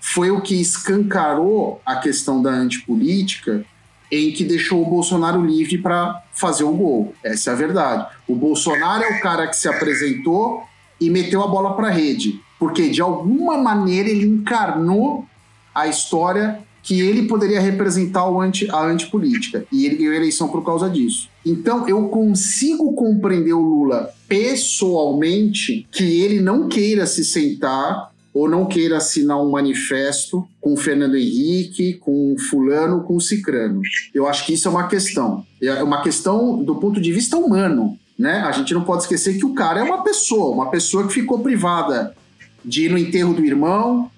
foi 0.00 0.30
o 0.30 0.40
que 0.40 0.60
escancarou 0.60 1.80
a 1.84 1.96
questão 1.96 2.42
da 2.42 2.50
antipolítica 2.50 3.64
em 4.10 4.32
que 4.32 4.42
deixou 4.42 4.82
o 4.82 4.90
Bolsonaro 4.90 5.44
livre 5.44 5.78
para 5.78 6.24
fazer 6.32 6.64
o 6.64 6.72
gol. 6.72 7.14
Essa 7.22 7.50
é 7.50 7.52
a 7.52 7.56
verdade. 7.56 8.06
O 8.26 8.34
Bolsonaro 8.34 9.04
é 9.04 9.18
o 9.18 9.20
cara 9.20 9.46
que 9.46 9.56
se 9.56 9.68
apresentou 9.68 10.62
e 11.00 11.08
meteu 11.08 11.42
a 11.42 11.46
bola 11.46 11.74
para 11.74 11.88
a 11.88 11.92
rede, 11.92 12.40
porque 12.58 12.88
de 12.88 13.00
alguma 13.00 13.56
maneira 13.56 14.08
ele 14.08 14.26
encarnou 14.26 15.26
a 15.74 15.86
história 15.86 16.60
que 16.82 17.00
ele 17.00 17.28
poderia 17.28 17.60
representar 17.60 18.28
o 18.28 18.40
anti, 18.40 18.68
a 18.70 18.82
antipolítica. 18.84 19.64
E 19.70 19.86
ele 19.86 19.96
ganhou 19.96 20.14
a 20.14 20.16
eleição 20.16 20.48
por 20.48 20.64
causa 20.64 20.88
disso. 20.88 21.28
Então 21.44 21.88
eu 21.88 22.08
consigo 22.08 22.94
compreender 22.94 23.52
o 23.52 23.60
Lula 23.60 24.10
pessoalmente 24.26 25.86
que 25.90 26.22
ele 26.22 26.40
não 26.40 26.68
queira 26.68 27.06
se 27.06 27.24
sentar 27.24 28.09
ou 28.32 28.48
não 28.48 28.66
queira 28.66 28.96
assinar 28.96 29.42
um 29.42 29.50
manifesto 29.50 30.46
com 30.60 30.76
Fernando 30.76 31.16
Henrique, 31.16 31.94
com 31.94 32.36
fulano, 32.38 33.02
com 33.02 33.18
cicrano. 33.18 33.82
Eu 34.14 34.26
acho 34.28 34.46
que 34.46 34.54
isso 34.54 34.68
é 34.68 34.70
uma 34.70 34.86
questão. 34.86 35.44
É 35.60 35.82
uma 35.82 36.02
questão 36.02 36.62
do 36.62 36.76
ponto 36.76 37.00
de 37.00 37.12
vista 37.12 37.36
humano. 37.36 37.98
Né? 38.18 38.40
A 38.40 38.52
gente 38.52 38.74
não 38.74 38.84
pode 38.84 39.02
esquecer 39.02 39.36
que 39.38 39.46
o 39.46 39.54
cara 39.54 39.80
é 39.80 39.82
uma 39.82 40.02
pessoa, 40.02 40.54
uma 40.54 40.70
pessoa 40.70 41.06
que 41.06 41.14
ficou 41.14 41.40
privada 41.40 42.14
de 42.64 42.84
ir 42.84 42.90
no 42.90 42.98
enterro 42.98 43.34
do 43.34 43.44
irmão, 43.44 44.10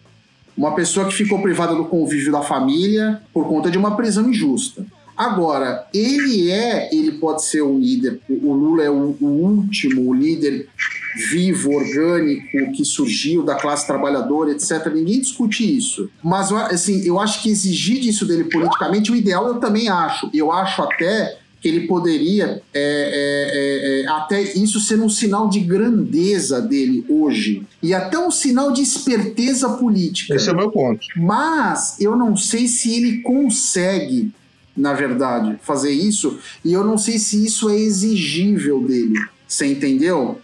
uma 0.57 0.75
pessoa 0.75 1.07
que 1.07 1.15
ficou 1.15 1.41
privada 1.41 1.75
do 1.75 1.85
convívio 1.85 2.33
da 2.33 2.43
família 2.43 3.23
por 3.33 3.47
conta 3.47 3.71
de 3.71 3.79
uma 3.79 3.97
prisão 3.97 4.29
injusta. 4.29 4.85
Agora, 5.17 5.87
ele 5.95 6.51
é, 6.51 6.93
ele 6.93 7.13
pode 7.13 7.45
ser 7.45 7.63
um 7.63 7.79
líder, 7.79 8.21
o 8.29 8.53
Lula 8.53 8.83
é 8.83 8.91
o, 8.91 9.17
o 9.21 9.27
último 9.27 10.13
líder 10.13 10.69
vivo, 11.15 11.75
orgânico, 11.75 12.73
que 12.73 12.85
surgiu 12.85 13.43
da 13.43 13.55
classe 13.55 13.87
trabalhadora, 13.87 14.53
etc. 14.53 14.87
Ninguém 14.93 15.21
discute 15.21 15.77
isso. 15.77 16.11
Mas, 16.23 16.53
assim, 16.53 17.05
eu 17.07 17.21
acho 17.21 17.43
que 17.43 17.51
exigir 17.51 18.01
disso 18.01 18.27
dele 18.27 18.45
politicamente, 18.45 19.13
o 19.13 19.17
ideal 19.17 19.47
eu 19.49 19.55
também 19.57 19.89
acho. 19.89 20.31
Eu 20.33 20.51
acho 20.51 20.83
até 20.83 21.39
que 21.63 21.69
ele 21.69 21.87
poderia 21.87 22.61
é, 22.75 24.03
é, 24.03 24.03
é, 24.03 24.09
até 24.09 24.43
isso 24.43 24.81
ser 24.81 25.01
um 25.01 25.09
sinal 25.09 25.49
de 25.49 25.61
grandeza 25.61 26.61
dele 26.61 27.05
hoje 27.09 27.65
e 27.81 27.95
até 27.95 28.19
um 28.19 28.33
sinal 28.33 28.73
de 28.73 28.83
esperteza 28.83 29.69
política. 29.71 30.35
Esse 30.35 30.49
é 30.51 30.53
o 30.53 30.57
meu 30.57 30.73
ponto. 30.73 31.07
Mas 31.17 31.97
eu 32.01 32.17
não 32.17 32.37
sei 32.37 32.67
se 32.67 32.93
ele 32.93 33.19
consegue, 33.19 34.33
na 34.77 34.93
verdade, 34.93 35.57
fazer 35.63 35.93
isso 35.93 36.37
e 36.65 36.73
eu 36.73 36.83
não 36.83 36.99
sei 36.99 37.17
se 37.21 37.45
isso 37.45 37.71
é 37.71 37.79
exigível 37.79 38.83
dele. 38.83 39.15
Você 39.47 39.67
entendeu? 39.67 40.41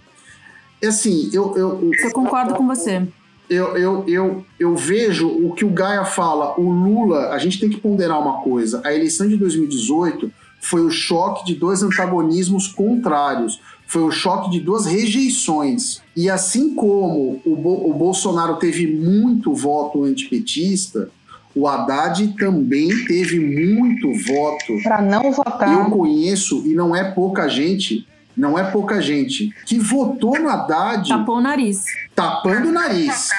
Assim, 0.84 1.30
eu. 1.32 1.56
eu 1.56 1.90
eu 1.92 2.12
concordo 2.12 2.54
com 2.54 2.66
você. 2.66 3.06
Eu, 3.50 3.76
eu, 3.78 4.04
eu, 4.06 4.44
eu 4.60 4.76
vejo 4.76 5.26
o 5.26 5.54
que 5.54 5.64
o 5.64 5.70
Gaia 5.70 6.04
fala. 6.04 6.58
O 6.60 6.70
Lula, 6.70 7.30
a 7.30 7.38
gente 7.38 7.58
tem 7.58 7.70
que 7.70 7.78
ponderar 7.78 8.20
uma 8.20 8.42
coisa. 8.42 8.82
A 8.84 8.94
eleição 8.94 9.26
de 9.26 9.36
2018 9.36 10.30
foi 10.60 10.82
o 10.82 10.90
choque 10.90 11.46
de 11.46 11.54
dois 11.54 11.82
antagonismos 11.82 12.68
contrários. 12.68 13.60
Foi 13.86 14.02
o 14.02 14.10
choque 14.10 14.50
de 14.50 14.60
duas 14.60 14.84
rejeições. 14.84 16.02
E 16.14 16.28
assim 16.28 16.74
como 16.74 17.40
o, 17.44 17.56
Bo 17.56 17.88
o 17.88 17.94
Bolsonaro 17.94 18.56
teve 18.56 18.86
muito 18.86 19.54
voto 19.54 20.04
antipetista, 20.04 21.10
o 21.54 21.66
Haddad 21.66 22.34
também 22.38 22.88
teve 23.06 23.40
muito 23.40 24.12
voto. 24.26 24.82
Para 24.82 25.00
não 25.00 25.32
votar. 25.32 25.72
Eu 25.72 25.90
conheço, 25.90 26.62
e 26.66 26.74
não 26.74 26.94
é 26.94 27.10
pouca 27.12 27.48
gente, 27.48 28.06
não 28.38 28.58
é 28.58 28.70
pouca 28.70 29.02
gente, 29.02 29.52
que 29.66 29.78
votou 29.78 30.38
no 30.38 30.48
Haddad. 30.48 31.08
Tapou 31.08 31.36
o 31.36 31.40
nariz. 31.40 31.84
Tapando 32.14 32.68
o 32.68 32.72
nariz. 32.72 33.30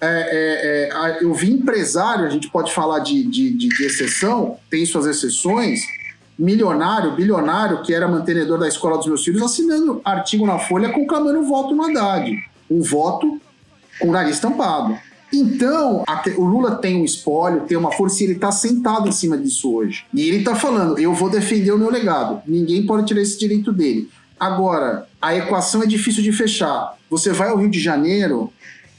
É, 0.00 0.88
é, 0.90 1.18
é, 1.18 1.24
eu 1.24 1.32
vi 1.34 1.52
empresário, 1.52 2.24
a 2.24 2.30
gente 2.30 2.48
pode 2.48 2.72
falar 2.72 3.00
de, 3.00 3.22
de, 3.24 3.50
de, 3.52 3.68
de 3.68 3.84
exceção, 3.84 4.56
tem 4.70 4.84
suas 4.84 5.06
exceções, 5.06 5.82
milionário, 6.38 7.12
bilionário, 7.12 7.82
que 7.82 7.94
era 7.94 8.08
mantenedor 8.08 8.58
da 8.58 8.68
escola 8.68 8.96
dos 8.96 9.06
meus 9.06 9.24
filhos, 9.24 9.42
assinando 9.42 10.00
artigo 10.04 10.46
na 10.46 10.58
Folha 10.58 10.90
conclamando 10.90 11.40
o 11.40 11.44
voto 11.44 11.74
no 11.74 11.84
Haddad. 11.84 12.36
Um 12.70 12.82
voto 12.82 13.40
com 14.00 14.08
o 14.08 14.12
nariz 14.12 14.40
tampado. 14.40 14.98
Então, 15.32 16.04
o 16.36 16.44
Lula 16.44 16.76
tem 16.76 17.00
um 17.00 17.04
espólio, 17.04 17.62
tem 17.62 17.76
uma 17.76 17.92
força 17.92 18.22
e 18.22 18.26
ele 18.26 18.34
está 18.34 18.52
sentado 18.52 19.08
em 19.08 19.12
cima 19.12 19.36
disso 19.36 19.74
hoje. 19.74 20.04
E 20.14 20.22
ele 20.22 20.38
está 20.38 20.54
falando: 20.54 20.98
eu 20.98 21.12
vou 21.12 21.28
defender 21.28 21.72
o 21.72 21.78
meu 21.78 21.90
legado. 21.90 22.42
Ninguém 22.46 22.86
pode 22.86 23.06
tirar 23.06 23.20
esse 23.20 23.38
direito 23.38 23.72
dele. 23.72 24.08
Agora, 24.38 25.06
a 25.20 25.34
equação 25.34 25.82
é 25.82 25.86
difícil 25.86 26.22
de 26.22 26.32
fechar. 26.32 26.94
Você 27.10 27.32
vai 27.32 27.48
ao 27.48 27.56
Rio 27.56 27.70
de 27.70 27.80
Janeiro, 27.80 28.52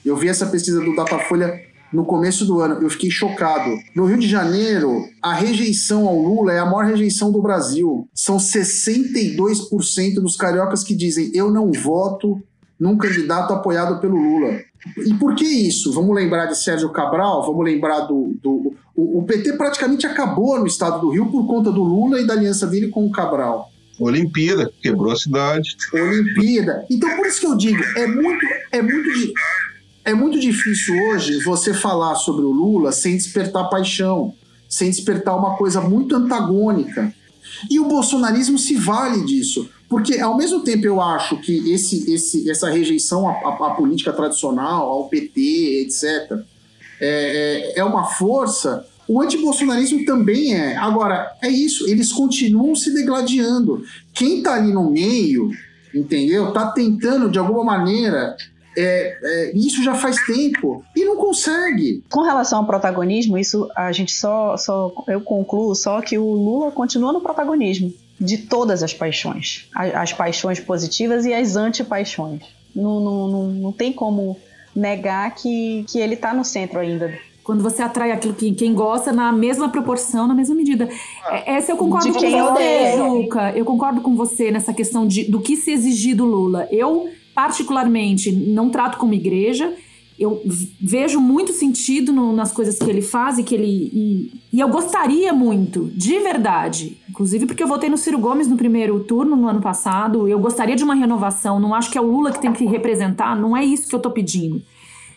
eu 0.06 0.16
vi 0.16 0.28
essa 0.30 0.48
pesquisa 0.48 0.82
do 0.82 0.96
Datafolha 0.96 1.68
no 1.92 2.04
começo 2.06 2.46
do 2.46 2.60
ano, 2.60 2.82
eu 2.82 2.90
fiquei 2.90 3.10
chocado. 3.10 3.78
No 3.96 4.06
Rio 4.06 4.18
de 4.18 4.28
Janeiro, 4.28 5.06
a 5.22 5.34
rejeição 5.34 6.08
ao 6.08 6.20
Lula 6.20 6.52
é 6.52 6.60
a 6.60 6.66
maior 6.66 6.86
rejeição 6.86 7.32
do 7.32 7.42
Brasil. 7.42 8.08
São 8.14 8.38
62% 8.38 10.16
dos 10.16 10.36
cariocas 10.36 10.84
que 10.84 10.96
dizem 10.96 11.32
eu 11.34 11.50
não 11.52 11.72
voto 11.72 12.42
num 12.80 12.98
candidato 12.98 13.54
apoiado 13.54 14.00
pelo 14.02 14.16
Lula. 14.16 14.60
E 15.06 15.14
por 15.16 15.36
que 15.36 15.46
isso? 15.46 15.92
Vamos 15.92 16.16
lembrar 16.16 16.46
de 16.46 16.58
Sérgio 16.58 16.90
Cabral, 16.90 17.46
vamos 17.46 17.64
lembrar 17.66 18.02
do. 18.02 18.38
do 18.42 18.74
o, 18.96 19.20
o 19.20 19.24
PT 19.24 19.54
praticamente 19.54 20.06
acabou 20.06 20.60
no 20.60 20.68
estado 20.68 21.00
do 21.02 21.10
Rio 21.10 21.28
por 21.28 21.48
conta 21.48 21.72
do 21.72 21.84
Lula 21.84 22.20
e 22.20 22.28
da 22.28 22.34
aliança 22.34 22.68
dele 22.68 22.90
com 22.90 23.06
o 23.06 23.12
Cabral. 23.12 23.70
Olimpíada, 24.00 24.72
quebrou 24.82 25.12
a 25.12 25.16
cidade. 25.16 25.76
Olimpíada. 25.94 26.86
Então, 26.90 27.16
por 27.16 27.26
isso 27.26 27.40
que 27.40 27.48
eu 27.48 27.58
digo, 27.58 27.84
é 27.96 28.08
muito, 28.08 28.46
é 28.72 28.82
muito, 28.82 29.10
é 30.06 30.14
muito 30.14 30.40
difícil 30.40 30.96
hoje 31.10 31.44
você 31.44 31.74
falar 31.74 32.16
sobre 32.16 32.46
o 32.46 32.52
Lula 32.52 32.92
sem 32.92 33.16
despertar 33.16 33.70
paixão, 33.70 34.34
sem 34.70 34.90
despertar 34.90 35.36
uma 35.38 35.56
coisa 35.58 35.82
muito 35.82 36.16
antagônica. 36.16 37.14
E 37.70 37.80
o 37.80 37.86
bolsonarismo 37.86 38.58
se 38.58 38.76
vale 38.76 39.26
disso. 39.26 39.70
Porque, 39.90 40.20
ao 40.20 40.36
mesmo 40.36 40.62
tempo, 40.64 40.86
eu 40.86 41.02
acho 41.02 41.38
que 41.38 41.72
esse, 41.72 42.12
esse, 42.14 42.50
essa 42.50 42.70
rejeição 42.70 43.28
à, 43.28 43.32
à, 43.32 43.68
à 43.68 43.70
política 43.72 44.12
tradicional, 44.12 44.90
ao 44.90 45.08
PT, 45.08 45.86
etc., 45.86 46.40
é, 47.00 47.74
é, 47.76 47.80
é 47.80 47.84
uma 47.84 48.06
força. 48.06 48.86
O 49.08 49.22
antibolsonarismo 49.22 50.06
também 50.06 50.54
é. 50.54 50.76
Agora, 50.76 51.32
é 51.42 51.48
isso, 51.48 51.90
eles 51.90 52.12
continuam 52.12 52.76
se 52.76 52.94
degladiando. 52.94 53.84
Quem 54.14 54.40
está 54.40 54.56
ali 54.56 54.74
no 54.74 54.92
meio, 54.92 55.50
entendeu? 55.94 56.50
Está 56.50 56.72
tentando, 56.72 57.30
de 57.30 57.40
alguma 57.40 57.64
maneira, 57.64 58.36
é, 58.78 59.18
é, 59.24 59.52
isso 59.58 59.82
já 59.82 59.96
faz 59.96 60.18
tempo 60.26 60.84
e 60.96 61.06
não 61.06 61.16
consegue. 61.16 62.04
Com 62.10 62.22
relação 62.22 62.60
ao 62.60 62.66
protagonismo, 62.66 63.38
isso 63.38 63.70
a 63.76 63.92
gente 63.92 64.12
só, 64.12 64.58
só 64.58 64.94
eu 65.08 65.22
concluo 65.22 65.74
só 65.74 66.02
que 66.02 66.18
o 66.18 66.30
Lula 66.30 66.72
continua 66.72 67.12
no 67.12 67.22
protagonismo 67.22 67.94
de 68.20 68.38
todas 68.38 68.84
as 68.84 68.94
paixões, 68.94 69.68
as, 69.74 69.96
as 69.96 70.14
paixões 70.14 70.60
positivas 70.60 71.26
e 71.26 71.34
as 71.34 71.56
antipaixões. 71.56 72.44
Não, 72.76 73.00
não, 73.00 73.28
não, 73.28 73.48
não 73.48 73.72
tem 73.72 73.92
como 73.92 74.38
negar 74.76 75.34
que, 75.34 75.84
que 75.90 76.00
ele 76.00 76.14
está 76.14 76.34
no 76.34 76.46
centro 76.46 76.80
ainda 76.80 77.18
quando 77.48 77.64
você 77.64 77.82
atrai 77.82 78.12
aquilo 78.12 78.34
que 78.34 78.52
quem 78.52 78.74
gosta 78.74 79.14
na 79.14 79.32
mesma 79.32 79.70
proporção, 79.70 80.28
na 80.28 80.36
mesma 80.36 80.54
medida. 80.54 80.90
É, 81.30 81.56
essa 81.56 81.72
eu 81.72 81.78
concordo 81.78 82.12
com 82.12 82.20
você, 82.20 82.98
Juca. 82.98 83.52
Eu 83.56 83.64
concordo 83.64 84.02
com 84.02 84.18
você 84.18 84.52
nessa 84.52 84.74
questão 84.74 85.08
de, 85.08 85.24
do 85.32 85.40
que 85.40 85.56
se 85.56 85.72
exigir 85.72 86.14
do 86.14 86.26
Lula. 86.26 86.68
Eu, 86.70 87.08
particularmente, 87.34 88.34
não 88.34 88.70
trato 88.70 88.98
como 88.98 89.14
igreja. 89.14 89.74
Eu 90.20 90.42
vejo 90.82 91.22
muito 91.22 91.54
sentido 91.54 92.12
no, 92.12 92.34
nas 92.34 92.52
coisas 92.52 92.78
que 92.78 92.90
ele 92.90 93.02
faz 93.02 93.38
e 93.38 93.44
que 93.44 93.56
ele. 93.56 93.92
E, 93.94 94.32
e, 94.52 94.60
eu 94.60 94.68
gostaria 94.68 95.32
muito, 95.32 95.90
de 95.96 96.20
verdade. 96.20 96.98
Inclusive 97.10 97.46
porque 97.46 97.64
eu 97.64 97.68
votei 97.68 97.90
no 97.90 97.98
Ciro 97.98 98.20
Gomes 98.20 98.50
no 98.50 98.58
primeiro 98.58 99.00
turno 99.06 99.38
no 99.38 99.48
ano 99.48 99.62
passado. 99.62 100.28
Eu 100.28 100.40
gostaria 100.40 100.76
de 100.76 100.84
uma 100.84 100.96
renovação. 100.96 101.62
Não 101.62 101.74
acho 101.74 101.90
que 101.90 101.98
é 101.98 102.02
o 102.02 102.12
Lula 102.12 102.34
que 102.34 102.42
tem 102.42 102.52
que 102.52 102.66
representar. 102.66 103.38
Não 103.38 103.56
é 103.56 103.64
isso 103.64 103.88
que 103.88 103.96
eu 103.96 104.02
tô 104.02 104.12
pedindo. 104.12 104.62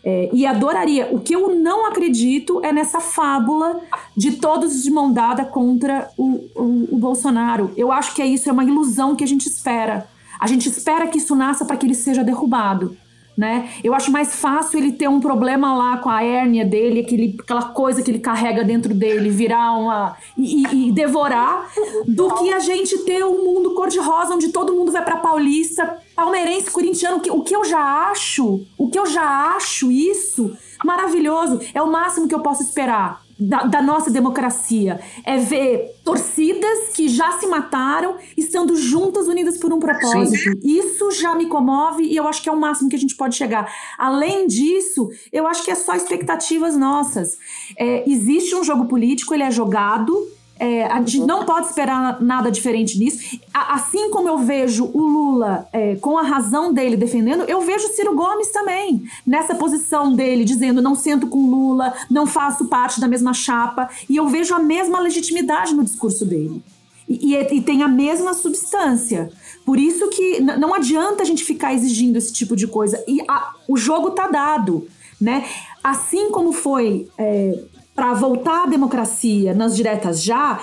É, 0.03 0.31
e 0.33 0.47
adoraria. 0.47 1.09
O 1.13 1.21
que 1.21 1.35
eu 1.35 1.55
não 1.55 1.87
acredito 1.87 2.61
é 2.65 2.73
nessa 2.73 3.01
fábula 3.01 3.81
de 4.17 4.33
todos 4.33 4.83
de 4.83 4.91
mão 4.91 5.13
dada 5.13 5.45
contra 5.45 6.09
o, 6.17 6.41
o, 6.55 6.89
o 6.93 6.99
Bolsonaro. 6.99 7.71
Eu 7.77 7.93
acho 7.93 8.15
que 8.15 8.23
é 8.23 8.27
isso, 8.27 8.49
é 8.49 8.53
uma 8.53 8.65
ilusão 8.65 9.15
que 9.15 9.23
a 9.23 9.27
gente 9.27 9.47
espera. 9.47 10.09
A 10.39 10.47
gente 10.47 10.69
espera 10.69 11.07
que 11.07 11.19
isso 11.19 11.37
nasça 11.37 11.67
para 11.67 11.77
que 11.77 11.85
ele 11.85 11.95
seja 11.95 12.25
derrubado 12.25 12.97
né? 13.41 13.71
Eu 13.83 13.95
acho 13.95 14.13
mais 14.13 14.35
fácil 14.35 14.79
ele 14.79 14.93
ter 14.93 15.09
um 15.09 15.19
problema 15.19 15.75
lá 15.75 15.97
com 15.97 16.11
a 16.11 16.23
hérnia 16.23 16.63
dele, 16.63 17.01
aquele, 17.01 17.35
aquela 17.41 17.63
coisa 17.71 18.03
que 18.03 18.11
ele 18.11 18.19
carrega 18.19 18.63
dentro 18.63 18.93
dele, 18.93 19.31
virar 19.31 19.73
uma. 19.79 20.15
e, 20.37 20.89
e 20.89 20.93
devorar, 20.93 21.71
do 22.07 22.35
que 22.35 22.53
a 22.53 22.59
gente 22.59 22.99
ter 22.99 23.25
um 23.25 23.43
mundo 23.43 23.75
cor-de-rosa 23.75 24.35
onde 24.35 24.49
todo 24.49 24.75
mundo 24.75 24.93
vai 24.93 25.03
pra 25.03 25.17
Paulista, 25.17 25.97
palmeirense, 26.15 26.71
corintiano. 26.71 27.21
Que, 27.21 27.31
o 27.31 27.41
que 27.43 27.57
eu 27.57 27.65
já 27.65 28.11
acho, 28.11 28.67
o 28.77 28.91
que 28.91 28.99
eu 28.99 29.07
já 29.07 29.55
acho 29.57 29.91
isso 29.91 30.55
maravilhoso, 30.85 31.61
é 31.73 31.81
o 31.81 31.91
máximo 31.91 32.29
que 32.29 32.35
eu 32.35 32.41
posso 32.41 32.63
esperar 32.63 33.20
da, 33.41 33.65
da, 33.65 33.83
nossa 33.83 34.11
democracia. 34.11 35.01
É 35.25 35.39
ver 35.39 36.01
torcidas 36.05 36.91
que 36.95 37.09
já 37.09 37.33
se 37.33 37.47
mataram 37.47 38.17
estando 38.37 38.77
juntas, 38.77 39.27
unidas 39.27 39.59
por 39.59 39.73
um 39.73 39.79
propósito. 39.79 40.37
Sim. 40.37 40.61
Isso 40.63 41.11
já 41.13 41.35
me 41.35 41.47
comove 41.47 42.05
e 42.05 42.17
eu 42.17 42.29
acho 42.29 42.43
que 42.43 42.49
é 42.49 42.53
o 42.53 42.61
máximo 42.61 42.89
que 42.91 42.97
a 42.97 42.99
gente 42.99 43.17
pode 43.17 43.37
chegar. 43.37 43.73
Além 43.99 44.47
disso, 44.47 45.09
eu 45.33 45.47
acho 45.47 45.65
que 45.65 45.71
é 45.71 45.75
só 45.75 45.95
expectativas 45.95 46.77
nossas. 46.77 47.39
É, 47.79 48.09
existe 48.09 48.55
um 48.55 48.63
jogo 48.63 48.87
político, 48.87 49.33
ele 49.33 49.43
é 49.43 49.51
jogado 49.51 50.15
é, 50.61 50.85
a 50.85 50.99
gente 50.99 51.21
não 51.21 51.47
pode 51.47 51.69
esperar 51.69 52.21
nada 52.21 52.51
diferente 52.51 52.99
disso. 52.99 53.39
Assim 53.53 54.11
como 54.11 54.29
eu 54.29 54.37
vejo 54.39 54.91
o 54.93 55.01
Lula 55.01 55.67
é, 55.73 55.97
com 55.97 56.19
a 56.19 56.23
razão 56.23 56.71
dele 56.71 56.99
defendendo, 56.99 57.45
eu 57.45 57.63
vejo 57.63 57.87
o 57.87 57.93
Ciro 57.93 58.15
Gomes 58.15 58.53
também 58.53 59.03
nessa 59.27 59.55
posição 59.55 60.15
dele, 60.15 60.45
dizendo 60.45 60.83
não 60.83 60.95
sento 60.95 61.27
com 61.29 61.49
Lula, 61.51 61.95
não 62.11 62.27
faço 62.27 62.67
parte 62.67 63.01
da 63.01 63.09
mesma 63.09 63.33
chapa, 63.33 63.89
e 64.07 64.17
eu 64.17 64.29
vejo 64.29 64.55
a 64.55 64.59
mesma 64.59 65.01
legitimidade 65.01 65.75
no 65.75 65.83
discurso 65.83 66.27
dele. 66.27 66.63
E, 67.09 67.35
e, 67.35 67.57
e 67.57 67.61
tem 67.63 67.83
a 67.83 67.89
mesma 67.89 68.35
substância. 68.35 69.33
Por 69.65 69.79
isso 69.79 70.09
que 70.09 70.41
não 70.41 70.75
adianta 70.75 71.23
a 71.23 71.27
gente 71.27 71.43
ficar 71.43 71.73
exigindo 71.73 72.17
esse 72.17 72.35
tipo 72.35 72.55
de 72.55 72.67
coisa. 72.67 73.03
E 73.09 73.23
a, 73.27 73.55
o 73.67 73.79
jogo 73.79 74.11
tá 74.11 74.29
dado. 74.29 74.87
Né? 75.19 75.45
Assim 75.83 76.31
como 76.31 76.53
foi 76.53 77.09
é, 77.19 77.59
para 78.01 78.15
voltar 78.15 78.65
à 78.65 78.67
democracia 78.67 79.53
nas 79.53 79.77
diretas 79.77 80.23
já, 80.23 80.59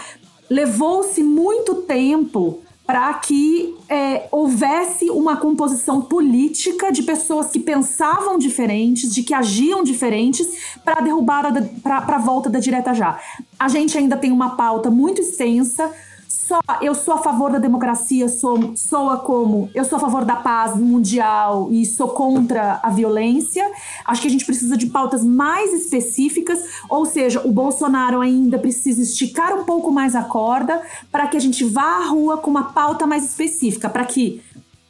levou-se 0.50 1.22
muito 1.22 1.76
tempo 1.84 2.62
para 2.84 3.14
que 3.14 3.76
é, 3.88 4.28
houvesse 4.32 5.12
uma 5.12 5.38
composição 5.38 6.02
política 6.02 6.92
de 6.92 7.04
pessoas 7.04 7.52
que 7.52 7.60
pensavam 7.60 8.40
diferentes, 8.40 9.14
de 9.14 9.22
que 9.22 9.36
agiam 9.36 9.84
diferentes, 9.84 10.48
para 10.84 11.00
derrubar 11.00 11.54
para 11.84 12.16
a 12.16 12.18
volta 12.18 12.50
da 12.50 12.58
direta 12.58 12.92
já. 12.92 13.20
A 13.60 13.68
gente 13.68 13.96
ainda 13.96 14.18
tem 14.18 14.32
uma 14.32 14.56
pauta 14.56 14.90
muito 14.90 15.22
extensa 15.22 15.92
só 16.48 16.62
eu 16.82 16.96
sou 16.96 17.16
a 17.16 17.18
favor 17.18 17.52
da 17.52 17.60
democracia, 17.60 18.30
sou, 18.30 18.74
soa 18.76 19.18
como 19.18 19.70
eu 19.76 19.84
sou 19.84 19.98
a 19.98 20.00
favor 20.00 20.24
da 20.24 20.38
paz 20.38 20.78
mundial 20.78 21.68
e 21.72 21.86
sou 21.86 22.08
contra 22.10 22.80
a 22.82 22.90
violência. 22.90 23.70
Acho 24.06 24.22
que 24.22 24.28
a 24.30 24.32
gente 24.32 24.46
precisa 24.46 24.78
de 24.78 24.88
pautas 24.88 25.26
mais 25.26 25.74
específicas, 25.74 26.60
ou 26.90 27.06
seja, 27.06 27.46
o 27.46 27.52
Bolsonaro 27.52 28.22
ainda 28.22 28.58
precisa 28.58 29.02
esticar 29.02 29.60
um 29.60 29.66
pouco 29.66 29.92
mais 29.92 30.16
a 30.16 30.24
corda 30.24 30.82
para 31.12 31.28
que 31.28 31.36
a 31.36 31.40
gente 31.40 31.66
vá 31.66 31.98
à 31.98 32.06
rua 32.06 32.38
com 32.38 32.50
uma 32.50 32.72
pauta 32.72 33.06
mais 33.06 33.26
específica, 33.26 33.90
para 33.90 34.06
que 34.06 34.42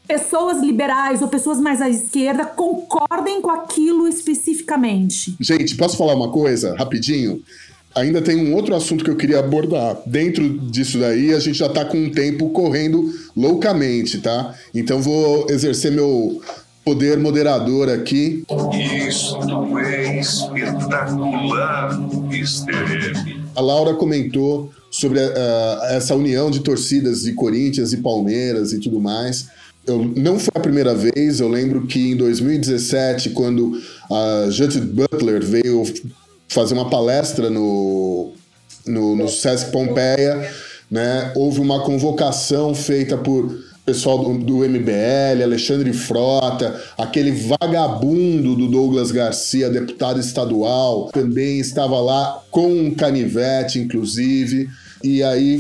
pessoas 0.08 0.62
liberais 0.62 1.22
ou 1.22 1.28
pessoas 1.28 1.60
mais 1.60 1.82
à 1.82 1.90
esquerda 1.90 2.46
concordem 2.46 3.42
com 3.42 3.50
aquilo 3.50 4.08
especificamente. 4.08 5.36
Gente, 5.40 5.76
posso 5.76 5.98
falar 5.98 6.14
uma 6.14 6.32
coisa 6.32 6.76
rapidinho? 6.78 7.42
Ainda 7.98 8.22
tem 8.22 8.38
um 8.38 8.54
outro 8.54 8.76
assunto 8.76 9.04
que 9.04 9.10
eu 9.10 9.16
queria 9.16 9.40
abordar. 9.40 9.98
Dentro 10.06 10.48
disso 10.48 11.00
daí, 11.00 11.34
a 11.34 11.40
gente 11.40 11.58
já 11.58 11.66
está 11.66 11.84
com 11.84 11.98
um 11.98 12.12
tempo 12.12 12.50
correndo 12.50 13.12
loucamente, 13.36 14.20
tá? 14.20 14.56
Então 14.74 15.02
vou 15.02 15.48
exercer 15.50 15.92
meu 15.92 16.42
poder 16.86 17.18
moderador 17.18 17.90
aqui. 17.90 18.44
Isso 19.08 19.38
é 19.80 20.20
espetacular, 20.20 22.00
Mr. 22.32 22.72
M. 23.26 23.44
A 23.56 23.62
Laura 23.62 23.94
comentou 23.96 24.72
sobre 24.90 25.20
uh, 25.20 25.84
essa 25.90 26.16
união 26.16 26.50
de 26.50 26.62
torcidas 26.62 27.24
de 27.24 27.34
Corinthians 27.34 27.92
e 27.92 27.98
Palmeiras 27.98 28.72
e 28.72 28.80
tudo 28.80 29.02
mais. 29.02 29.48
Eu, 29.86 30.04
não 30.16 30.38
foi 30.38 30.52
a 30.56 30.60
primeira 30.60 30.94
vez, 30.94 31.40
eu 31.40 31.48
lembro 31.48 31.88
que 31.88 32.12
em 32.12 32.16
2017, 32.16 33.32
quando 33.32 33.82
a 34.12 34.50
Judith 34.50 34.82
Butler 34.82 35.44
veio 35.44 35.84
fazer 36.48 36.74
uma 36.74 36.90
palestra 36.90 37.50
no, 37.50 38.34
no, 38.86 39.16
no 39.16 39.28
Sesc 39.28 39.72
Pompeia, 39.72 40.52
né? 40.90 41.32
Houve 41.36 41.60
uma 41.60 41.82
convocação 41.84 42.74
feita 42.74 43.18
por 43.18 43.68
pessoal 43.88 44.18
do, 44.18 44.38
do, 44.38 44.58
MBL, 44.68 45.42
Alexandre 45.42 45.94
Frota, 45.94 46.78
aquele 46.98 47.32
vagabundo 47.32 48.54
do 48.54 48.68
Douglas 48.68 49.12
Garcia, 49.12 49.70
deputado 49.70 50.20
estadual, 50.20 51.10
também 51.14 51.60
estava 51.60 51.98
lá 52.02 52.44
com 52.52 52.68
um 52.68 52.94
canivete, 52.94 53.80
inclusive. 53.80 54.70
E 55.02 55.24
aí 55.24 55.60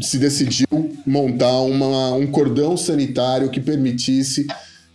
se 0.00 0.18
decidiu 0.18 0.66
montar 1.06 1.60
uma, 1.60 2.12
um 2.14 2.26
cordão 2.26 2.76
sanitário 2.76 3.50
que 3.50 3.60
permitisse 3.60 4.48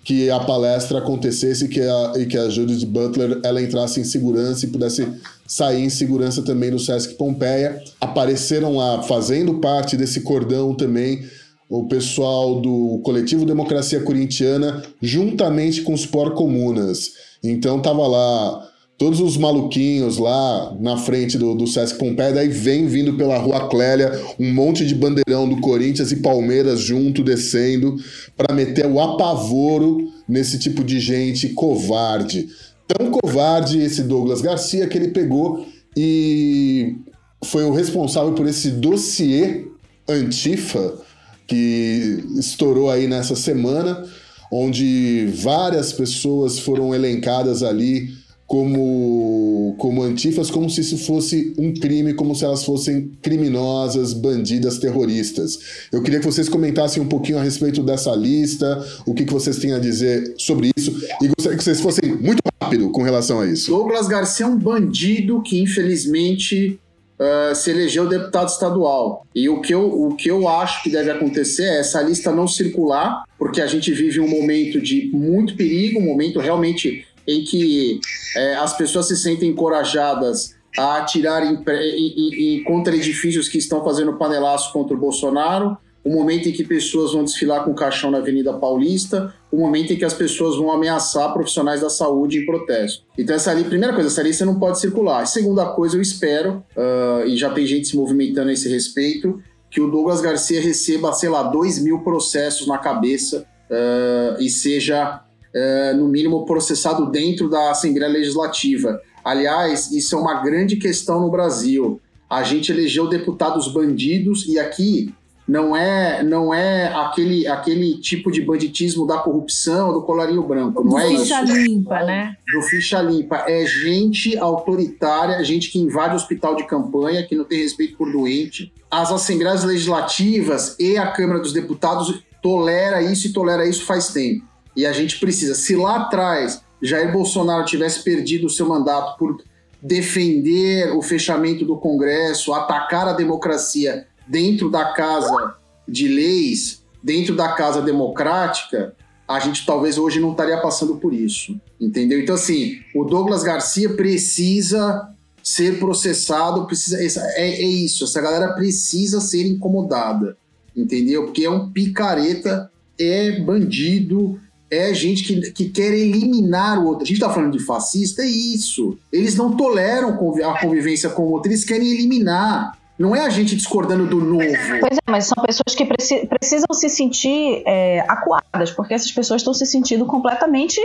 que 0.05 0.29
a 0.29 0.39
palestra 0.39 0.99
acontecesse 0.99 1.67
que 1.67 1.81
a, 1.81 2.13
e 2.15 2.27
que 2.27 2.37
a 2.37 2.47
Judith 2.47 2.85
Butler 2.85 3.39
ela 3.43 3.59
entrasse 3.59 3.99
em 3.99 4.03
segurança 4.03 4.63
e 4.63 4.69
pudesse 4.69 5.11
sair 5.47 5.83
em 5.83 5.89
segurança 5.89 6.43
também 6.43 6.69
no 6.69 6.77
Sesc 6.77 7.15
Pompeia. 7.15 7.81
Apareceram 7.99 8.77
lá, 8.77 9.01
fazendo 9.01 9.55
parte 9.55 9.97
desse 9.97 10.21
cordão 10.21 10.75
também, 10.75 11.25
o 11.67 11.87
pessoal 11.87 12.61
do 12.61 13.01
Coletivo 13.03 13.47
Democracia 13.47 13.99
Corintiana, 13.99 14.83
juntamente 15.01 15.81
com 15.81 15.93
os 15.93 16.05
Por 16.05 16.35
Comunas. 16.35 17.13
Então 17.43 17.81
tava 17.81 18.07
lá 18.07 18.69
todos 18.97 19.19
os 19.19 19.37
maluquinhos 19.37 20.17
lá 20.17 20.75
na 20.79 20.97
frente 20.97 21.37
do, 21.37 21.53
do 21.53 21.67
Sesc 21.67 21.97
Pompeia, 21.97 22.33
daí 22.33 22.47
vem 22.47 22.87
vindo 22.87 23.13
pela 23.15 23.37
Rua 23.37 23.67
Clélia 23.67 24.19
um 24.39 24.53
monte 24.53 24.85
de 24.85 24.95
bandeirão 24.95 25.47
do 25.47 25.59
Corinthians 25.59 26.11
e 26.11 26.17
Palmeiras 26.17 26.79
junto 26.79 27.23
descendo 27.23 27.97
para 28.37 28.55
meter 28.55 28.85
o 28.85 28.99
apavoro 28.99 30.09
nesse 30.27 30.57
tipo 30.57 30.83
de 30.83 30.99
gente 30.99 31.49
covarde. 31.49 32.47
Tão 32.87 33.11
covarde 33.11 33.79
esse 33.79 34.03
Douglas 34.03 34.41
Garcia 34.41 34.87
que 34.87 34.97
ele 34.97 35.09
pegou 35.09 35.65
e 35.97 36.95
foi 37.43 37.63
o 37.63 37.73
responsável 37.73 38.33
por 38.33 38.47
esse 38.47 38.71
dossiê 38.71 39.65
Antifa 40.07 40.99
que 41.47 42.23
estourou 42.37 42.89
aí 42.89 43.07
nessa 43.07 43.35
semana, 43.35 44.03
onde 44.51 45.27
várias 45.35 45.91
pessoas 45.91 46.59
foram 46.59 46.93
elencadas 46.93 47.61
ali 47.61 48.09
como, 48.47 49.75
como 49.77 50.03
antifas, 50.03 50.51
como 50.51 50.69
se 50.69 50.81
isso 50.81 50.97
fosse 50.99 51.53
um 51.57 51.73
crime, 51.73 52.13
como 52.13 52.35
se 52.35 52.45
elas 52.45 52.63
fossem 52.63 53.11
criminosas, 53.21 54.13
bandidas, 54.13 54.77
terroristas. 54.77 55.87
Eu 55.91 56.01
queria 56.03 56.19
que 56.19 56.25
vocês 56.25 56.47
comentassem 56.47 57.01
um 57.01 57.07
pouquinho 57.07 57.39
a 57.39 57.43
respeito 57.43 57.81
dessa 57.81 58.15
lista, 58.15 58.85
o 59.05 59.13
que, 59.13 59.25
que 59.25 59.33
vocês 59.33 59.57
têm 59.57 59.73
a 59.73 59.79
dizer 59.79 60.35
sobre 60.37 60.69
isso, 60.77 60.91
e 61.21 61.27
gostaria 61.27 61.57
que 61.57 61.63
vocês 61.63 61.81
fossem 61.81 62.15
muito 62.15 62.39
rápido 62.61 62.89
com 62.91 63.01
relação 63.01 63.39
a 63.39 63.47
isso. 63.47 63.71
Douglas 63.71 64.07
Garcia 64.07 64.45
é 64.45 64.49
um 64.49 64.57
bandido 64.57 65.41
que, 65.41 65.59
infelizmente, 65.59 66.79
Uh, 67.17 67.55
se 67.55 67.71
elegeu 67.71 68.09
deputado 68.09 68.49
estadual. 68.49 69.25
E 69.33 69.47
o 69.47 69.61
que, 69.61 69.73
eu, 69.73 69.87
o 69.87 70.17
que 70.17 70.29
eu 70.29 70.49
acho 70.49 70.83
que 70.83 70.89
deve 70.89 71.09
acontecer 71.09 71.63
é 71.63 71.79
essa 71.79 72.01
lista 72.01 72.29
não 72.29 72.45
circular, 72.45 73.23
porque 73.39 73.61
a 73.61 73.67
gente 73.67 73.89
vive 73.93 74.19
um 74.19 74.27
momento 74.27 74.81
de 74.81 75.09
muito 75.13 75.55
perigo, 75.55 75.97
um 75.97 76.03
momento 76.03 76.41
realmente 76.41 77.07
em 77.27 77.43
que 77.43 77.99
é, 78.35 78.55
as 78.55 78.75
pessoas 78.77 79.07
se 79.07 79.17
sentem 79.17 79.49
encorajadas 79.49 80.55
a 80.77 80.97
atirar 80.97 81.43
em, 81.43 81.63
em, 81.67 82.57
em, 82.57 82.63
contra 82.63 82.95
edifícios 82.95 83.47
que 83.47 83.57
estão 83.57 83.83
fazendo 83.83 84.17
panelaço 84.17 84.73
contra 84.73 84.95
o 84.95 84.99
Bolsonaro, 84.99 85.77
o 86.03 86.09
momento 86.09 86.47
em 86.47 86.51
que 86.51 86.63
pessoas 86.63 87.13
vão 87.13 87.23
desfilar 87.23 87.63
com 87.63 87.73
caixão 87.73 88.11
na 88.11 88.19
Avenida 88.19 88.53
Paulista, 88.53 89.33
o 89.51 89.57
momento 89.57 89.91
em 89.91 89.97
que 89.97 90.05
as 90.05 90.13
pessoas 90.13 90.55
vão 90.55 90.71
ameaçar 90.71 91.33
profissionais 91.33 91.81
da 91.81 91.89
saúde 91.89 92.37
em 92.37 92.45
protesto. 92.45 93.03
Então, 93.17 93.35
essa 93.35 93.49
ali, 93.49 93.63
primeira 93.63 93.91
coisa, 93.91 94.09
essa 94.09 94.21
lista 94.21 94.45
não 94.45 94.59
pode 94.59 94.79
circular. 94.79 95.25
segunda 95.25 95.65
coisa, 95.65 95.97
eu 95.97 96.01
espero, 96.01 96.63
uh, 96.77 97.25
e 97.25 97.35
já 97.35 97.49
tem 97.49 97.65
gente 97.65 97.87
se 97.87 97.97
movimentando 97.97 98.49
a 98.49 98.53
esse 98.53 98.69
respeito, 98.69 99.41
que 99.71 99.81
o 99.81 99.89
Douglas 99.89 100.21
Garcia 100.21 100.61
receba, 100.61 101.11
sei 101.11 101.29
lá, 101.29 101.41
dois 101.41 101.81
mil 101.81 101.99
processos 101.99 102.67
na 102.67 102.77
cabeça 102.77 103.45
uh, 103.69 104.39
e 104.39 104.47
seja 104.47 105.21
é, 105.55 105.93
no 105.93 106.07
mínimo, 106.09 106.45
processado 106.45 107.09
dentro 107.09 107.49
da 107.49 107.71
Assembleia 107.71 108.11
Legislativa. 108.11 108.99
Aliás, 109.23 109.89
isso 109.91 110.15
é 110.15 110.19
uma 110.19 110.43
grande 110.43 110.75
questão 110.75 111.21
no 111.21 111.31
Brasil. 111.31 112.01
A 112.29 112.43
gente 112.43 112.71
elegeu 112.71 113.07
deputados 113.07 113.71
bandidos 113.71 114.45
e 114.47 114.59
aqui 114.59 115.13
não 115.47 115.75
é 115.75 116.23
não 116.23 116.53
é 116.53 116.87
aquele, 116.87 117.47
aquele 117.47 117.99
tipo 117.99 118.31
de 118.31 118.41
banditismo 118.41 119.05
da 119.05 119.19
corrupção, 119.19 119.93
do 119.93 120.01
colarinho 120.01 120.43
branco, 120.43 120.83
não 120.83 120.91
do 120.91 120.99
é 120.99 121.07
ficha 121.07 121.43
isso. 121.43 121.53
limpa, 121.53 122.03
né? 122.03 122.35
Do 122.51 122.61
ficha 122.63 123.01
limpa. 123.01 123.45
É 123.47 123.65
gente 123.65 124.37
autoritária, 124.37 125.43
gente 125.43 125.71
que 125.71 125.79
invade 125.79 126.13
o 126.13 126.17
hospital 126.17 126.55
de 126.55 126.65
campanha, 126.65 127.23
que 127.23 127.35
não 127.35 127.45
tem 127.45 127.61
respeito 127.61 127.95
por 127.95 128.11
doente. 128.11 128.73
As 128.91 129.11
assembleias 129.11 129.63
legislativas 129.63 130.75
e 130.79 130.97
a 130.97 131.11
Câmara 131.11 131.39
dos 131.39 131.53
Deputados 131.53 132.23
tolera 132.41 133.01
isso 133.01 133.27
e 133.27 133.33
tolera 133.33 133.67
isso 133.67 133.85
faz 133.85 134.09
tempo. 134.09 134.54
E 134.75 134.85
a 134.85 134.91
gente 134.91 135.19
precisa, 135.19 135.55
se 135.55 135.75
lá 135.75 135.97
atrás 135.97 136.61
Jair 136.81 137.11
Bolsonaro 137.11 137.65
tivesse 137.65 138.03
perdido 138.03 138.47
o 138.47 138.49
seu 138.49 138.67
mandato 138.67 139.17
por 139.17 139.41
defender 139.81 140.95
o 140.95 141.01
fechamento 141.01 141.63
do 141.65 141.77
Congresso, 141.77 142.53
atacar 142.53 143.07
a 143.07 143.13
democracia 143.13 144.07
dentro 144.27 144.69
da 144.69 144.93
casa 144.93 145.55
de 145.87 146.07
leis, 146.07 146.83
dentro 147.03 147.35
da 147.35 147.49
casa 147.49 147.81
democrática, 147.81 148.95
a 149.27 149.39
gente 149.39 149.65
talvez 149.65 149.97
hoje 149.97 150.19
não 150.19 150.31
estaria 150.31 150.57
passando 150.57 150.97
por 150.97 151.13
isso, 151.13 151.59
entendeu? 151.79 152.19
Então, 152.19 152.35
assim, 152.35 152.79
o 152.95 153.03
Douglas 153.03 153.43
Garcia 153.43 153.89
precisa 153.89 155.09
ser 155.43 155.77
processado, 155.79 156.65
precisa. 156.65 156.97
É, 157.35 157.49
é 157.49 157.67
isso, 157.67 158.03
essa 158.03 158.21
galera 158.21 158.53
precisa 158.53 159.21
ser 159.21 159.45
incomodada, 159.45 160.37
entendeu? 160.75 161.25
Porque 161.25 161.45
é 161.45 161.49
um 161.49 161.71
picareta, 161.71 162.71
é 162.99 163.39
bandido, 163.39 164.39
é 164.75 164.93
gente 164.93 165.23
que, 165.23 165.51
que 165.51 165.69
quer 165.69 165.93
eliminar 165.93 166.79
o 166.79 166.87
outro. 166.87 167.03
A 167.03 167.05
gente 167.05 167.19
tá 167.19 167.29
falando 167.29 167.57
de 167.57 167.63
fascista, 167.63 168.21
é 168.21 168.27
isso. 168.27 168.97
Eles 169.11 169.35
não 169.35 169.55
toleram 169.55 170.09
a 170.43 170.59
convivência 170.59 171.09
com 171.09 171.23
o 171.23 171.31
outro, 171.31 171.51
eles 171.51 171.63
querem 171.63 171.87
eliminar. 171.91 172.77
Não 172.97 173.13
é 173.15 173.25
a 173.25 173.29
gente 173.29 173.55
discordando 173.55 174.07
do 174.07 174.21
novo. 174.21 174.45
Pois 174.79 174.97
é, 174.97 175.11
mas 175.11 175.25
são 175.25 175.43
pessoas 175.43 175.75
que 175.75 175.85
preci 175.85 176.25
precisam 176.27 176.73
se 176.73 176.87
sentir 176.87 177.61
é, 177.65 177.99
acuadas, 178.07 178.71
porque 178.71 178.93
essas 178.93 179.11
pessoas 179.11 179.41
estão 179.41 179.53
se 179.53 179.65
sentindo 179.65 180.05
completamente 180.05 180.79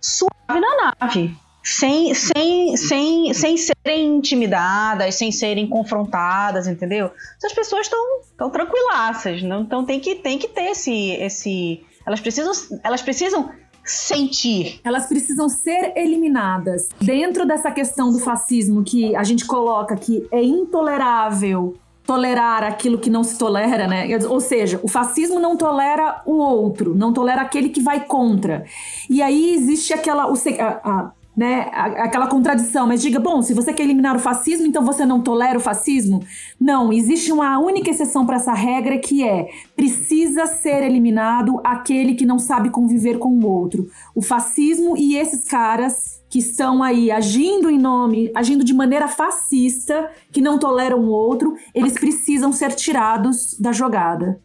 suave 0.00 0.60
na 0.60 0.94
nave. 1.00 1.36
Sem, 1.64 2.12
sem, 2.12 2.76
sem, 2.76 3.32
sem 3.32 3.56
serem 3.56 4.16
intimidadas, 4.16 5.14
sem 5.14 5.30
serem 5.30 5.68
confrontadas, 5.68 6.66
entendeu? 6.66 7.12
Essas 7.36 7.52
pessoas 7.52 7.86
estão 7.86 8.50
tranquilaças, 8.50 9.42
não? 9.42 9.60
então 9.62 9.84
tem 9.84 10.00
que, 10.00 10.16
tem 10.16 10.38
que 10.38 10.48
ter 10.48 10.72
esse, 10.72 11.10
esse. 11.12 11.84
Elas 12.06 12.20
precisam, 12.20 12.52
elas 12.82 13.02
precisam 13.02 13.50
sentir. 13.84 14.80
Elas 14.84 15.06
precisam 15.06 15.48
ser 15.48 15.92
eliminadas. 15.96 16.88
Dentro 17.00 17.46
dessa 17.46 17.70
questão 17.70 18.12
do 18.12 18.18
fascismo 18.18 18.84
que 18.84 19.14
a 19.16 19.24
gente 19.24 19.44
coloca 19.44 19.96
que 19.96 20.26
é 20.30 20.42
intolerável 20.42 21.76
tolerar 22.04 22.64
aquilo 22.64 22.98
que 22.98 23.08
não 23.08 23.22
se 23.22 23.38
tolera, 23.38 23.86
né? 23.86 24.08
Ou 24.28 24.40
seja, 24.40 24.80
o 24.82 24.88
fascismo 24.88 25.38
não 25.38 25.56
tolera 25.56 26.20
o 26.26 26.34
outro, 26.34 26.94
não 26.94 27.12
tolera 27.12 27.42
aquele 27.42 27.68
que 27.68 27.80
vai 27.80 28.04
contra. 28.04 28.64
E 29.08 29.22
aí 29.22 29.54
existe 29.54 29.92
aquela 29.92 30.30
o, 30.30 30.34
a, 30.34 30.90
a, 30.90 31.12
né, 31.36 31.70
aquela 31.72 32.26
contradição, 32.26 32.86
mas 32.86 33.00
diga, 33.00 33.18
bom, 33.18 33.40
se 33.40 33.54
você 33.54 33.72
quer 33.72 33.84
eliminar 33.84 34.14
o 34.14 34.18
fascismo, 34.18 34.66
então 34.66 34.84
você 34.84 35.06
não 35.06 35.22
tolera 35.22 35.56
o 35.56 35.60
fascismo? 35.60 36.22
Não, 36.60 36.92
existe 36.92 37.32
uma 37.32 37.58
única 37.58 37.90
exceção 37.90 38.26
para 38.26 38.36
essa 38.36 38.52
regra 38.52 38.98
que 38.98 39.26
é: 39.26 39.48
precisa 39.74 40.46
ser 40.46 40.82
eliminado 40.82 41.60
aquele 41.64 42.14
que 42.14 42.26
não 42.26 42.38
sabe 42.38 42.70
conviver 42.70 43.18
com 43.18 43.30
o 43.30 43.46
outro. 43.46 43.88
O 44.14 44.20
fascismo 44.20 44.96
e 44.96 45.16
esses 45.16 45.44
caras 45.44 46.20
que 46.28 46.38
estão 46.38 46.82
aí 46.82 47.10
agindo 47.10 47.68
em 47.68 47.78
nome, 47.78 48.30
agindo 48.34 48.64
de 48.64 48.72
maneira 48.72 49.06
fascista, 49.06 50.10
que 50.30 50.40
não 50.40 50.58
toleram 50.58 51.00
o 51.00 51.08
outro, 51.08 51.54
eles 51.74 51.92
precisam 51.92 52.52
ser 52.52 52.74
tirados 52.74 53.58
da 53.58 53.72
jogada. 53.72 54.40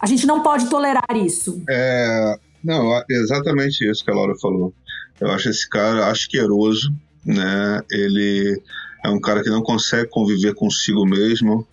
A 0.00 0.06
gente 0.06 0.26
não 0.26 0.42
pode 0.42 0.68
tolerar 0.68 1.04
isso. 1.14 1.62
É, 1.68 2.36
não, 2.64 2.90
exatamente 3.08 3.88
isso 3.88 4.04
que 4.04 4.10
a 4.10 4.14
Laura 4.14 4.34
falou. 4.40 4.72
Eu 5.20 5.30
acho 5.30 5.50
esse 5.50 5.68
cara 5.68 6.10
asqueroso, 6.10 6.92
né? 7.24 7.82
Ele 7.90 8.60
é 9.04 9.08
um 9.10 9.20
cara 9.20 9.42
que 9.42 9.50
não 9.50 9.62
consegue 9.62 10.08
conviver 10.08 10.54
consigo 10.54 11.04
mesmo. 11.06 11.66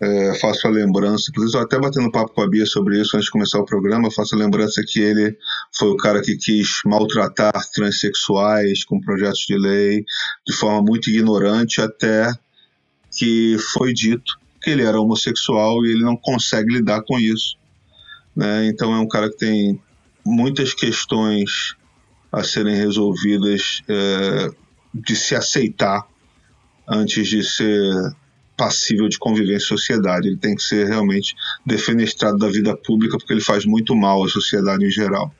É, 0.00 0.34
faço 0.38 0.66
a 0.66 0.70
lembrança, 0.70 1.30
inclusive 1.30 1.62
até 1.62 1.78
batendo 1.78 2.10
papo 2.10 2.34
com 2.34 2.42
a 2.42 2.48
Bia 2.48 2.66
sobre 2.66 3.00
isso 3.00 3.16
antes 3.16 3.26
de 3.26 3.30
começar 3.30 3.60
o 3.60 3.64
programa, 3.64 4.10
faço 4.10 4.34
a 4.34 4.38
lembrança 4.38 4.82
que 4.86 5.00
ele 5.00 5.36
foi 5.72 5.88
o 5.88 5.96
cara 5.96 6.20
que 6.20 6.36
quis 6.36 6.80
maltratar 6.84 7.54
transexuais 7.72 8.84
com 8.84 9.00
projetos 9.00 9.44
de 9.48 9.56
lei 9.56 10.04
de 10.46 10.52
forma 10.52 10.82
muito 10.82 11.08
ignorante, 11.08 11.80
até 11.80 12.28
que 13.16 13.56
foi 13.72 13.94
dito 13.94 14.36
que 14.60 14.70
ele 14.70 14.82
era 14.82 15.00
homossexual 15.00 15.86
e 15.86 15.92
ele 15.92 16.02
não 16.02 16.16
consegue 16.16 16.74
lidar 16.74 17.02
com 17.02 17.18
isso. 17.18 17.56
Né? 18.34 18.66
Então 18.66 18.92
é 18.92 18.98
um 18.98 19.08
cara 19.08 19.30
que 19.30 19.36
tem 19.36 19.80
muitas 20.24 20.74
questões 20.74 21.76
a 22.34 22.42
serem 22.42 22.74
resolvidas 22.74 23.82
é, 23.88 24.50
de 24.92 25.16
se 25.16 25.34
aceitar 25.34 26.06
antes 26.88 27.28
de 27.28 27.42
ser 27.42 28.14
passível 28.56 29.08
de 29.08 29.18
conviver 29.18 29.56
em 29.56 29.60
sociedade. 29.60 30.28
Ele 30.28 30.36
tem 30.36 30.54
que 30.54 30.62
ser 30.62 30.86
realmente 30.86 31.34
defenestrado 31.64 32.38
da 32.38 32.48
vida 32.48 32.76
pública 32.76 33.16
porque 33.18 33.32
ele 33.32 33.40
faz 33.40 33.64
muito 33.64 33.94
mal 33.94 34.24
à 34.24 34.28
sociedade 34.28 34.84
em 34.84 34.90
geral. 34.90 35.32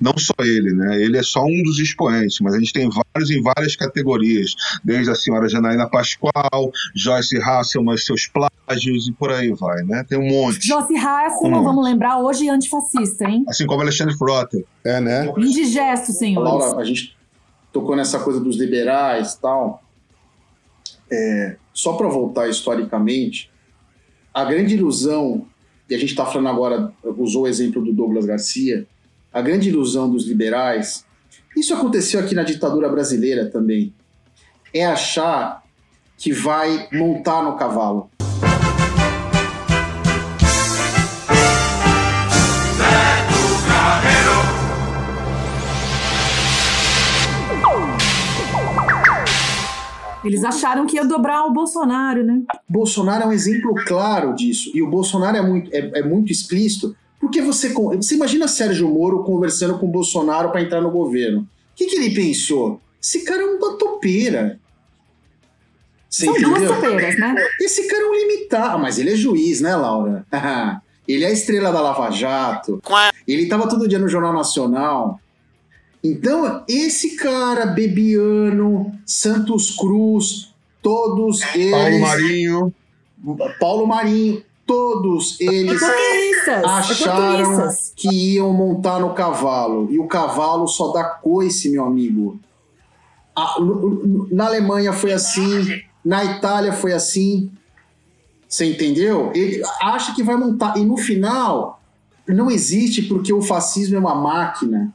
Não 0.00 0.16
só 0.16 0.34
ele, 0.40 0.72
né? 0.72 1.00
Ele 1.00 1.16
é 1.16 1.22
só 1.22 1.44
um 1.44 1.62
dos 1.62 1.78
expoentes, 1.78 2.38
mas 2.40 2.54
a 2.54 2.58
gente 2.58 2.72
tem 2.72 2.88
vários 2.88 3.30
em 3.30 3.42
várias 3.42 3.76
categorias, 3.76 4.54
desde 4.84 5.10
a 5.10 5.14
senhora 5.14 5.48
Janaína 5.48 5.88
Pascoal, 5.88 6.72
Joyce 6.94 7.38
Hasselman, 7.38 7.96
seus 7.96 8.26
plágios 8.26 9.08
e 9.08 9.12
por 9.12 9.32
aí 9.32 9.52
vai, 9.52 9.82
né? 9.84 10.04
Tem 10.08 10.18
um 10.18 10.28
monte. 10.28 10.66
Joyce 10.66 10.96
Hasselman, 10.96 11.62
vamos 11.62 11.84
lembrar, 11.84 12.18
hoje 12.18 12.48
antifascista, 12.48 13.24
hein? 13.24 13.44
Assim 13.48 13.66
como 13.66 13.82
Alexandre 13.82 14.16
Frota. 14.16 14.58
É, 14.84 15.00
né? 15.00 15.32
Indigesto, 15.36 16.12
senhores. 16.12 16.64
Laura, 16.64 16.80
a 16.80 16.84
gente 16.84 17.16
tocou 17.72 17.96
nessa 17.96 18.18
coisa 18.18 18.40
dos 18.40 18.56
liberais 18.56 19.34
e 19.34 19.40
tal. 19.40 19.82
É, 21.10 21.56
só 21.72 21.94
para 21.94 22.08
voltar 22.08 22.48
historicamente, 22.48 23.50
a 24.32 24.44
grande 24.44 24.74
ilusão, 24.74 25.46
e 25.88 25.94
a 25.94 25.98
gente 25.98 26.10
está 26.10 26.26
falando 26.26 26.48
agora, 26.48 26.92
usou 27.16 27.44
o 27.44 27.48
exemplo 27.48 27.82
do 27.82 27.92
Douglas 27.92 28.26
Garcia, 28.26 28.86
a 29.32 29.40
grande 29.40 29.68
ilusão 29.68 30.10
dos 30.10 30.26
liberais, 30.26 31.04
isso 31.56 31.74
aconteceu 31.74 32.20
aqui 32.20 32.34
na 32.34 32.42
ditadura 32.42 32.88
brasileira 32.88 33.46
também, 33.46 33.92
é 34.72 34.84
achar 34.84 35.64
que 36.16 36.32
vai 36.32 36.88
montar 36.92 37.42
no 37.42 37.56
cavalo. 37.56 38.10
Eles 50.28 50.44
acharam 50.44 50.86
que 50.86 50.96
ia 50.96 51.04
dobrar 51.04 51.46
o 51.46 51.52
Bolsonaro, 51.52 52.22
né? 52.22 52.42
Bolsonaro 52.68 53.24
é 53.24 53.26
um 53.26 53.32
exemplo 53.32 53.74
claro 53.86 54.34
disso. 54.34 54.70
E 54.74 54.82
o 54.82 54.88
Bolsonaro 54.88 55.36
é 55.36 55.42
muito, 55.42 55.74
é, 55.74 56.00
é 56.00 56.02
muito 56.02 56.30
explícito. 56.30 56.94
Porque 57.18 57.40
você, 57.40 57.72
você 57.72 58.14
imagina 58.14 58.46
Sérgio 58.46 58.88
Moro 58.88 59.24
conversando 59.24 59.78
com 59.78 59.86
o 59.86 59.90
Bolsonaro 59.90 60.50
para 60.50 60.62
entrar 60.62 60.80
no 60.80 60.90
governo. 60.90 61.40
O 61.40 61.46
que, 61.74 61.86
que 61.86 61.96
ele 61.96 62.14
pensou? 62.14 62.80
Esse 63.02 63.24
cara 63.24 63.42
é 63.42 63.46
uma 63.46 63.76
topeira. 63.76 64.60
Você 66.08 66.24
São 66.24 66.36
entendeu? 66.36 66.54
duas 66.54 66.68
topeiras, 66.68 67.18
né? 67.18 67.34
Esse 67.60 67.86
cara 67.88 68.02
é 68.02 68.06
um 68.06 68.14
limitado. 68.14 68.76
Ah, 68.76 68.78
mas 68.78 68.98
ele 68.98 69.12
é 69.12 69.16
juiz, 69.16 69.60
né, 69.60 69.74
Laura? 69.74 70.26
ele 71.06 71.24
é 71.24 71.28
a 71.28 71.32
estrela 71.32 71.72
da 71.72 71.80
Lava 71.80 72.10
Jato. 72.10 72.80
Ele 73.26 73.42
estava 73.42 73.68
todo 73.68 73.88
dia 73.88 73.98
no 73.98 74.08
Jornal 74.08 74.32
Nacional. 74.32 75.20
Então, 76.10 76.64
esse 76.66 77.16
cara, 77.16 77.66
Bebiano, 77.66 78.92
Santos 79.04 79.70
Cruz, 79.70 80.54
todos 80.82 81.42
eles. 81.54 81.70
Paulo 81.70 82.00
Marinho. 82.00 82.74
Paulo 83.60 83.86
Marinho, 83.86 84.42
todos 84.66 85.38
eles 85.38 85.82
acharam 86.64 87.68
que 87.94 88.08
iam 88.34 88.52
montar 88.54 89.00
no 89.00 89.12
cavalo. 89.12 89.88
E 89.90 89.98
o 89.98 90.06
cavalo 90.06 90.66
só 90.66 90.92
dá 90.92 91.04
coice, 91.04 91.68
meu 91.68 91.84
amigo. 91.84 92.40
na 94.30 94.46
Alemanha 94.46 94.92
foi 94.94 95.12
assim, 95.12 95.82
na 96.04 96.24
Itália 96.24 96.72
foi 96.72 96.92
assim. 96.92 97.50
Você 98.48 98.64
entendeu? 98.64 99.30
Ele 99.34 99.62
acha 99.82 100.14
que 100.14 100.22
vai 100.22 100.36
montar. 100.36 100.78
E 100.78 100.84
no 100.84 100.96
final, 100.96 101.82
não 102.26 102.50
existe 102.50 103.02
porque 103.02 103.30
o 103.30 103.42
fascismo 103.42 103.96
é 103.96 103.98
uma 103.98 104.14
máquina 104.14 104.94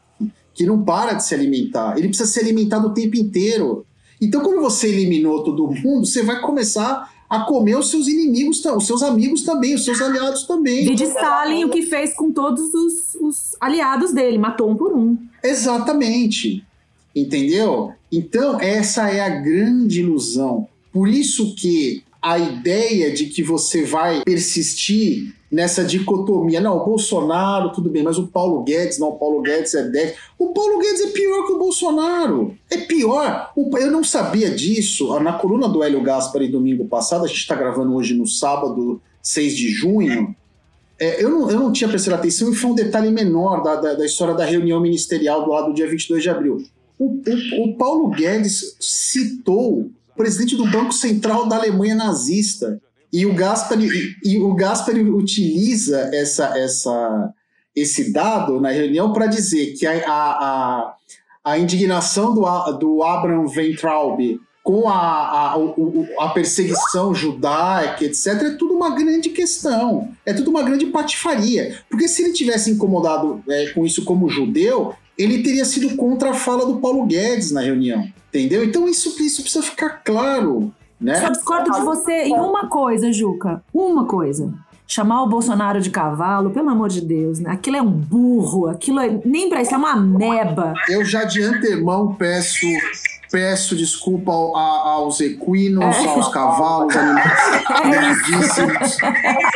que 0.53 0.65
não 0.65 0.83
para 0.83 1.13
de 1.13 1.25
se 1.25 1.33
alimentar. 1.33 1.97
Ele 1.97 2.07
precisa 2.07 2.29
se 2.29 2.39
alimentar 2.39 2.85
o 2.85 2.93
tempo 2.93 3.15
inteiro. 3.17 3.85
Então, 4.21 4.41
quando 4.41 4.61
você 4.61 4.87
eliminou 4.87 5.43
todo 5.43 5.67
mundo, 5.67 6.05
você 6.05 6.23
vai 6.23 6.39
começar 6.41 7.11
a 7.29 7.41
comer 7.41 7.75
os 7.75 7.89
seus 7.89 8.07
inimigos, 8.07 8.63
os 8.63 8.85
seus 8.85 9.01
amigos 9.01 9.41
também, 9.41 9.73
os 9.73 9.83
seus 9.83 9.99
aliados 9.99 10.43
também. 10.43 10.93
de 10.93 11.03
Stalin 11.03 11.65
o 11.65 11.69
que 11.69 11.81
fez 11.81 12.13
com 12.13 12.31
todos 12.31 12.73
os, 12.73 13.15
os 13.19 13.55
aliados 13.59 14.13
dele, 14.13 14.37
matou 14.37 14.69
um 14.69 14.75
por 14.75 14.93
um. 14.93 15.17
Exatamente. 15.43 16.63
Entendeu? 17.15 17.91
Então, 18.11 18.59
essa 18.59 19.09
é 19.09 19.19
a 19.19 19.29
grande 19.29 20.01
ilusão. 20.01 20.67
Por 20.91 21.07
isso 21.07 21.55
que 21.55 22.03
a 22.24 22.39
ideia 22.39 23.11
de 23.11 23.26
que 23.26 23.43
você 23.43 23.84
vai 23.84 24.24
persistir 24.24 25.36
nessa 25.51 25.84
dicotomia. 25.84 26.61
Não, 26.61 26.78
o 26.78 26.86
Bolsonaro, 26.86 27.74
tudo 27.74 27.89
bem, 27.89 28.01
mas 28.01 28.17
o 28.17 28.28
Paulo 28.28 28.63
Guedes, 28.63 28.97
não, 28.97 29.09
o 29.09 29.19
Paulo 29.19 29.41
Guedes 29.41 29.74
é 29.74 29.84
10. 29.84 30.15
O 30.39 30.53
Paulo 30.53 30.80
Guedes 30.80 31.01
é 31.01 31.07
pior 31.07 31.45
que 31.45 31.51
o 31.51 31.59
Bolsonaro. 31.59 32.57
É 32.71 32.78
pior. 32.78 33.51
Eu 33.57 33.91
não 33.91 34.05
sabia 34.05 34.49
disso. 34.49 35.19
Na 35.19 35.34
coluna 35.34 35.67
do 35.67 35.84
Hélio 35.84 36.01
Gaspari 36.01 36.47
domingo 36.47 36.86
passado, 36.86 37.26
a 37.26 37.28
gente 37.28 37.39
está 37.39 37.55
gravando 37.55 37.93
hoje 37.93 38.13
no 38.13 38.26
sábado, 38.26 39.01
6 39.21 39.53
de 39.53 39.67
junho. 39.69 40.34
É, 40.97 41.21
eu, 41.21 41.30
não, 41.30 41.51
eu 41.51 41.59
não 41.59 41.74
tinha 41.74 41.89
prestado 41.89 42.15
atenção 42.15 42.49
e 42.49 42.55
foi 42.55 42.71
um 42.71 42.76
detalhe 42.76 43.11
menor 43.11 43.61
da, 43.61 43.76
da, 43.76 43.93
da 43.95 44.05
história 44.05 44.34
da 44.34 44.45
reunião 44.45 44.80
ministerial 44.80 45.43
do 45.43 45.51
lado 45.51 45.67
do 45.67 45.74
dia 45.74 45.89
22 45.89 46.24
de 46.24 46.30
abril. 46.30 46.63
O, 46.97 47.05
o, 47.05 47.63
o 47.65 47.76
Paulo 47.76 48.09
Guedes 48.11 48.78
citou 48.80 49.91
presidente 50.16 50.55
do 50.55 50.70
Banco 50.70 50.91
Central 50.91 51.47
da 51.47 51.55
Alemanha 51.57 51.95
nazista 51.95 52.80
e 53.11 53.26
o 53.26 53.34
Gaspari, 53.34 53.88
e, 54.24 54.38
o 54.39 54.53
Gaspari 54.55 55.01
utiliza 55.01 56.09
essa, 56.14 56.57
essa, 56.57 57.34
esse 57.76 58.11
dado 58.11 58.59
na 58.59 58.70
reunião 58.72 59.14
para 59.14 59.28
dizer 59.28 59.74
que 59.74 59.86
a, 59.86 59.93
a, 60.07 60.93
a 61.43 61.57
indignação 61.59 62.34
do, 62.34 62.41
do 62.78 63.03
Abraham 63.03 63.45
Weintraub 63.47 64.39
com 64.64 64.88
a, 64.88 64.95
a, 65.51 65.57
o- 65.57 65.74
o- 65.78 66.07
a 66.22 66.30
perseguição 66.30 67.14
judaica, 67.14 68.05
etc., 68.05 68.28
é 68.28 68.49
tudo 68.51 68.74
uma 68.74 68.95
grande 68.95 69.30
questão. 69.30 70.07
É 70.26 70.32
tudo 70.34 70.49
uma 70.49 70.64
grande 70.64 70.86
patifaria. 70.86 71.78
Porque 71.89 72.07
se 72.07 72.24
ele 72.24 72.32
tivesse 72.32 72.72
incomodado 72.72 73.43
é, 73.49 73.68
com 73.72 73.86
isso 73.86 74.05
como 74.05 74.30
judeu, 74.30 74.93
ele 75.18 75.43
teria 75.43 75.66
sido 75.66 75.95
contra 75.95 76.32
a 76.32 76.34
fala 76.34 76.66
do 76.66 76.80
Paulo 76.80 77.05
Guedes 77.05 77.51
na 77.51 77.61
reunião. 77.61 78.07
Entendeu? 78.30 78.64
Então 78.64 78.88
isso, 78.88 79.09
isso 79.22 79.41
precisa 79.41 79.64
ficar 79.64 80.01
claro. 80.03 80.74
Né? 80.99 81.20
Só 81.20 81.30
discordo 81.30 81.72
de 81.72 81.82
você 81.82 82.24
em 82.24 82.34
uma 82.34 82.68
coisa, 82.68 83.11
Juca. 83.11 83.64
Uma 83.74 84.05
coisa. 84.05 84.53
Chamar 84.88 85.24
o 85.24 85.30
Bolsonaro 85.30 85.82
de 85.82 85.89
cavalo, 85.89 86.51
pelo 86.51 86.70
amor 86.70 86.89
de 86.89 87.01
Deus, 87.01 87.39
né? 87.39 87.51
Aquilo 87.51 87.78
é 87.78 87.82
um 87.82 87.89
burro, 87.89 88.68
aquilo 88.68 88.99
é. 88.99 89.20
Nem 89.26 89.49
pra 89.49 89.61
isso, 89.61 89.74
é 89.74 89.78
uma 89.78 89.91
ameba. 89.91 90.74
Eu 90.89 91.03
já 91.05 91.24
de 91.24 91.41
antemão 91.41 92.14
peço, 92.14 92.66
peço 93.34 93.75
desculpa 93.75 94.31
ao- 94.31 94.55
a- 94.55 94.89
aos 94.91 95.19
equinos, 95.19 95.84
aos 96.05 96.27
cavalos, 96.27 96.95
animais 96.95 97.31
lindíssimos. 98.27 98.97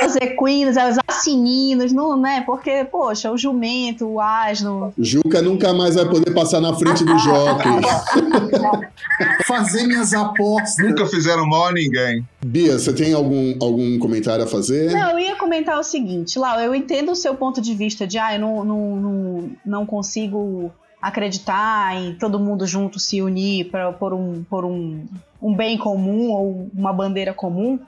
Os 0.04 0.16
equinos, 0.16 0.76
os 0.76 0.98
assininos, 1.08 1.94
não, 1.94 2.20
né? 2.20 2.42
Porque, 2.44 2.86
poxa, 2.86 3.32
o 3.32 3.38
jumento, 3.38 4.08
o 4.08 4.20
asno. 4.20 4.92
Juca 4.98 5.44
nunca 5.44 5.74
mais 5.74 5.94
vai 5.94 6.06
poder 6.10 6.34
passar 6.34 6.60
na 6.60 6.74
frente 6.74 7.06
do 7.06 7.16
jockey. 7.20 7.70
Fazer 9.46 9.86
minhas 9.86 10.12
apostas. 10.14 10.78
Nunca 10.80 11.06
fizeram 11.06 11.46
mal 11.46 11.68
a 11.68 11.72
ninguém. 11.74 12.26
Bia, 12.44 12.80
você 12.80 12.92
tem 12.92 13.14
algum, 13.14 13.56
algum 13.62 14.00
comentário 14.00 14.44
a 14.44 14.48
fazer? 14.48 14.92
Não, 14.92 15.12
eu 15.12 15.20
ia 15.20 15.36
comentar 15.36 15.80
o 15.80 15.84
seguinte, 15.84 16.40
Lau, 16.40 16.60
eu 16.60 16.74
entendo 16.74 17.12
o 17.12 17.16
seu 17.16 17.36
ponto 17.36 17.62
de 17.62 17.76
vista 17.76 18.08
de, 18.08 18.18
ah, 18.18 18.34
eu 18.36 18.40
não, 18.42 18.64
não, 18.66 18.96
não, 18.96 19.50
não 19.66 19.86
consigo 19.86 20.72
acreditar 21.08 21.96
em 21.96 22.16
todo 22.16 22.40
mundo 22.40 22.66
junto 22.66 23.00
se 23.00 23.22
unir 23.22 23.70
para 23.70 23.92
por, 23.92 24.14
um, 24.14 24.44
por 24.44 24.66
um, 24.66 25.06
um 25.42 25.54
bem 25.54 25.78
comum 25.78 26.32
ou 26.32 26.70
uma 26.74 26.94
bandeira 26.94 27.34
comum. 27.34 27.80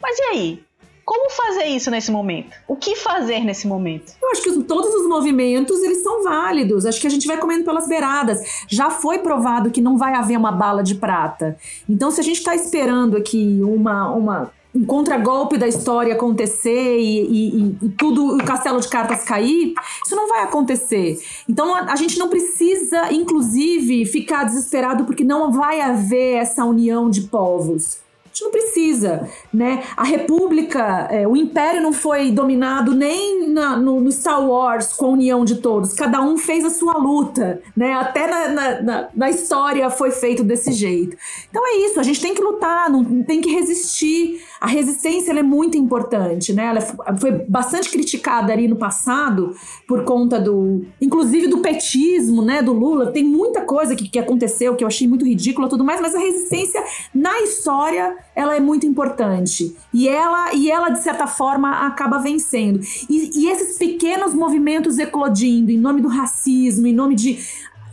Mas 0.00 0.18
e 0.18 0.22
aí? 0.22 0.64
Como 1.04 1.30
fazer 1.30 1.64
isso 1.64 1.90
nesse 1.90 2.12
momento? 2.12 2.56
O 2.66 2.76
que 2.76 2.94
fazer 2.94 3.44
nesse 3.44 3.66
momento? 3.66 4.12
Eu 4.22 4.30
acho 4.30 4.42
que 4.42 4.62
todos 4.62 4.94
os 4.94 5.08
movimentos, 5.08 5.82
eles 5.82 6.02
são 6.02 6.22
válidos. 6.22 6.86
Acho 6.86 7.00
que 7.00 7.06
a 7.06 7.10
gente 7.10 7.26
vai 7.26 7.38
comendo 7.38 7.64
pelas 7.64 7.88
beiradas. 7.88 8.64
Já 8.68 8.88
foi 8.88 9.18
provado 9.18 9.70
que 9.70 9.80
não 9.80 9.98
vai 9.98 10.14
haver 10.14 10.38
uma 10.38 10.52
bala 10.52 10.82
de 10.82 10.94
prata. 10.94 11.56
Então, 11.88 12.10
se 12.10 12.20
a 12.20 12.24
gente 12.24 12.38
está 12.38 12.54
esperando 12.54 13.16
aqui 13.16 13.60
uma, 13.64 14.12
uma, 14.12 14.52
um 14.74 14.84
contragolpe 14.84 15.58
da 15.58 15.68
história 15.68 16.14
acontecer 16.14 16.98
e, 16.98 17.20
e- 17.26 17.76
e- 17.82 17.88
tudo, 17.90 18.36
o 18.36 18.44
castelo 18.44 18.80
de 18.80 18.88
cartas 18.88 19.22
cair, 19.22 19.74
isso 20.04 20.16
não 20.16 20.28
vai 20.28 20.42
acontecer. 20.44 21.18
Então, 21.48 21.74
a, 21.74 21.92
a 21.92 21.96
gente 21.96 22.18
não 22.18 22.28
precisa, 22.28 23.12
inclusive, 23.12 24.06
ficar 24.06 24.44
desesperado 24.44 25.04
porque 25.04 25.24
não 25.24 25.52
vai 25.52 25.80
haver 25.80 26.36
essa 26.36 26.64
união 26.64 27.10
de 27.10 27.22
povos. 27.22 28.01
A 28.32 28.34
gente 28.34 28.44
não 28.44 28.50
precisa, 28.50 29.28
né? 29.52 29.82
A 29.94 30.04
República, 30.04 31.06
é, 31.10 31.28
o 31.28 31.36
Império 31.36 31.82
não 31.82 31.92
foi 31.92 32.30
dominado 32.30 32.94
nem 32.94 33.46
na- 33.46 33.76
no, 33.76 34.00
no 34.00 34.10
Star 34.10 34.42
Wars 34.42 34.94
com 34.94 35.04
a 35.04 35.08
união 35.10 35.44
de 35.44 35.56
todos. 35.56 35.92
Cada 35.92 36.22
um 36.22 36.38
fez 36.38 36.64
a 36.64 36.70
sua 36.70 36.96
luta, 36.96 37.60
né? 37.76 37.92
Até 37.92 38.26
na, 38.26 38.48
na- 38.48 38.80
na- 38.82 39.08
na 39.14 39.28
história 39.30 39.90
foi 39.90 40.10
feito 40.12 40.42
desse 40.42 40.72
jeito. 40.72 41.14
Então 41.50 41.62
é 41.66 41.76
isso, 41.84 42.00
a 42.00 42.02
gente 42.02 42.22
tem 42.22 42.32
que 42.32 42.40
lutar, 42.42 42.88
não, 42.90 43.22
tem 43.22 43.42
que 43.42 43.50
resistir. 43.50 44.40
A 44.58 44.66
resistência 44.66 45.32
é 45.32 45.42
muito 45.42 45.76
importante, 45.76 46.54
né? 46.54 46.66
Ela 46.68 46.80
foi 47.18 47.32
bastante 47.46 47.90
criticada 47.90 48.50
ali 48.50 48.66
no 48.66 48.76
passado 48.76 49.54
por 49.86 50.04
conta 50.04 50.40
do, 50.40 50.86
inclusive 51.02 51.48
do 51.48 51.58
petismo, 51.58 52.40
né? 52.40 52.62
Do 52.62 52.72
Lula. 52.72 53.12
Tem 53.12 53.24
muita 53.24 53.60
coisa 53.60 53.94
que, 53.94 54.08
que 54.08 54.18
aconteceu 54.18 54.74
que 54.74 54.82
eu 54.84 54.88
achei 54.88 55.06
muito 55.06 55.26
ridícula, 55.26 55.68
tudo 55.68 55.84
mais. 55.84 56.00
Mas 56.00 56.14
a 56.14 56.18
resistência 56.18 56.82
na 57.14 57.38
história 57.42 58.21
ela 58.34 58.56
é 58.56 58.60
muito 58.60 58.86
importante 58.86 59.76
e 59.92 60.08
ela 60.08 60.54
e 60.54 60.70
ela 60.70 60.88
de 60.88 61.02
certa 61.02 61.26
forma 61.26 61.86
acaba 61.86 62.18
vencendo. 62.18 62.80
E, 63.08 63.30
e 63.34 63.50
esses 63.50 63.76
pequenos 63.78 64.34
movimentos 64.34 64.98
eclodindo 64.98 65.70
em 65.70 65.78
nome 65.78 66.00
do 66.00 66.08
racismo, 66.08 66.86
em 66.86 66.94
nome 66.94 67.14
de 67.14 67.38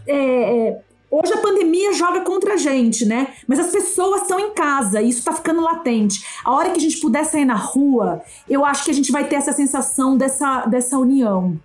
é, 0.07 0.15
é, 0.15 0.81
Hoje 1.11 1.33
a 1.33 1.37
pandemia 1.37 1.91
joga 1.91 2.21
contra 2.21 2.53
a 2.53 2.57
gente, 2.57 3.03
né? 3.03 3.33
Mas 3.47 3.57
as 3.57 3.71
pessoas 3.71 4.21
estão 4.21 4.39
em 4.39 4.51
casa 4.53 5.01
e 5.01 5.09
isso 5.09 5.23
tá 5.23 5.33
ficando 5.33 5.59
latente. 5.59 6.23
A 6.45 6.51
hora 6.51 6.69
que 6.69 6.77
a 6.77 6.81
gente 6.81 6.99
puder 6.99 7.25
sair 7.25 7.45
na 7.45 7.55
rua, 7.55 8.21
eu 8.47 8.63
acho 8.63 8.85
que 8.85 8.91
a 8.91 8.93
gente 8.93 9.11
vai 9.11 9.27
ter 9.27 9.35
essa 9.35 9.51
sensação 9.51 10.15
dessa, 10.15 10.67
dessa 10.67 10.99
união. 10.99 11.59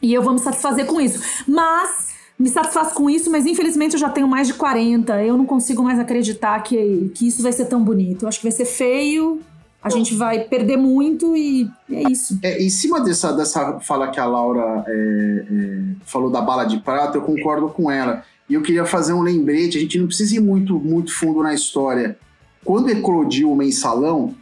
E 0.00 0.14
eu 0.14 0.22
vou 0.22 0.32
me 0.32 0.38
satisfazer 0.38 0.86
com 0.86 1.00
isso. 1.00 1.20
Mas 1.48 2.05
me 2.38 2.48
satisfaço 2.48 2.94
com 2.94 3.08
isso, 3.08 3.30
mas 3.30 3.46
infelizmente 3.46 3.94
eu 3.94 4.00
já 4.00 4.10
tenho 4.10 4.28
mais 4.28 4.46
de 4.46 4.54
40. 4.54 5.22
Eu 5.22 5.36
não 5.36 5.46
consigo 5.46 5.82
mais 5.82 5.98
acreditar 5.98 6.62
que, 6.62 7.10
que 7.14 7.26
isso 7.26 7.42
vai 7.42 7.52
ser 7.52 7.66
tão 7.66 7.82
bonito. 7.82 8.24
Eu 8.24 8.28
acho 8.28 8.38
que 8.38 8.44
vai 8.44 8.52
ser 8.52 8.66
feio, 8.66 9.40
a 9.82 9.88
gente 9.88 10.14
vai 10.14 10.40
perder 10.40 10.76
muito 10.76 11.36
e 11.36 11.70
é 11.90 12.10
isso. 12.10 12.38
É, 12.42 12.60
em 12.60 12.68
cima 12.68 13.00
dessa, 13.00 13.32
dessa 13.32 13.78
fala 13.80 14.10
que 14.10 14.18
a 14.18 14.26
Laura 14.26 14.84
é, 14.86 14.92
é, 14.92 15.78
falou 16.04 16.28
da 16.28 16.40
bala 16.40 16.64
de 16.64 16.78
prata, 16.78 17.18
eu 17.18 17.22
concordo 17.22 17.68
com 17.68 17.90
ela. 17.90 18.24
E 18.48 18.54
eu 18.54 18.62
queria 18.62 18.84
fazer 18.84 19.12
um 19.12 19.22
lembrete, 19.22 19.78
a 19.78 19.80
gente 19.80 19.98
não 19.98 20.06
precisa 20.06 20.36
ir 20.36 20.40
muito, 20.40 20.78
muito 20.78 21.12
fundo 21.12 21.42
na 21.42 21.54
história. 21.54 22.18
Quando 22.64 22.90
eclodiu 22.90 23.50
o 23.52 23.56
mensalão, 23.56 24.34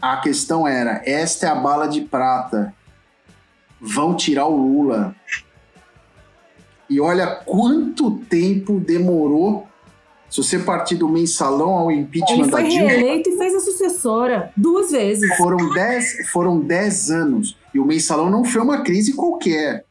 a 0.00 0.16
questão 0.18 0.66
era: 0.66 1.02
esta 1.04 1.46
é 1.46 1.50
a 1.50 1.54
bala 1.54 1.86
de 1.86 2.02
prata. 2.02 2.72
Vão 3.80 4.14
tirar 4.14 4.46
o 4.46 4.56
Lula. 4.56 5.16
E 6.90 7.00
olha 7.00 7.26
quanto 7.28 8.18
tempo 8.28 8.80
demorou. 8.80 9.66
Se 10.28 10.42
você 10.42 10.58
partir 10.58 10.96
do 10.96 11.08
mensalão 11.08 11.70
ao 11.70 11.90
impeachment 11.90 12.42
Ele 12.42 12.50
da 12.50 12.58
foi 12.58 12.68
Dilma. 12.68 12.88
reeleito 12.90 13.30
e 13.30 13.36
fez 13.38 13.54
a 13.54 13.60
sucessora 13.60 14.52
duas 14.56 14.90
vezes. 14.90 15.36
Foram 15.36 15.72
10 15.72 16.30
foram 16.30 16.60
dez 16.60 17.10
anos. 17.10 17.56
E 17.72 17.78
o 17.78 17.84
mensalão 17.84 18.28
não 18.30 18.44
foi 18.44 18.60
uma 18.60 18.82
crise 18.82 19.14
qualquer. 19.14 19.84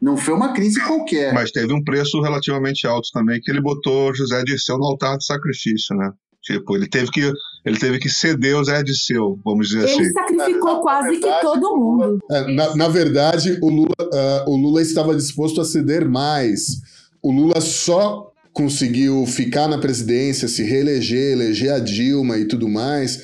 Não 0.00 0.16
foi 0.16 0.34
uma 0.34 0.52
crise 0.52 0.80
qualquer. 0.80 1.32
Mas 1.32 1.50
teve 1.50 1.72
um 1.72 1.82
preço 1.82 2.20
relativamente 2.20 2.86
alto 2.86 3.08
também, 3.12 3.40
que 3.40 3.50
ele 3.50 3.60
botou 3.60 4.14
José 4.14 4.42
Dirceu 4.44 4.76
no 4.78 4.84
altar 4.84 5.16
de 5.16 5.24
sacrifício, 5.24 5.96
né? 5.96 6.12
Tipo, 6.42 6.76
ele 6.76 6.86
teve 6.86 7.10
que, 7.10 7.32
ele 7.66 7.78
teve 7.78 7.98
que 7.98 8.08
ceder 8.08 8.56
o 8.56 8.62
Zé 8.62 8.80
Dirceu, 8.80 9.40
vamos 9.44 9.68
dizer 9.68 9.88
Ele 9.88 9.90
assim. 9.90 10.12
sacrificou 10.12 10.80
quase 10.80 11.16
que 11.18 11.40
todo 11.40 11.76
mundo. 11.76 12.18
É, 12.30 12.52
na, 12.54 12.76
na 12.76 12.88
verdade, 12.88 13.58
o 13.60 13.68
Lula, 13.68 13.94
ah, 14.00 14.44
o 14.46 14.56
Lula 14.56 14.80
estava 14.80 15.16
disposto 15.16 15.60
a 15.60 15.64
ceder 15.64 16.08
mais. 16.08 16.80
O 17.20 17.32
Lula 17.32 17.60
só 17.60 18.30
conseguiu 18.52 19.26
ficar 19.26 19.66
na 19.66 19.78
presidência, 19.78 20.46
se 20.46 20.62
reeleger, 20.62 21.32
eleger 21.32 21.72
a 21.72 21.80
Dilma 21.80 22.38
e 22.38 22.46
tudo 22.46 22.68
mais, 22.68 23.20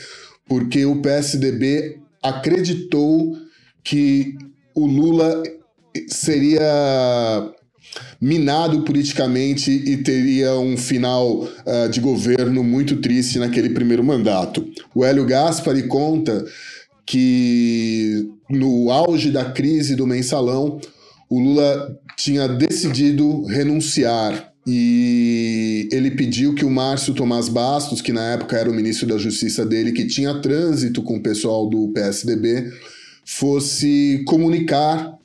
porque 0.49 0.84
o 0.84 1.01
PSDB 1.01 2.01
acreditou 2.20 3.36
que 3.84 4.36
o 4.74 4.86
Lula 4.86 5.40
seria 6.09 7.49
minado 8.20 8.82
politicamente 8.82 9.70
e 9.70 9.97
teria 9.99 10.55
um 10.55 10.76
final 10.76 11.49
ah, 11.66 11.88
de 11.88 12.01
governo 12.01 12.62
muito 12.62 12.97
triste 12.97 13.38
naquele 13.38 13.70
primeiro 13.70 14.05
mandato. 14.05 14.66
O 14.95 15.05
Hélio 15.05 15.24
Gaspari 15.24 15.84
conta 15.84 16.45
que 17.05 18.28
no 18.49 18.90
auge 18.90 19.30
da 19.30 19.45
crise 19.45 19.97
do 19.97 20.07
mensalão, 20.07 20.80
o 21.28 21.40
Lula 21.40 21.99
tinha 22.16 22.47
decidido 22.47 23.45
renunciar 23.45 24.53
e 24.66 25.88
ele 25.90 26.12
pediu 26.12 26.55
que 26.55 26.64
o 26.64 26.70
Márcio 26.70 27.14
Tomás 27.14 27.49
Bastos, 27.49 28.01
que 28.01 28.12
na 28.12 28.32
época 28.32 28.57
era 28.57 28.70
o 28.70 28.74
ministro 28.74 29.09
da 29.09 29.18
Justiça 29.18 29.66
dele, 29.66 29.93
que 29.93 30.07
tinha 30.07 30.40
trânsito 30.40 31.03
com 31.03 31.16
o 31.16 31.22
pessoal 31.22 31.68
do 31.68 31.88
PSDB, 31.88 32.70
fosse 33.24 34.22
comunicar 34.26 35.18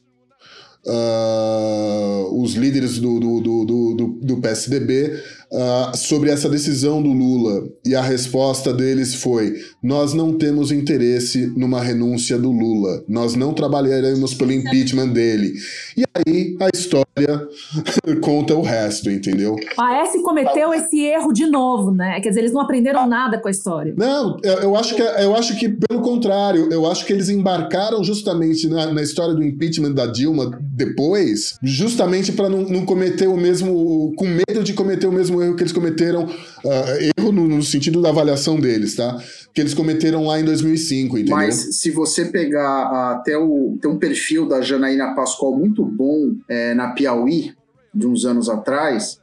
ah, 0.89 2.25
os 2.31 2.53
líderes 2.55 2.99
do, 2.99 3.19
do, 3.19 3.41
do, 3.41 3.65
do- 3.95 4.19
do 4.21 4.37
PSDB 4.37 5.19
ah, 5.51 5.91
sobre 5.95 6.29
essa 6.29 6.49
decisão 6.49 7.01
do 7.01 7.11
Lula. 7.11 7.67
E 7.85 7.95
a 7.95 8.01
resposta 8.01 8.73
deles 8.73 9.15
foi: 9.15 9.55
nós 9.81 10.13
não 10.13 10.37
temos 10.37 10.71
interesse 10.71 11.47
numa 11.55 11.81
renúncia 11.81 12.37
do 12.37 12.51
Lula, 12.51 13.03
nós 13.07 13.35
não 13.35 13.53
trabalharemos 13.53 14.33
pelo 14.33 14.51
impeachment 14.51 15.09
dele. 15.09 15.53
E 15.95 16.03
aí 16.13 16.57
a 16.59 16.69
história 16.75 17.07
conta 18.21 18.55
o 18.55 18.61
resto, 18.61 19.09
entendeu? 19.09 19.55
A 19.77 20.01
S 20.01 20.21
cometeu 20.21 20.73
esse 20.73 20.99
erro 20.99 21.31
de 21.31 21.45
novo, 21.45 21.91
né? 21.91 22.19
Quer 22.19 22.29
dizer, 22.29 22.41
eles 22.41 22.53
não 22.53 22.61
aprenderam 22.61 23.07
nada 23.07 23.37
com 23.37 23.47
a 23.47 23.51
história. 23.51 23.93
Não, 23.97 24.37
eu, 24.43 24.53
eu 24.55 24.75
acho 24.75 24.95
que, 24.95 25.01
eu 25.01 25.35
acho 25.35 25.57
que, 25.57 25.69
pelo 25.69 26.01
contrário, 26.01 26.69
eu 26.71 26.85
acho 26.85 27.05
que 27.05 27.13
eles 27.13 27.29
embarcaram 27.29 28.03
justamente 28.03 28.67
na, 28.67 28.91
na 28.91 29.01
história 29.01 29.33
do 29.33 29.43
impeachment 29.43 29.93
da 29.93 30.05
Dilma 30.05 30.59
depois, 30.61 31.57
justamente 31.63 32.31
para 32.31 32.49
não, 32.49 32.61
não 32.63 32.85
cometer 32.85 33.27
o 33.27 33.37
mesmo. 33.37 34.13
com 34.17 34.25
medo 34.25 34.63
de 34.63 34.73
cometer 34.73 35.07
o 35.07 35.11
mesmo 35.11 35.36
erro 35.41 35.55
que 35.55 35.63
eles 35.63 35.73
cometeram. 35.73 36.27
ah, 36.65 36.97
erro 37.17 37.31
no, 37.31 37.47
no 37.47 37.63
sentido 37.63 38.01
da 38.01 38.09
avaliação 38.09 38.59
deles, 38.59 38.95
tá? 38.95 39.21
Que 39.53 39.61
eles 39.61 39.73
cometeram 39.73 40.25
lá 40.25 40.39
em 40.39 40.43
2005, 40.43 41.17
entendeu? 41.17 41.35
Mas 41.35 41.79
se 41.79 41.91
você 41.91 42.25
pegar 42.25 42.67
ah, 42.67 43.11
até 43.13 43.37
o. 43.37 43.77
Tem 43.81 43.89
um 43.89 43.99
perfil 43.99 44.47
da 44.47 44.61
Janaína 44.61 45.15
Pascoal 45.15 45.57
muito 45.57 45.83
bom 45.83 46.35
é, 46.49 46.73
na 46.73 46.89
Piauí, 46.91 47.53
de 47.93 48.07
uns 48.07 48.25
anos 48.25 48.49
atrás, 48.49 49.19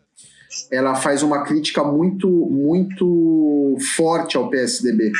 ela 0.71 0.95
faz 0.95 1.23
uma 1.23 1.43
crítica 1.43 1.85
muito, 1.85 2.29
muito 2.29 3.77
forte 3.97 4.37
ao 4.37 4.51
PSDB, 4.51 5.13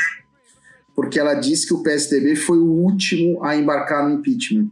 porque 0.95 1.19
ela 1.19 1.33
diz 1.33 1.65
que 1.65 1.73
o 1.73 1.81
PSDB 1.81 2.35
foi 2.35 2.57
o 2.57 2.71
último 2.71 3.43
a 3.43 3.55
embarcar 3.55 4.07
no 4.07 4.15
impeachment, 4.15 4.69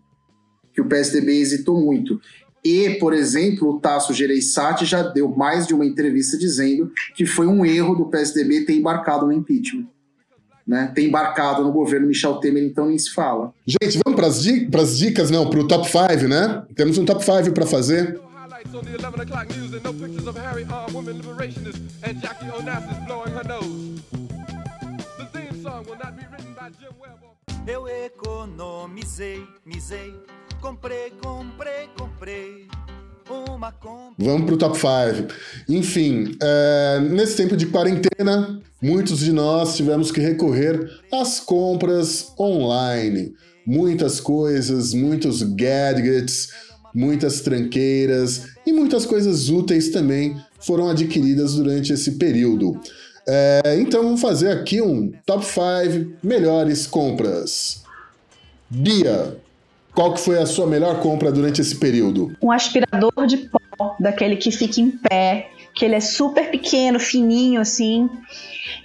que 0.73 0.81
o 0.81 0.87
PSDB 0.87 1.39
hesitou 1.39 1.79
muito. 1.79 2.19
E, 2.65 2.91
por 2.99 3.13
exemplo, 3.13 3.69
o 3.71 3.79
Tasso 3.79 4.13
Gereissati 4.13 4.85
já 4.85 5.03
deu 5.03 5.29
mais 5.29 5.67
de 5.67 5.73
uma 5.73 5.85
entrevista 5.85 6.37
dizendo 6.37 6.91
que 7.15 7.25
foi 7.25 7.45
um 7.45 7.65
erro 7.65 7.93
do 7.95 8.05
PSDB 8.05 8.65
ter 8.65 8.73
embarcado 8.75 9.25
no 9.25 9.33
impeachment. 9.33 9.85
Né? 10.65 10.89
Ter 10.95 11.05
embarcado 11.05 11.61
no 11.61 11.73
governo 11.73 12.07
Michel 12.07 12.35
Temer, 12.35 12.63
então 12.63 12.87
nem 12.87 12.97
se 12.97 13.11
fala. 13.11 13.53
Gente, 13.67 13.99
vamos 14.05 14.17
para 14.17 14.27
as 14.27 14.41
dicas, 14.41 14.97
dicas, 14.97 15.29
não, 15.29 15.49
para 15.49 15.59
o 15.59 15.67
top 15.67 15.85
5, 15.89 16.25
né? 16.29 16.63
Temos 16.73 16.97
um 16.97 17.03
top 17.03 17.21
5 17.23 17.51
para 17.51 17.65
fazer. 17.65 18.17
On 18.73 18.79
the 18.81 18.95
11 18.97 19.21
o'clock 19.21 19.55
news 19.55 19.73
and 19.73 19.81
no 19.83 19.93
pictures 19.93 20.25
of 20.25 20.35
Harry, 20.39 20.65
women 20.93 21.17
liberationists, 21.17 21.79
and 22.01 22.19
Jackie 22.21 22.45
Onassis 22.57 23.05
blowing 23.05 23.31
her 23.33 23.43
nose. 23.47 24.01
The 25.19 25.25
theme 25.31 25.61
song 25.61 25.83
will 25.85 25.97
not 25.97 26.15
be 26.15 26.23
written 26.31 26.55
by 26.55 26.69
Jim 26.79 26.93
Webb. 26.99 27.19
or- 27.21 27.69
Eu 27.69 27.87
economizei, 27.87 29.43
misei, 29.65 30.15
comprei, 30.63 31.11
comprei, 31.21 31.89
comprei 31.97 32.67
uma. 33.29 33.73
Vamos 34.17 34.45
para 34.45 34.55
o 34.55 34.57
top 34.57 34.77
5. 34.77 35.33
Enfim, 35.67 36.37
é, 36.41 37.01
nesse 37.01 37.35
tempo 37.35 37.57
de 37.57 37.65
quarentena, 37.65 38.61
muitos 38.81 39.19
de 39.19 39.33
nós 39.33 39.75
tivemos 39.75 40.09
que 40.09 40.21
recorrer 40.21 40.89
às 41.11 41.41
compras 41.41 42.31
online. 42.39 43.33
Muitas 43.65 44.21
coisas, 44.21 44.93
muitos 44.93 45.43
gadgets, 45.43 46.49
muitas 46.93 47.41
tranqueiras 47.41 48.47
e 48.65 48.71
muitas 48.71 49.05
coisas 49.05 49.49
úteis 49.49 49.89
também 49.89 50.37
foram 50.61 50.89
adquiridas 50.89 51.55
durante 51.55 51.91
esse 51.91 52.11
período. 52.11 52.79
É, 53.27 53.77
então 53.79 54.03
vamos 54.03 54.21
fazer 54.21 54.51
aqui 54.51 54.81
um 54.81 55.11
top 55.25 55.45
5 55.45 56.17
melhores 56.23 56.87
compras. 56.87 57.83
Bia, 58.69 59.42
qual 59.93 60.13
que 60.13 60.19
foi 60.19 60.39
a 60.39 60.45
sua 60.45 60.67
melhor 60.67 60.99
compra 60.99 61.31
durante 61.31 61.61
esse 61.61 61.75
período? 61.75 62.35
Um 62.41 62.51
aspirador 62.51 63.25
de 63.27 63.37
pó, 63.37 63.95
daquele 63.99 64.35
que 64.35 64.51
fica 64.51 64.81
em 64.81 64.91
pé, 64.91 65.49
que 65.73 65.85
ele 65.85 65.95
é 65.95 65.99
super 65.99 66.49
pequeno, 66.49 66.99
fininho 66.99 67.61
assim. 67.61 68.09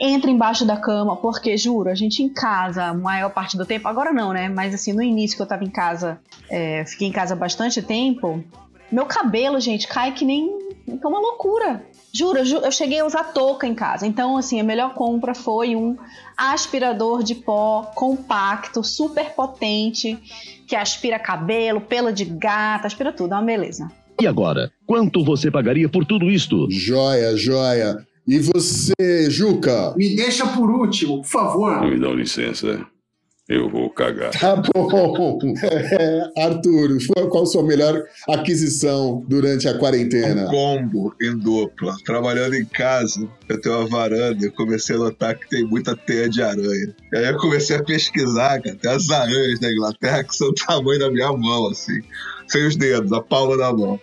Entra 0.01 0.31
embaixo 0.31 0.65
da 0.65 0.77
cama, 0.77 1.17
porque 1.17 1.57
juro, 1.57 1.89
a 1.89 1.95
gente 1.95 2.23
em 2.23 2.29
casa, 2.29 2.85
a 2.85 2.95
maior 2.95 3.31
parte 3.31 3.57
do 3.57 3.67
tempo, 3.67 3.89
agora 3.89 4.13
não, 4.13 4.33
né? 4.33 4.49
Mas 4.49 4.75
assim, 4.75 4.93
no 4.93 5.03
início 5.03 5.37
que 5.37 5.43
eu 5.43 5.47
tava 5.47 5.65
em 5.65 5.71
casa, 5.71 6.21
é, 6.51 6.85
fiquei 6.85 7.09
em 7.09 7.13
casa 7.13 7.35
bastante 7.35 7.83
tempo, 7.83 8.45
meu 8.91 9.07
cabelo, 9.07 9.61
gente, 9.61 9.87
cai 9.87 10.13
que 10.13 10.25
nem. 10.25 10.51
É 10.89 11.07
uma 11.07 11.21
loucura. 11.21 11.85
Juro, 12.13 12.39
eu 12.39 12.45
ju- 12.45 12.57
eu 12.65 12.73
cheguei 12.73 13.01
a 13.01 13.07
usar 13.07 13.25
touca 13.33 13.67
em 13.67 13.75
casa. 13.75 14.07
Então, 14.07 14.37
assim, 14.37 14.59
a 14.61 14.65
melhor 14.65 14.95
compra 14.95 15.35
foi 15.35 15.77
um 15.77 15.97
aspirador 16.37 17.23
de 17.23 17.35
pó 17.35 17.91
compacto, 17.95 18.83
super 18.83 19.31
potente, 19.35 20.17
que 20.67 20.75
aspira 20.75 21.19
cabelo, 21.19 21.81
pelo 21.81 22.13
de 22.13 22.25
gato, 22.25 22.87
aspira 22.87 23.13
tudo, 23.13 23.35
é 23.35 23.37
uma 23.37 23.43
beleza. 23.45 23.91
E 24.21 24.27
agora, 24.27 24.71
quanto 24.87 25.25
você 25.25 25.51
pagaria 25.51 25.89
por 25.89 26.05
tudo 26.05 26.31
isto? 26.31 26.67
Joia, 26.71 27.37
joia. 27.37 28.07
E 28.27 28.39
você, 28.41 29.31
Juca? 29.31 29.95
Me 29.97 30.15
deixa 30.15 30.47
por 30.49 30.69
último, 30.71 31.19
por 31.23 31.27
favor. 31.29 31.81
Me 31.87 31.99
dá 31.99 32.09
licença. 32.09 32.85
Eu 33.49 33.71
vou 33.71 33.89
cagar. 33.89 34.31
Tá 34.33 34.57
bom. 34.57 35.39
É, 35.63 36.45
Arthur, 36.45 36.99
qual 37.31 37.45
a 37.45 37.47
sua 37.47 37.63
melhor 37.63 38.05
aquisição 38.29 39.25
durante 39.27 39.67
a 39.67 39.79
quarentena? 39.79 40.47
Um 40.47 40.51
combo 40.51 41.15
em 41.21 41.35
dupla. 41.39 41.97
Trabalhando 42.05 42.55
em 42.55 42.67
casa, 42.67 43.27
eu 43.49 43.59
tenho 43.59 43.79
uma 43.79 43.89
varanda, 43.89 44.45
eu 44.45 44.53
comecei 44.53 44.97
a 44.97 44.99
notar 44.99 45.35
que 45.35 45.49
tem 45.49 45.65
muita 45.65 45.97
teia 45.97 46.29
de 46.29 46.43
aranha. 46.43 46.95
E 47.11 47.17
aí 47.17 47.25
eu 47.25 47.39
comecei 47.39 47.77
a 47.77 47.83
pesquisar, 47.83 48.61
cara, 48.61 48.77
tem 48.77 48.91
as 48.91 49.09
aranhas 49.09 49.59
da 49.59 49.73
Inglaterra 49.73 50.25
que 50.25 50.37
são 50.37 50.49
do 50.49 50.55
tamanho 50.55 50.99
da 51.01 51.11
minha 51.11 51.33
mão, 51.33 51.69
assim. 51.69 52.03
Sem 52.49 52.67
os 52.67 52.77
dedos, 52.77 53.13
a 53.13 53.23
palma 53.23 53.57
da 53.57 53.73
mão. 53.73 53.99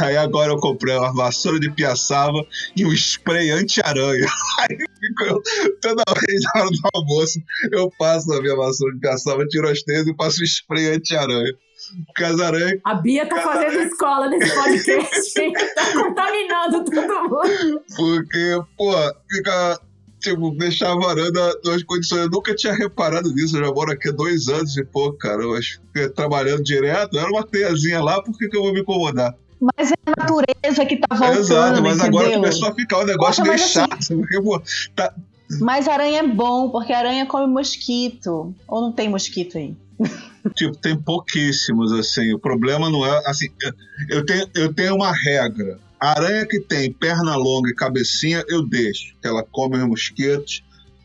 Aí 0.00 0.16
agora 0.16 0.52
eu 0.52 0.58
comprei 0.58 0.94
uma 0.96 1.12
vassoura 1.14 1.58
de 1.58 1.70
piaçava 1.70 2.44
e 2.76 2.84
um 2.84 2.92
spray 2.92 3.50
anti-aranha. 3.50 4.26
Aí 4.60 4.78
eu, 5.26 5.42
toda 5.80 6.02
vez 6.26 6.42
na 6.54 6.60
hora 6.62 6.70
do 6.70 6.88
almoço, 6.94 7.40
eu 7.72 7.90
passo 7.98 8.28
na 8.28 8.40
minha 8.40 8.56
vassoura 8.56 8.94
de 8.94 9.00
piaçava, 9.00 9.46
tiro 9.46 9.68
as 9.68 9.82
teias 9.82 10.06
e 10.06 10.14
passo 10.14 10.42
o 10.42 10.44
spray 10.44 10.88
anti-aranha. 10.88 11.54
Porque 12.06 12.24
as 12.24 12.38
aranhas 12.40 12.78
A 12.84 12.94
Bia 12.94 13.26
tá 13.26 13.40
fazendo 13.40 13.80
escola 13.80 14.28
nesse 14.28 14.54
podcast, 14.54 15.40
hein? 15.40 15.52
tá 15.74 15.92
contaminando 15.92 16.84
todo 16.84 17.30
mundo. 17.30 17.82
Porque, 17.96 18.60
pô, 18.76 18.92
fica. 19.30 19.80
Tipo, 20.20 20.50
deixar 20.50 20.92
a 20.92 20.96
varanda 20.96 21.58
nas 21.64 21.82
condições. 21.82 22.24
Eu 22.24 22.30
nunca 22.30 22.54
tinha 22.54 22.74
reparado 22.74 23.32
nisso. 23.32 23.56
Eu 23.56 23.64
já 23.64 23.72
moro 23.72 23.90
aqui 23.90 24.10
há 24.10 24.12
dois 24.12 24.48
anos 24.48 24.76
e, 24.76 24.84
pô, 24.84 25.14
cara, 25.14 25.42
eu 25.42 25.54
acho 25.54 25.80
que 25.94 26.10
trabalhando 26.10 26.62
direto, 26.62 27.18
era 27.18 27.30
uma 27.30 27.42
teiazinha 27.42 28.02
lá, 28.02 28.22
por 28.22 28.36
que, 28.36 28.46
que 28.46 28.54
eu 28.54 28.62
vou 28.62 28.74
me 28.74 28.82
incomodar? 28.82 29.34
Mas 29.60 29.90
é 29.90 29.94
a 30.06 30.10
natureza 30.22 30.86
que 30.86 30.96
tá 30.96 31.14
voltando, 31.14 31.38
Exato, 31.38 31.82
mas 31.82 32.00
agora 32.00 32.28
entendeu? 32.28 32.40
começou 32.50 32.68
a 32.68 32.74
ficar 32.74 32.98
um 33.00 33.04
negócio 33.04 33.42
meio 33.42 33.54
mas 33.54 33.62
assim- 33.62 33.72
chato. 33.80 34.16
Porque, 34.18 34.40
pô, 34.40 34.62
tá, 34.96 35.14
Mas 35.60 35.86
aranha 35.88 36.20
é 36.20 36.26
bom, 36.26 36.70
porque 36.70 36.92
aranha 36.92 37.26
come 37.26 37.46
mosquito. 37.52 38.54
Ou 38.68 38.80
não 38.80 38.92
tem 38.92 39.08
mosquito 39.08 39.58
aí? 39.58 39.74
tipo, 40.56 40.76
tem 40.78 40.96
pouquíssimos, 40.96 41.92
assim. 41.92 42.32
O 42.32 42.38
problema 42.38 42.88
não 42.90 43.04
é. 43.04 43.22
Assim, 43.26 43.48
eu- 44.08 44.24
tenho, 44.24 44.46
eu 44.54 44.72
tenho 44.72 44.94
uma 44.94 45.12
regra. 45.12 45.78
A 46.00 46.12
aranha 46.12 46.46
que 46.46 46.58
tem 46.60 46.90
perna 46.90 47.36
longa 47.36 47.68
e 47.68 47.74
cabecinha, 47.74 48.42
eu 48.48 48.66
deixo. 48.66 49.14
Ela 49.22 49.42
come 49.42 49.76
os 49.76 49.86
mosquitos, 49.86 50.62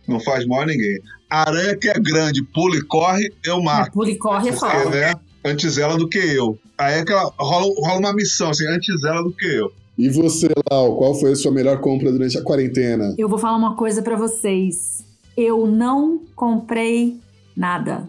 não 0.07 0.19
faz 0.21 0.45
mal 0.47 0.61
a 0.61 0.65
ninguém. 0.65 1.01
A 1.29 1.41
aranha 1.41 1.75
que 1.75 1.89
é 1.89 1.93
grande, 1.99 2.41
pula 2.41 2.77
e 2.77 2.81
corre, 2.81 3.29
eu 3.43 3.61
mato. 3.61 3.91
Pula 3.91 4.09
e 4.11 4.17
corre 4.17 4.49
é 4.49 4.53
Porque, 4.53 4.77
foda. 4.77 4.89
né? 4.91 5.13
Antes 5.43 5.77
ela 5.77 5.97
do 5.97 6.07
que 6.07 6.17
eu. 6.19 6.57
Aí 6.77 6.99
é 6.99 7.05
que 7.05 7.11
ela, 7.11 7.31
rola, 7.39 7.73
rola 7.77 7.99
uma 7.99 8.13
missão, 8.13 8.49
assim, 8.49 8.67
antes 8.67 9.03
ela 9.03 9.21
do 9.23 9.31
que 9.31 9.45
eu. 9.45 9.71
E 9.97 10.09
você, 10.09 10.49
Lau, 10.69 10.97
qual 10.97 11.15
foi 11.15 11.31
a 11.31 11.35
sua 11.35 11.51
melhor 11.51 11.79
compra 11.79 12.11
durante 12.11 12.37
a 12.37 12.43
quarentena? 12.43 13.15
Eu 13.17 13.29
vou 13.29 13.39
falar 13.39 13.55
uma 13.55 13.75
coisa 13.75 14.01
pra 14.01 14.17
vocês. 14.17 15.05
Eu 15.37 15.67
não 15.67 16.19
comprei 16.35 17.17
nada. 17.55 18.07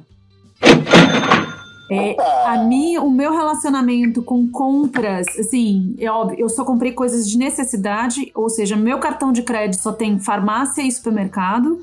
É, 1.88 2.16
a 2.44 2.64
mim, 2.64 2.98
o 2.98 3.08
meu 3.08 3.32
relacionamento 3.32 4.20
com 4.20 4.48
compras, 4.48 5.26
assim, 5.38 5.94
é 6.00 6.10
óbvio, 6.10 6.40
eu 6.40 6.48
só 6.48 6.64
comprei 6.64 6.90
coisas 6.90 7.28
de 7.28 7.38
necessidade, 7.38 8.32
ou 8.34 8.48
seja, 8.48 8.74
meu 8.74 8.98
cartão 8.98 9.30
de 9.30 9.42
crédito 9.42 9.80
só 9.80 9.92
tem 9.92 10.18
farmácia 10.18 10.82
e 10.82 10.90
supermercado. 10.90 11.80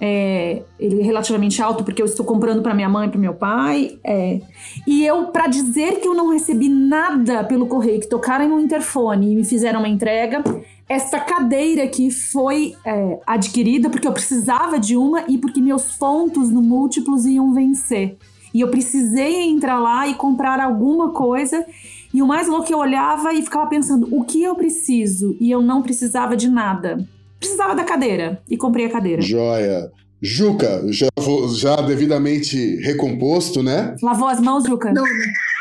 É, 0.00 0.62
ele 0.78 1.00
é 1.00 1.04
relativamente 1.04 1.60
alto 1.60 1.84
porque 1.84 2.00
eu 2.00 2.06
estou 2.06 2.24
comprando 2.24 2.62
para 2.62 2.74
minha 2.74 2.88
mãe 2.88 3.06
e 3.06 3.10
para 3.10 3.20
meu 3.20 3.34
pai. 3.34 3.98
é. 4.04 4.40
E 4.86 5.04
eu, 5.04 5.26
para 5.26 5.46
dizer 5.46 6.00
que 6.00 6.08
eu 6.08 6.14
não 6.14 6.30
recebi 6.30 6.68
nada 6.68 7.44
pelo 7.44 7.66
correio, 7.66 8.00
que 8.00 8.08
tocaram 8.08 8.48
no 8.48 8.58
interfone 8.58 9.32
e 9.32 9.36
me 9.36 9.44
fizeram 9.44 9.80
uma 9.80 9.88
entrega, 9.88 10.42
esta 10.88 11.20
cadeira 11.20 11.84
aqui 11.84 12.10
foi 12.10 12.74
é, 12.84 13.20
adquirida 13.26 13.90
porque 13.90 14.08
eu 14.08 14.12
precisava 14.12 14.78
de 14.78 14.96
uma 14.96 15.24
e 15.28 15.38
porque 15.38 15.60
meus 15.60 15.96
pontos 15.96 16.50
no 16.50 16.62
múltiplos 16.62 17.26
iam 17.26 17.52
vencer. 17.52 18.16
E 18.52 18.60
eu 18.60 18.68
precisei 18.68 19.48
entrar 19.48 19.78
lá 19.78 20.08
e 20.08 20.14
comprar 20.14 20.58
alguma 20.58 21.10
coisa. 21.10 21.64
E 22.12 22.20
o 22.20 22.26
mais 22.26 22.48
louco 22.48 22.66
que 22.66 22.74
eu 22.74 22.78
olhava 22.78 23.32
e 23.32 23.42
ficava 23.42 23.68
pensando, 23.68 24.08
o 24.10 24.24
que 24.24 24.42
eu 24.42 24.56
preciso? 24.56 25.36
E 25.40 25.50
eu 25.50 25.62
não 25.62 25.82
precisava 25.82 26.36
de 26.36 26.48
nada. 26.48 27.06
Precisava 27.40 27.74
da 27.74 27.82
cadeira. 27.82 28.40
E 28.48 28.56
comprei 28.56 28.86
a 28.86 28.90
cadeira. 28.90 29.20
Joia. 29.22 29.90
Juca, 30.22 30.82
já, 30.88 31.08
já 31.56 31.76
devidamente 31.76 32.76
recomposto, 32.82 33.62
né? 33.62 33.96
Lavou 34.02 34.28
as 34.28 34.38
mãos, 34.38 34.64
Juca? 34.64 34.92
Não, 34.92 35.02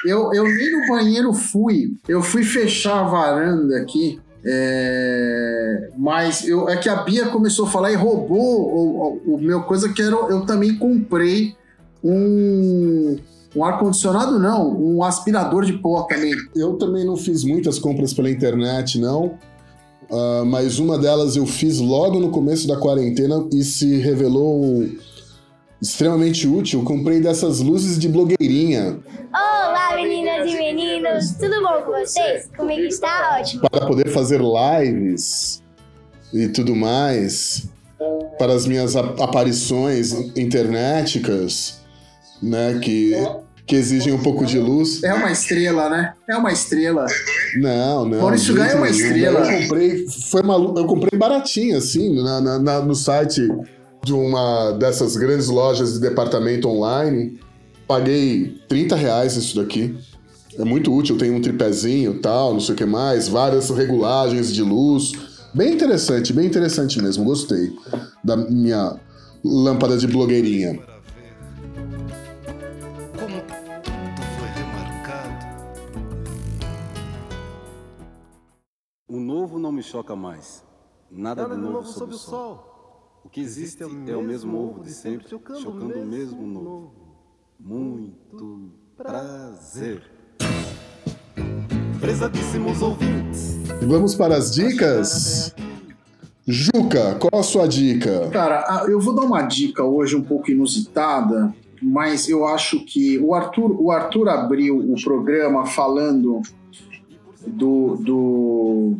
eu, 0.05 0.33
eu 0.33 0.43
nem 0.43 0.71
no 0.71 0.87
banheiro 0.87 1.31
fui. 1.33 1.91
Eu 2.09 2.21
fui 2.21 2.43
fechar 2.43 2.99
a 2.99 3.03
varanda 3.03 3.77
aqui. 3.77 4.19
é, 4.45 5.89
Mas 5.97 6.45
eu, 6.45 6.67
é 6.67 6.75
que 6.75 6.89
a 6.89 6.97
Bia 7.03 7.27
começou 7.27 7.65
a 7.67 7.69
falar 7.69 7.93
e 7.93 7.95
roubou 7.95 8.37
o, 8.37 9.19
o, 9.31 9.35
o 9.35 9.41
meu 9.41 9.63
coisa 9.63 9.87
que 9.93 10.01
era. 10.01 10.13
Eu 10.13 10.45
também 10.45 10.75
comprei 10.77 11.55
um. 12.03 13.17
Um 13.55 13.63
ar-condicionado, 13.63 14.37
não, 14.37 14.79
um 14.79 15.03
aspirador 15.03 15.65
de 15.65 15.73
pó 15.73 16.03
também. 16.03 16.35
Eu 16.55 16.73
também 16.73 17.03
não 17.03 17.17
fiz 17.17 17.43
muitas 17.43 17.79
compras 17.79 18.13
pela 18.13 18.29
internet, 18.29 18.99
não. 18.99 19.39
Ah, 20.11 20.43
mas 20.45 20.79
uma 20.79 20.97
delas 20.97 21.35
eu 21.35 21.45
fiz 21.45 21.79
logo 21.79 22.19
no 22.19 22.29
começo 22.31 22.67
da 22.67 22.77
quarentena 22.77 23.47
e 23.53 23.63
se 23.63 23.97
revelou 23.97 24.85
extremamente 25.81 26.47
útil. 26.47 26.83
Comprei 26.83 27.19
dessas 27.19 27.59
luzes 27.61 27.97
de 27.97 28.09
blogueirinha 28.09 28.99
Olá, 29.31 29.95
meninas 29.95 30.49
e 30.51 30.57
meninos, 30.57 31.31
tudo 31.39 31.61
bom 31.61 31.81
com 31.85 31.91
vocês? 31.91 32.49
Comigo 32.57 32.81
está 32.81 33.37
ótimo. 33.39 33.61
para 33.69 33.85
poder 33.85 34.09
fazer 34.09 34.41
lives 34.41 35.61
e 36.33 36.47
tudo 36.47 36.75
mais. 36.75 37.67
Para 38.39 38.53
as 38.53 38.65
minhas 38.65 38.95
ap- 38.95 39.19
aparições 39.21 40.13
internéticas, 40.35 41.79
né? 42.41 42.79
Que, 42.81 43.13
que 43.69 43.75
exigem 43.75 44.11
um 44.11 44.17
pouco 44.17 44.43
de 44.47 44.57
luz. 44.57 45.03
É 45.03 45.13
uma 45.13 45.31
estrela, 45.31 45.87
né? 45.89 46.13
É 46.27 46.35
uma 46.35 46.51
estrela. 46.51 47.05
Não, 47.55 48.03
não. 48.03 48.17
Maurício 48.19 48.55
Gaia 48.55 48.71
é 48.71 48.75
uma 48.75 48.89
estrela. 48.89 49.39
Eu 49.47 49.61
comprei, 49.61 50.05
foi 50.07 50.41
malu... 50.41 50.73
eu 50.75 50.85
comprei 50.85 51.19
baratinho, 51.19 51.77
assim, 51.77 52.15
na, 52.19 52.41
na- 52.41 52.57
na- 52.59 52.81
no 52.81 52.95
site 52.95 53.47
de 54.03 54.11
uma 54.11 54.71
dessas 54.71 55.15
grandes 55.15 55.49
lojas 55.49 55.93
de 55.93 55.99
departamento 55.99 56.67
online. 56.67 57.39
Paguei 57.87 58.55
30 58.67 58.95
reais 58.95 59.35
isso 59.35 59.55
daqui. 59.55 59.95
É 60.57 60.63
muito 60.65 60.91
útil, 60.91 61.15
tem 61.15 61.29
um 61.29 61.39
tripézinho 61.39 62.13
e 62.15 62.19
tal, 62.19 62.53
não 62.53 62.59
sei 62.59 62.73
o 62.73 62.77
que 62.77 62.85
mais, 62.85 63.27
várias 63.27 63.69
regulagens 63.69 64.51
de 64.51 64.63
luz. 64.63 65.11
Bem 65.53 65.73
interessante, 65.73 66.33
bem 66.33 66.47
interessante 66.47 66.99
mesmo, 67.01 67.23
gostei 67.23 67.71
da 68.23 68.35
minha 68.35 68.95
lâmpada 69.45 69.95
de 69.95 70.07
blogueirinha. 70.07 70.79
Novo 79.49 79.59
não 79.59 79.71
me 79.71 79.81
choca 79.81 80.15
mais. 80.15 80.63
Nada 81.11 81.49
de 81.49 81.57
novo 81.57 81.83
sob 81.87 82.13
o 82.13 82.17
sol. 82.17 83.19
O 83.25 83.29
que 83.29 83.41
existe 83.41 83.81
é 83.81 84.15
o 84.15 84.21
mesmo 84.23 84.55
ovo 84.57 84.83
de 84.83 84.91
sempre, 84.91 85.27
chocando 85.27 85.99
o 85.99 86.05
mesmo 86.05 86.45
novo. 86.45 86.93
Muito 87.59 88.69
prazer. 88.95 90.03
Prezadíssimos 91.99 92.81
ouvintes. 92.81 93.55
E 93.81 93.85
vamos 93.85 94.13
para 94.15 94.37
as 94.37 94.53
dicas? 94.53 95.53
Juca, 96.47 97.15
qual 97.15 97.41
a 97.41 97.43
sua 97.43 97.67
dica? 97.67 98.29
Cara, 98.29 98.85
eu 98.87 98.99
vou 98.99 99.13
dar 99.15 99.23
uma 99.23 99.41
dica 99.41 99.83
hoje 99.83 100.15
um 100.15 100.23
pouco 100.23 100.49
inusitada, 100.51 101.53
mas 101.81 102.29
eu 102.29 102.45
acho 102.45 102.85
que 102.85 103.17
o 103.19 103.33
Arthur, 103.33 103.75
o 103.81 103.91
Arthur 103.91 104.29
abriu 104.29 104.77
o 104.77 104.95
programa 105.03 105.65
falando 105.65 106.41
do, 107.45 107.95
do- 107.97 108.97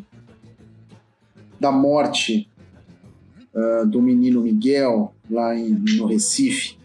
da 1.60 1.72
morte 1.72 2.50
ah, 3.56 3.84
do 3.86 4.02
menino 4.02 4.42
Miguel 4.42 5.14
lá 5.30 5.56
em- 5.56 5.84
no 5.98 6.06
Recife. 6.06 6.78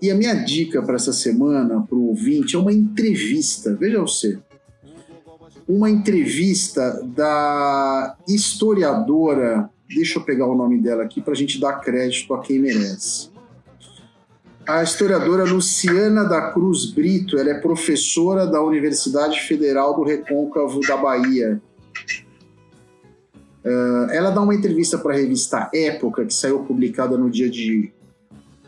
E 0.00 0.10
a 0.10 0.14
minha 0.14 0.34
dica 0.34 0.82
para 0.82 0.96
essa 0.96 1.12
semana, 1.12 1.80
para 1.82 1.96
o 1.96 2.08
ouvinte, 2.08 2.56
é 2.56 2.58
uma 2.58 2.72
entrevista. 2.72 3.74
Veja 3.76 4.00
você. 4.00 4.38
Uma 5.68 5.88
entrevista 5.88 7.00
da 7.14 8.16
historiadora. 8.26 9.70
Deixa 9.88 10.18
eu 10.18 10.24
pegar 10.24 10.46
o 10.46 10.56
nome 10.56 10.80
dela 10.80 11.04
aqui 11.04 11.20
para 11.20 11.34
a 11.34 11.36
gente 11.36 11.60
dar 11.60 11.74
crédito 11.80 12.34
a 12.34 12.40
quem 12.40 12.58
merece. 12.58 13.30
A 14.66 14.82
historiadora 14.82 15.44
Luciana 15.44 16.24
da 16.24 16.50
Cruz 16.52 16.86
Brito, 16.86 17.36
ela 17.36 17.50
é 17.50 17.54
professora 17.60 18.46
da 18.46 18.62
Universidade 18.62 19.40
Federal 19.40 19.94
do 19.94 20.02
Recôncavo 20.02 20.80
da 20.80 20.96
Bahia. 20.96 21.60
Ah, 23.64 24.08
ela 24.10 24.30
dá 24.30 24.40
uma 24.40 24.54
entrevista 24.54 24.98
para 24.98 25.14
a 25.14 25.16
revista 25.16 25.70
Época, 25.72 26.24
que 26.24 26.34
saiu 26.34 26.60
publicada 26.60 27.16
no 27.16 27.30
dia 27.30 27.48
de 27.48 27.92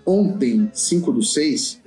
ontem, 0.06 0.70
5 0.72 1.12
do 1.12 1.22
6, 1.22 1.80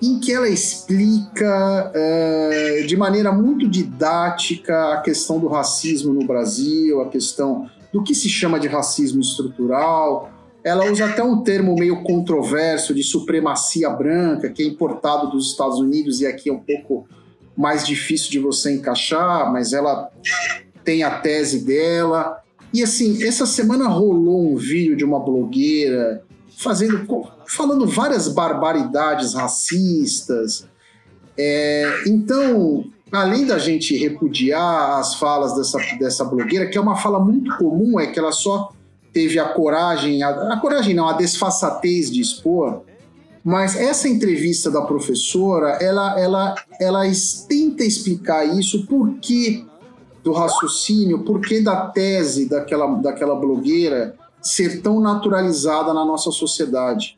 em 0.00 0.20
que 0.20 0.32
ela 0.32 0.48
explica 0.48 1.92
eh, 1.94 2.84
de 2.86 2.96
maneira 2.96 3.32
muito 3.32 3.68
didática 3.68 4.94
a 4.94 5.00
questão 5.00 5.38
do 5.38 5.48
racismo 5.48 6.12
no 6.12 6.26
Brasil, 6.26 7.00
a 7.00 7.08
questão 7.08 7.68
do 7.92 8.02
que 8.02 8.14
se 8.14 8.28
chama 8.28 8.60
de 8.60 8.68
racismo 8.68 9.20
estrutural. 9.20 10.30
Ela 10.62 10.90
usa 10.90 11.06
até 11.06 11.22
um 11.22 11.42
termo 11.42 11.74
meio 11.74 12.02
controverso 12.02 12.94
de 12.94 13.02
supremacia 13.02 13.88
branca, 13.90 14.50
que 14.50 14.62
é 14.62 14.66
importado 14.66 15.30
dos 15.30 15.50
Estados 15.50 15.78
Unidos 15.78 16.20
e 16.20 16.26
aqui 16.26 16.48
é 16.48 16.52
um 16.52 16.60
pouco 16.60 17.06
mais 17.56 17.86
difícil 17.86 18.30
de 18.30 18.38
você 18.38 18.72
encaixar, 18.72 19.50
mas 19.52 19.72
ela 19.72 20.10
tem 20.84 21.02
a 21.02 21.18
tese 21.18 21.64
dela. 21.64 22.38
E 22.72 22.82
assim, 22.82 23.24
essa 23.24 23.46
semana 23.46 23.88
rolou 23.88 24.52
um 24.52 24.56
vídeo 24.56 24.96
de 24.96 25.04
uma 25.04 25.20
blogueira 25.20 26.22
fazendo, 26.56 27.06
falando 27.46 27.86
várias 27.86 28.28
barbaridades 28.28 29.34
racistas. 29.34 30.66
É, 31.36 32.04
então, 32.06 32.84
além 33.10 33.46
da 33.46 33.58
gente 33.58 33.96
repudiar 33.96 34.98
as 34.98 35.14
falas 35.14 35.54
dessa, 35.54 35.78
dessa 35.98 36.24
blogueira, 36.24 36.66
que 36.66 36.78
é 36.78 36.80
uma 36.80 36.96
fala 36.96 37.18
muito 37.18 37.56
comum, 37.56 37.98
é 37.98 38.06
que 38.06 38.18
ela 38.18 38.32
só 38.32 38.72
teve 39.12 39.38
a 39.38 39.48
coragem, 39.48 40.22
a, 40.22 40.54
a 40.54 40.60
coragem 40.60 40.94
não, 40.94 41.08
a 41.08 41.12
desfaçatez 41.12 42.10
de 42.10 42.20
expor. 42.20 42.82
Mas 43.44 43.76
essa 43.76 44.08
entrevista 44.08 44.70
da 44.70 44.82
professora, 44.82 45.78
ela, 45.80 46.18
ela, 46.18 46.54
ela 46.80 47.02
tenta 47.46 47.84
explicar 47.84 48.44
isso, 48.44 48.86
por 48.86 49.14
que 49.20 49.66
do 50.24 50.32
raciocínio, 50.32 51.20
por 51.20 51.40
que 51.40 51.60
da 51.60 51.86
tese 51.88 52.48
daquela, 52.48 52.86
daquela 52.96 53.34
blogueira 53.36 54.16
ser 54.40 54.80
tão 54.82 54.98
naturalizada 55.00 55.92
na 55.94 56.04
nossa 56.04 56.30
sociedade. 56.30 57.16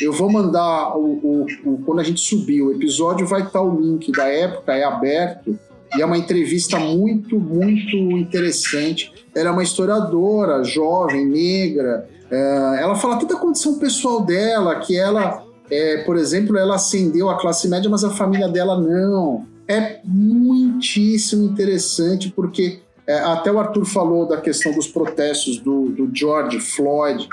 Eu 0.00 0.12
vou 0.12 0.30
mandar 0.30 0.96
o, 0.96 1.04
o- 1.22 1.46
o- 1.64 1.78
quando 1.84 1.98
a 1.98 2.04
gente 2.04 2.20
subir 2.20 2.62
o 2.62 2.70
episódio, 2.72 3.26
vai 3.26 3.42
estar 3.42 3.60
o 3.60 3.80
link 3.80 4.12
da 4.12 4.28
época, 4.28 4.72
é 4.72 4.84
aberto 4.84 5.58
e 5.96 6.00
é 6.00 6.06
uma 6.06 6.16
entrevista 6.16 6.78
muito, 6.78 7.38
muito 7.40 7.96
interessante. 7.96 9.12
Ela 9.34 9.48
é 9.48 9.52
uma 9.52 9.62
historiadora, 9.62 10.62
jovem, 10.62 11.26
negra. 11.26 12.08
é, 12.30 12.78
ela 12.80 12.94
fala 12.94 13.16
toda 13.16 13.34
a 13.34 13.38
condição 13.38 13.78
pessoal 13.78 14.20
dela, 14.20 14.76
que 14.76 14.96
ela, 14.96 15.42
é, 15.70 15.98
por 16.04 16.16
exemplo, 16.16 16.56
ela 16.56 16.76
ascendeu 16.76 17.28
a 17.30 17.36
classe 17.38 17.66
média, 17.68 17.90
mas 17.90 18.04
a 18.04 18.10
família 18.10 18.48
dela 18.48 18.80
não. 18.80 19.44
É 19.68 20.00
muitíssimo 20.02 21.44
interessante 21.44 22.32
porque 22.34 22.80
é, 23.06 23.18
até 23.20 23.52
o 23.52 23.58
Arthur 23.58 23.84
falou 23.84 24.26
da 24.26 24.40
questão 24.40 24.72
dos 24.72 24.88
protestos 24.88 25.58
do, 25.58 25.90
do 25.90 26.10
George 26.12 26.58
Floyd. 26.58 27.28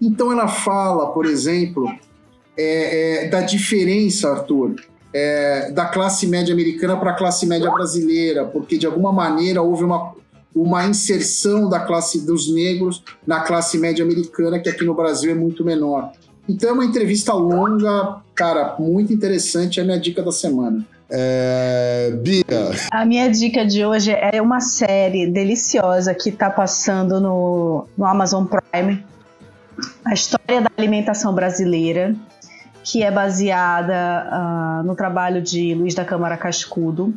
Então 0.00 0.30
ela 0.30 0.46
fala, 0.46 1.10
por 1.12 1.26
exemplo, 1.26 1.90
é, 2.56 3.24
é, 3.24 3.28
da 3.28 3.40
diferença, 3.40 4.30
Arthur, 4.30 4.76
é, 5.12 5.70
da 5.72 5.86
classe 5.86 6.26
média 6.26 6.52
americana 6.54 6.96
para 6.96 7.10
a 7.10 7.14
classe 7.14 7.46
média 7.46 7.70
brasileira, 7.70 8.44
porque 8.44 8.78
de 8.78 8.86
alguma 8.86 9.12
maneira 9.12 9.62
houve 9.62 9.84
uma, 9.84 10.14
uma 10.54 10.86
inserção 10.86 11.68
da 11.68 11.80
classe 11.80 12.24
dos 12.24 12.52
negros 12.52 13.02
na 13.26 13.40
classe 13.40 13.78
média 13.78 14.04
americana, 14.04 14.58
que 14.58 14.68
aqui 14.68 14.84
no 14.84 14.94
Brasil 14.94 15.30
é 15.30 15.34
muito 15.34 15.64
menor. 15.64 16.12
Então 16.48 16.70
é 16.70 16.72
uma 16.72 16.84
entrevista 16.84 17.32
longa, 17.32 18.20
cara, 18.34 18.76
muito 18.78 19.12
interessante, 19.12 19.80
é 19.80 19.82
a 19.82 19.86
minha 19.86 19.98
dica 20.00 20.22
da 20.22 20.32
semana. 20.32 20.86
É, 21.12 22.12
Bia, 22.22 22.44
A 22.92 23.04
minha 23.04 23.28
dica 23.30 23.66
de 23.66 23.84
hoje 23.84 24.12
é 24.12 24.40
uma 24.40 24.60
série 24.60 25.26
deliciosa 25.26 26.14
que 26.14 26.28
está 26.28 26.48
passando 26.48 27.20
no, 27.20 27.86
no 27.98 28.04
Amazon 28.04 28.44
Prime. 28.46 29.04
A 30.04 30.14
história 30.14 30.60
da 30.60 30.70
alimentação 30.76 31.34
brasileira, 31.34 32.14
que 32.84 33.02
é 33.02 33.10
baseada 33.10 33.94
ah, 34.30 34.82
no 34.84 34.94
trabalho 34.94 35.42
de 35.42 35.74
Luiz 35.74 35.94
da 35.94 36.04
Câmara 36.04 36.36
Cascudo. 36.36 37.12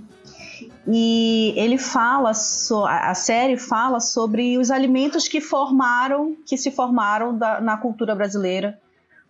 E 0.87 1.53
ele 1.55 1.77
fala, 1.77 2.33
so- 2.33 2.85
a 2.85 3.11
a 3.11 3.15
série 3.15 3.57
fala 3.57 3.99
sobre 3.99 4.57
os 4.57 4.71
alimentos 4.71 5.27
que 5.27 5.39
formaram, 5.39 6.35
que 6.45 6.57
se 6.57 6.71
formaram 6.71 7.37
da- 7.37 7.61
na 7.61 7.77
cultura 7.77 8.13
brasileira, 8.15 8.77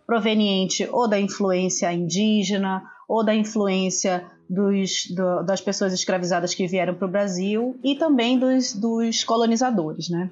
proveniente 0.06 0.88
ou 0.90 1.06
da 1.08 1.18
influência 1.20 1.92
indígena, 1.92 2.82
ou 3.06 3.24
da 3.24 3.34
influência 3.34 4.24
dos- 4.48 5.06
do- 5.10 5.42
das 5.42 5.60
pessoas 5.60 5.92
escravizadas 5.92 6.54
que 6.54 6.66
vieram 6.66 6.94
para 6.94 7.06
o 7.06 7.10
Brasil 7.10 7.76
e 7.82 7.94
também 7.96 8.38
dos, 8.38 8.72
dos 8.74 9.24
colonizadores, 9.24 10.08
né? 10.08 10.30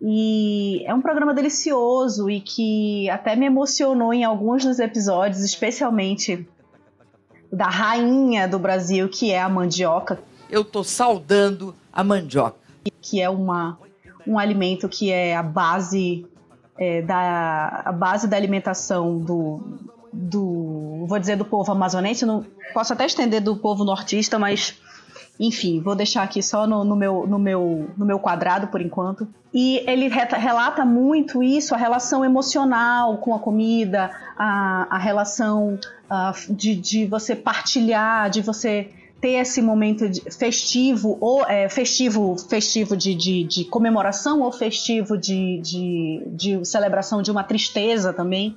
E 0.00 0.84
é 0.86 0.92
um 0.94 1.00
programa 1.00 1.32
delicioso 1.32 2.28
e 2.28 2.40
que 2.40 3.08
até 3.08 3.34
me 3.34 3.46
emocionou 3.46 4.12
em 4.12 4.24
alguns 4.24 4.64
dos 4.64 4.78
episódios, 4.78 5.42
especialmente 5.42 6.46
da 7.50 7.66
rainha 7.68 8.46
do 8.46 8.58
Brasil, 8.58 9.08
que 9.08 9.30
é 9.32 9.40
a 9.40 9.48
mandioca. 9.48 10.18
Eu 10.50 10.64
tô 10.64 10.84
saudando 10.84 11.74
a 11.92 12.04
mandioca. 12.04 12.56
Que 13.00 13.20
é 13.22 13.30
uma, 13.30 13.78
um 14.26 14.38
alimento 14.38 14.88
que 14.88 15.10
é 15.10 15.34
a 15.34 15.42
base 15.42 16.26
é, 16.78 17.00
da 17.00 17.82
a 17.86 17.92
base 17.92 18.28
da 18.28 18.36
alimentação 18.36 19.18
do, 19.18 19.60
do 20.16 21.04
vou 21.06 21.18
dizer 21.18 21.36
do 21.36 21.44
povo 21.44 21.70
amazonense, 21.70 22.24
não 22.24 22.44
posso 22.72 22.92
até 22.92 23.06
estender 23.06 23.40
do 23.40 23.56
povo 23.56 23.84
nortista, 23.84 24.38
mas 24.38 24.76
enfim, 25.38 25.80
vou 25.80 25.94
deixar 25.94 26.22
aqui 26.22 26.42
só 26.42 26.66
no, 26.66 26.82
no 26.82 26.96
meu, 26.96 27.26
no, 27.26 27.38
meu, 27.38 27.90
no 27.96 28.06
meu 28.06 28.18
quadrado 28.18 28.68
por 28.68 28.80
enquanto. 28.80 29.28
E 29.52 29.82
ele 29.86 30.08
relata 30.08 30.84
muito 30.84 31.42
isso, 31.42 31.74
a 31.74 31.78
relação 31.78 32.24
emocional 32.24 33.18
com 33.18 33.34
a 33.34 33.38
comida, 33.38 34.10
a, 34.36 34.86
a 34.90 34.98
relação 34.98 35.78
ah, 36.08 36.34
de, 36.48 36.74
de 36.74 37.06
você 37.06 37.36
partilhar, 37.36 38.30
de 38.30 38.40
você 38.40 38.90
ter 39.20 39.32
esse 39.32 39.62
momento 39.62 40.04
festivo, 40.30 41.16
ou 41.20 41.44
é, 41.46 41.68
festivo, 41.68 42.36
festivo 42.38 42.96
de, 42.96 43.14
de, 43.14 43.44
de 43.44 43.64
comemoração, 43.64 44.40
ou 44.40 44.52
festivo 44.52 45.16
de, 45.16 45.58
de, 45.60 46.22
de 46.28 46.64
celebração 46.64 47.22
de 47.22 47.30
uma 47.30 47.42
tristeza 47.42 48.12
também. 48.12 48.56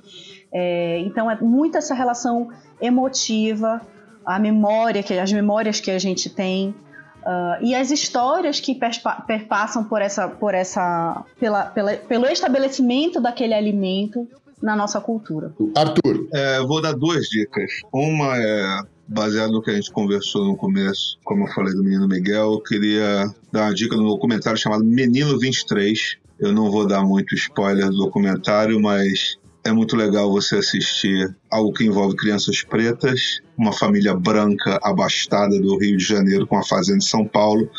É, 0.52 0.98
então 1.00 1.30
é 1.30 1.40
muito 1.40 1.78
essa 1.78 1.94
relação 1.94 2.48
emotiva, 2.80 3.80
a 4.24 4.38
memória, 4.38 5.02
que 5.02 5.14
as 5.14 5.32
memórias 5.32 5.80
que 5.80 5.90
a 5.90 5.98
gente 5.98 6.28
tem. 6.30 6.74
Uh, 7.20 7.62
e 7.62 7.74
as 7.74 7.90
histórias 7.90 8.60
que 8.60 8.78
perpassam 9.26 9.84
por 9.84 10.00
essa, 10.00 10.26
por 10.26 10.54
essa, 10.54 11.22
pela, 11.38 11.66
pela, 11.66 11.92
pelo 11.92 12.26
estabelecimento 12.26 13.20
daquele 13.20 13.52
alimento 13.52 14.26
na 14.62 14.74
nossa 14.74 15.00
cultura. 15.00 15.52
Arthur. 15.76 16.28
É, 16.32 16.60
vou 16.60 16.80
dar 16.80 16.92
duas 16.92 17.26
dicas. 17.28 17.70
Uma 17.92 18.36
é 18.36 18.80
baseado 19.06 19.52
no 19.52 19.60
que 19.60 19.70
a 19.70 19.74
gente 19.74 19.90
conversou 19.90 20.44
no 20.44 20.56
começo, 20.56 21.18
como 21.24 21.44
eu 21.44 21.52
falei 21.52 21.74
do 21.74 21.82
menino 21.82 22.06
Miguel, 22.06 22.52
eu 22.52 22.60
queria 22.60 23.26
dar 23.50 23.62
uma 23.62 23.74
dica 23.74 23.96
no 23.96 24.08
documentário 24.08 24.58
chamado 24.58 24.84
Menino 24.84 25.38
23. 25.38 26.16
Eu 26.38 26.52
não 26.52 26.70
vou 26.70 26.86
dar 26.86 27.02
muito 27.02 27.34
spoiler 27.34 27.90
do 27.90 27.96
documentário, 27.96 28.80
mas 28.80 29.36
é 29.62 29.72
muito 29.72 29.94
legal 29.96 30.30
você 30.30 30.56
assistir 30.56 31.34
algo 31.50 31.72
que 31.72 31.84
envolve 31.84 32.16
crianças 32.16 32.62
pretas, 32.62 33.40
uma 33.56 33.72
família 33.72 34.14
branca 34.14 34.78
abastada 34.82 35.58
do 35.60 35.76
Rio 35.78 35.96
de 35.96 36.04
Janeiro 36.04 36.46
com 36.46 36.56
a 36.56 36.64
fazenda 36.64 36.98
em 36.98 37.06
São 37.06 37.26
Paulo 37.26 37.70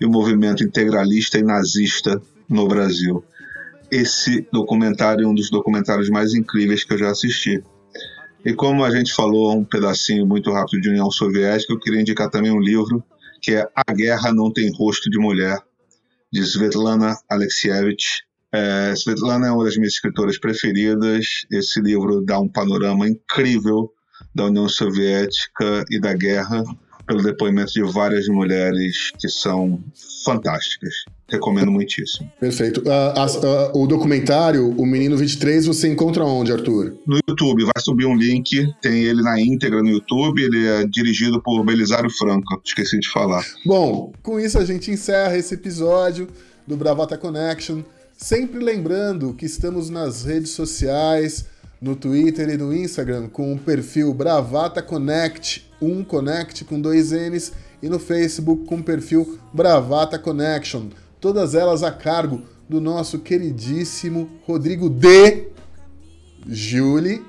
e 0.00 0.06
o 0.06 0.10
movimento 0.10 0.62
integralista 0.62 1.38
e 1.38 1.42
nazista 1.42 2.20
no 2.48 2.68
Brasil. 2.68 3.24
Esse 3.90 4.46
documentário 4.52 5.24
é 5.24 5.28
um 5.28 5.34
dos 5.34 5.50
documentários 5.50 6.08
mais 6.08 6.34
incríveis 6.34 6.84
que 6.84 6.92
eu 6.92 6.98
já 6.98 7.10
assisti. 7.10 7.62
E 8.44 8.52
como 8.54 8.84
a 8.84 8.90
gente 8.90 9.12
falou 9.12 9.56
um 9.56 9.64
pedacinho 9.64 10.26
muito 10.26 10.52
rápido 10.52 10.80
de 10.80 10.88
União 10.88 11.10
Soviética, 11.10 11.72
eu 11.72 11.80
queria 11.80 12.00
indicar 12.00 12.30
também 12.30 12.52
um 12.52 12.60
livro 12.60 13.02
que 13.40 13.52
é 13.52 13.68
A 13.74 13.92
Guerra 13.92 14.32
Não 14.32 14.52
Tem 14.52 14.72
Rosto 14.72 15.10
de 15.10 15.18
Mulher, 15.18 15.58
de 16.32 16.42
Svetlana 16.42 17.16
Alexievich. 17.28 18.25
É, 18.56 18.92
Svetlana 18.94 19.48
é 19.48 19.50
uma 19.50 19.64
das 19.64 19.76
minhas 19.76 19.92
escritoras 19.94 20.38
preferidas. 20.38 21.26
Esse 21.52 21.78
livro 21.80 22.22
dá 22.24 22.38
um 22.38 22.48
panorama 22.48 23.06
incrível 23.08 23.90
da 24.34 24.46
União 24.46 24.66
Soviética 24.68 25.84
e 25.90 26.00
da 26.00 26.14
guerra, 26.14 26.64
pelo 27.06 27.22
depoimento 27.22 27.72
de 27.72 27.82
várias 27.82 28.26
mulheres 28.28 29.10
que 29.20 29.28
são 29.28 29.78
fantásticas. 30.24 30.94
Recomendo 31.28 31.70
muitíssimo. 31.70 32.30
Perfeito. 32.40 32.82
As- 33.14 33.36
ah, 33.44 33.72
o 33.74 33.86
documentário, 33.86 34.70
O 34.80 34.86
Menino 34.86 35.16
23, 35.16 35.66
você 35.66 35.88
encontra 35.88 36.24
onde, 36.24 36.52
Arthur? 36.52 36.96
No 37.06 37.18
YouTube, 37.28 37.64
vai 37.64 37.82
subir 37.82 38.06
um 38.06 38.16
link, 38.16 38.48
tem 38.80 39.02
ele 39.04 39.22
na 39.22 39.38
íntegra 39.40 39.82
no 39.82 39.88
YouTube, 39.88 40.40
ele 40.42 40.66
é 40.66 40.86
dirigido 40.86 41.42
por 41.42 41.62
Belisário 41.64 42.08
Franco, 42.10 42.60
esqueci 42.64 42.98
de 43.00 43.10
falar. 43.10 43.44
Bom, 43.66 44.12
com 44.22 44.38
isso 44.40 44.56
a 44.58 44.64
gente 44.64 44.90
encerra 44.90 45.36
esse 45.36 45.52
episódio 45.54 46.28
do 46.66 46.76
Bravata 46.76 47.18
Connection. 47.18 47.82
Sempre 48.16 48.64
lembrando 48.64 49.34
que 49.34 49.44
estamos 49.44 49.90
nas 49.90 50.24
redes 50.24 50.52
sociais, 50.52 51.44
no 51.78 51.94
Twitter 51.94 52.48
e 52.48 52.56
no 52.56 52.74
Instagram, 52.74 53.28
com 53.28 53.52
o 53.52 53.58
perfil 53.58 54.14
Bravata 54.14 54.80
Connect, 54.80 55.70
um 55.82 56.02
Connect 56.02 56.64
com 56.64 56.80
dois 56.80 57.12
N's, 57.12 57.52
e 57.82 57.90
no 57.90 57.98
Facebook 57.98 58.64
com 58.64 58.76
o 58.76 58.82
perfil 58.82 59.38
Bravata 59.52 60.18
Connection. 60.18 60.88
Todas 61.20 61.54
elas 61.54 61.82
a 61.82 61.92
cargo 61.92 62.40
do 62.66 62.80
nosso 62.80 63.18
queridíssimo 63.18 64.30
Rodrigo 64.46 64.88
D. 64.88 65.48
Julie. 66.48 67.22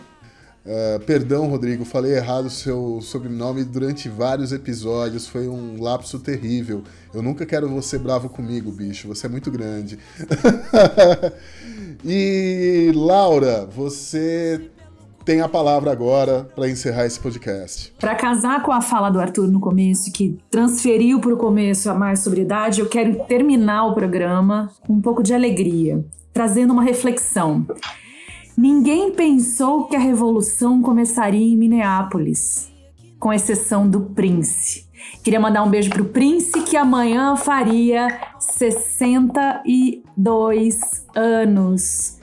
Uh, 0.67 0.99
perdão, 1.05 1.47
Rodrigo, 1.47 1.85
falei 1.85 2.17
errado 2.17 2.47
o 2.47 2.49
seu 2.49 2.99
sobrenome 3.01 3.63
durante 3.63 4.09
vários 4.09 4.51
episódios. 4.51 5.25
Foi 5.25 5.47
um 5.47 5.81
lapso 5.81 6.19
terrível. 6.19 6.83
Eu 7.13 7.21
nunca 7.21 7.45
quero 7.45 7.69
você 7.69 7.97
bravo 7.97 8.27
comigo, 8.27 8.69
bicho. 8.69 9.07
Você 9.07 9.27
é 9.27 9.29
muito 9.29 9.49
grande. 9.49 9.97
e 12.03 12.91
Laura, 12.93 13.65
você 13.65 14.69
tem 15.23 15.39
a 15.39 15.47
palavra 15.47 15.89
agora 15.89 16.49
para 16.53 16.69
encerrar 16.69 17.05
esse 17.05 17.19
podcast. 17.19 17.93
Para 17.97 18.15
casar 18.15 18.61
com 18.61 18.73
a 18.73 18.81
fala 18.81 19.09
do 19.09 19.21
Arthur 19.21 19.47
no 19.47 19.61
começo, 19.61 20.11
que 20.11 20.37
transferiu 20.51 21.21
para 21.21 21.33
o 21.33 21.37
começo 21.37 21.89
a 21.89 21.93
mais 21.93 22.19
sobriedade, 22.19 22.81
eu 22.81 22.89
quero 22.89 23.25
terminar 23.25 23.85
o 23.85 23.93
programa 23.93 24.69
com 24.85 24.93
um 24.93 25.01
pouco 25.01 25.23
de 25.23 25.33
alegria, 25.33 26.05
trazendo 26.33 26.73
uma 26.73 26.83
reflexão. 26.83 27.65
Ninguém 28.57 29.11
pensou 29.11 29.83
que 29.83 29.95
a 29.95 29.99
revolução 29.99 30.81
começaria 30.81 31.45
em 31.45 31.55
Minneapolis, 31.55 32.71
com 33.19 33.31
exceção 33.31 33.87
do 33.87 34.01
Prince. 34.01 34.87
Queria 35.23 35.39
mandar 35.39 35.61
um 35.61 35.69
beijo 35.69 35.91
pro 35.91 36.05
Prince, 36.05 36.63
que 36.63 36.75
amanhã 36.75 37.35
faria 37.35 38.07
62 38.39 40.79
anos. 41.15 42.16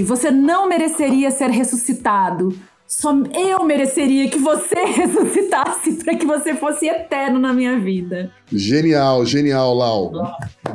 Você 0.00 0.30
não 0.30 0.68
mereceria 0.68 1.30
ser 1.30 1.50
ressuscitado. 1.50 2.56
Só 2.86 3.10
eu 3.34 3.64
mereceria 3.64 4.28
que 4.28 4.38
você 4.38 4.76
ressuscitasse 4.84 5.92
para 6.04 6.14
que 6.14 6.26
você 6.26 6.54
fosse 6.54 6.86
eterno 6.86 7.38
na 7.38 7.52
minha 7.52 7.80
vida. 7.80 8.30
Genial, 8.52 9.24
genial, 9.24 9.74
Lau. 9.74 10.12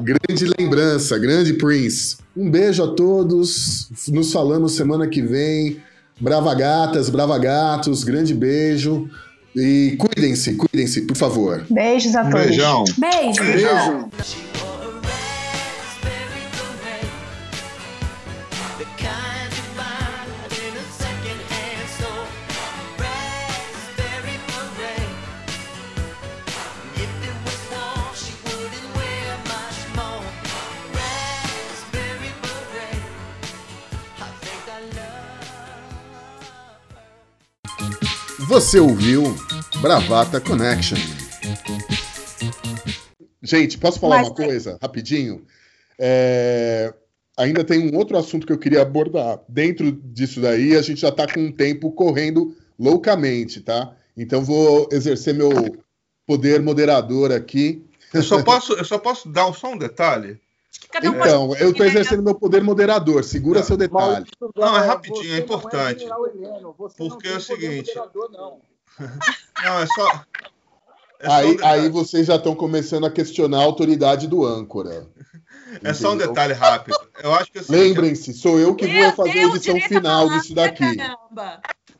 Grande 0.01 0.51
lembrança, 0.59 1.17
grande 1.19 1.53
Prince. 1.53 2.17
Um 2.35 2.49
beijo 2.49 2.83
a 2.83 2.87
todos. 2.87 3.87
Nos 4.09 4.33
falamos 4.33 4.75
semana 4.75 5.07
que 5.07 5.21
vem. 5.21 5.77
Brava 6.19 6.53
gatas, 6.55 7.09
brava 7.09 7.37
gatos, 7.37 8.03
grande 8.03 8.33
beijo. 8.33 9.07
E 9.55 9.95
cuidem-se, 9.97 10.55
cuidem-se, 10.55 11.01
por 11.01 11.15
favor. 11.15 11.65
Beijos 11.69 12.15
a 12.15 12.23
todos. 12.29 12.47
Beijão. 12.47 12.83
Beijo. 12.97 13.43
Beijo. 13.43 14.66
Você 38.57 38.79
ouviu 38.79 39.21
Bravata 39.81 40.41
Connection. 40.41 40.97
Gente, 43.43 43.77
posso 43.77 43.99
falar 43.99 44.17
Mas- 44.17 44.27
uma 44.29 44.35
coisa 44.35 44.79
rapidinho? 44.81 45.45
É, 45.99 46.91
Ainda 47.37 47.63
tem 47.63 47.87
um 47.87 47.95
outro 47.95 48.17
assunto 48.17 48.47
que 48.47 48.51
eu 48.51 48.57
queria 48.57 48.81
abordar. 48.81 49.41
Dentro 49.47 49.91
disso 49.91 50.41
daí, 50.41 50.75
a 50.75 50.81
gente 50.81 51.01
já 51.01 51.09
está 51.09 51.31
com 51.31 51.39
um 51.39 51.51
tempo 51.51 51.91
correndo 51.91 52.57
loucamente, 52.79 53.61
tá? 53.61 53.95
Então 54.17 54.43
vou 54.43 54.89
exercer 54.91 55.35
meu 55.35 55.51
poder 56.25 56.59
moderador 56.59 57.31
aqui. 57.31 57.85
Eu 58.11 58.23
só 58.23 58.41
posso, 58.41 58.73
eu 58.73 58.85
só 58.85 58.97
posso 58.97 59.29
dar 59.29 59.53
só 59.53 59.71
um 59.73 59.77
detalhe? 59.77 60.39
Cada 60.91 61.09
um 61.09 61.15
Então, 61.15 61.55
eu 61.55 61.71
estou 61.71 61.85
exercendo 61.85 62.23
meu 62.23 62.35
poder 62.35 62.63
moderador. 62.63 63.23
Segura 63.23 63.63
seu 63.63 63.77
detalhe. 63.77 64.25
Não, 64.55 64.77
é 64.77 64.85
rapidinho, 64.85 65.33
é 65.33 65.39
importante. 65.39 66.05
Porque 66.97 67.27
é 67.27 67.37
o 67.37 67.41
seguinte. 67.41 67.91
Não. 68.31 68.61
Não, 69.63 69.79
é 69.79 69.85
só. 69.87 70.25
É 71.19 71.25
só 71.25 71.31
um 71.31 71.31
Aí, 71.31 71.57
aí 71.63 71.89
vocês 71.89 72.27
já 72.27 72.35
estão 72.35 72.55
começando 72.55 73.05
a 73.05 73.11
questionar 73.11 73.59
a 73.59 73.63
autoridade 73.63 74.27
do 74.27 74.45
âncora. 74.45 75.07
É 75.83 75.93
só 75.93 76.13
um 76.13 76.17
detalhe 76.17 76.53
rápido. 76.53 76.97
Eu 77.21 77.33
acho 77.33 77.51
que 77.51 77.59
é 77.59 77.63
seguinte, 77.63 77.81
Lembrem-se, 77.81 78.33
sou 78.33 78.59
eu 78.59 78.75
que 78.75 78.87
vou 78.87 79.11
fazer 79.13 79.39
a 79.39 79.43
edição 79.47 79.79
final 79.81 80.29
disso 80.29 80.53
daqui. 80.53 80.95
Caramba. 80.95 81.61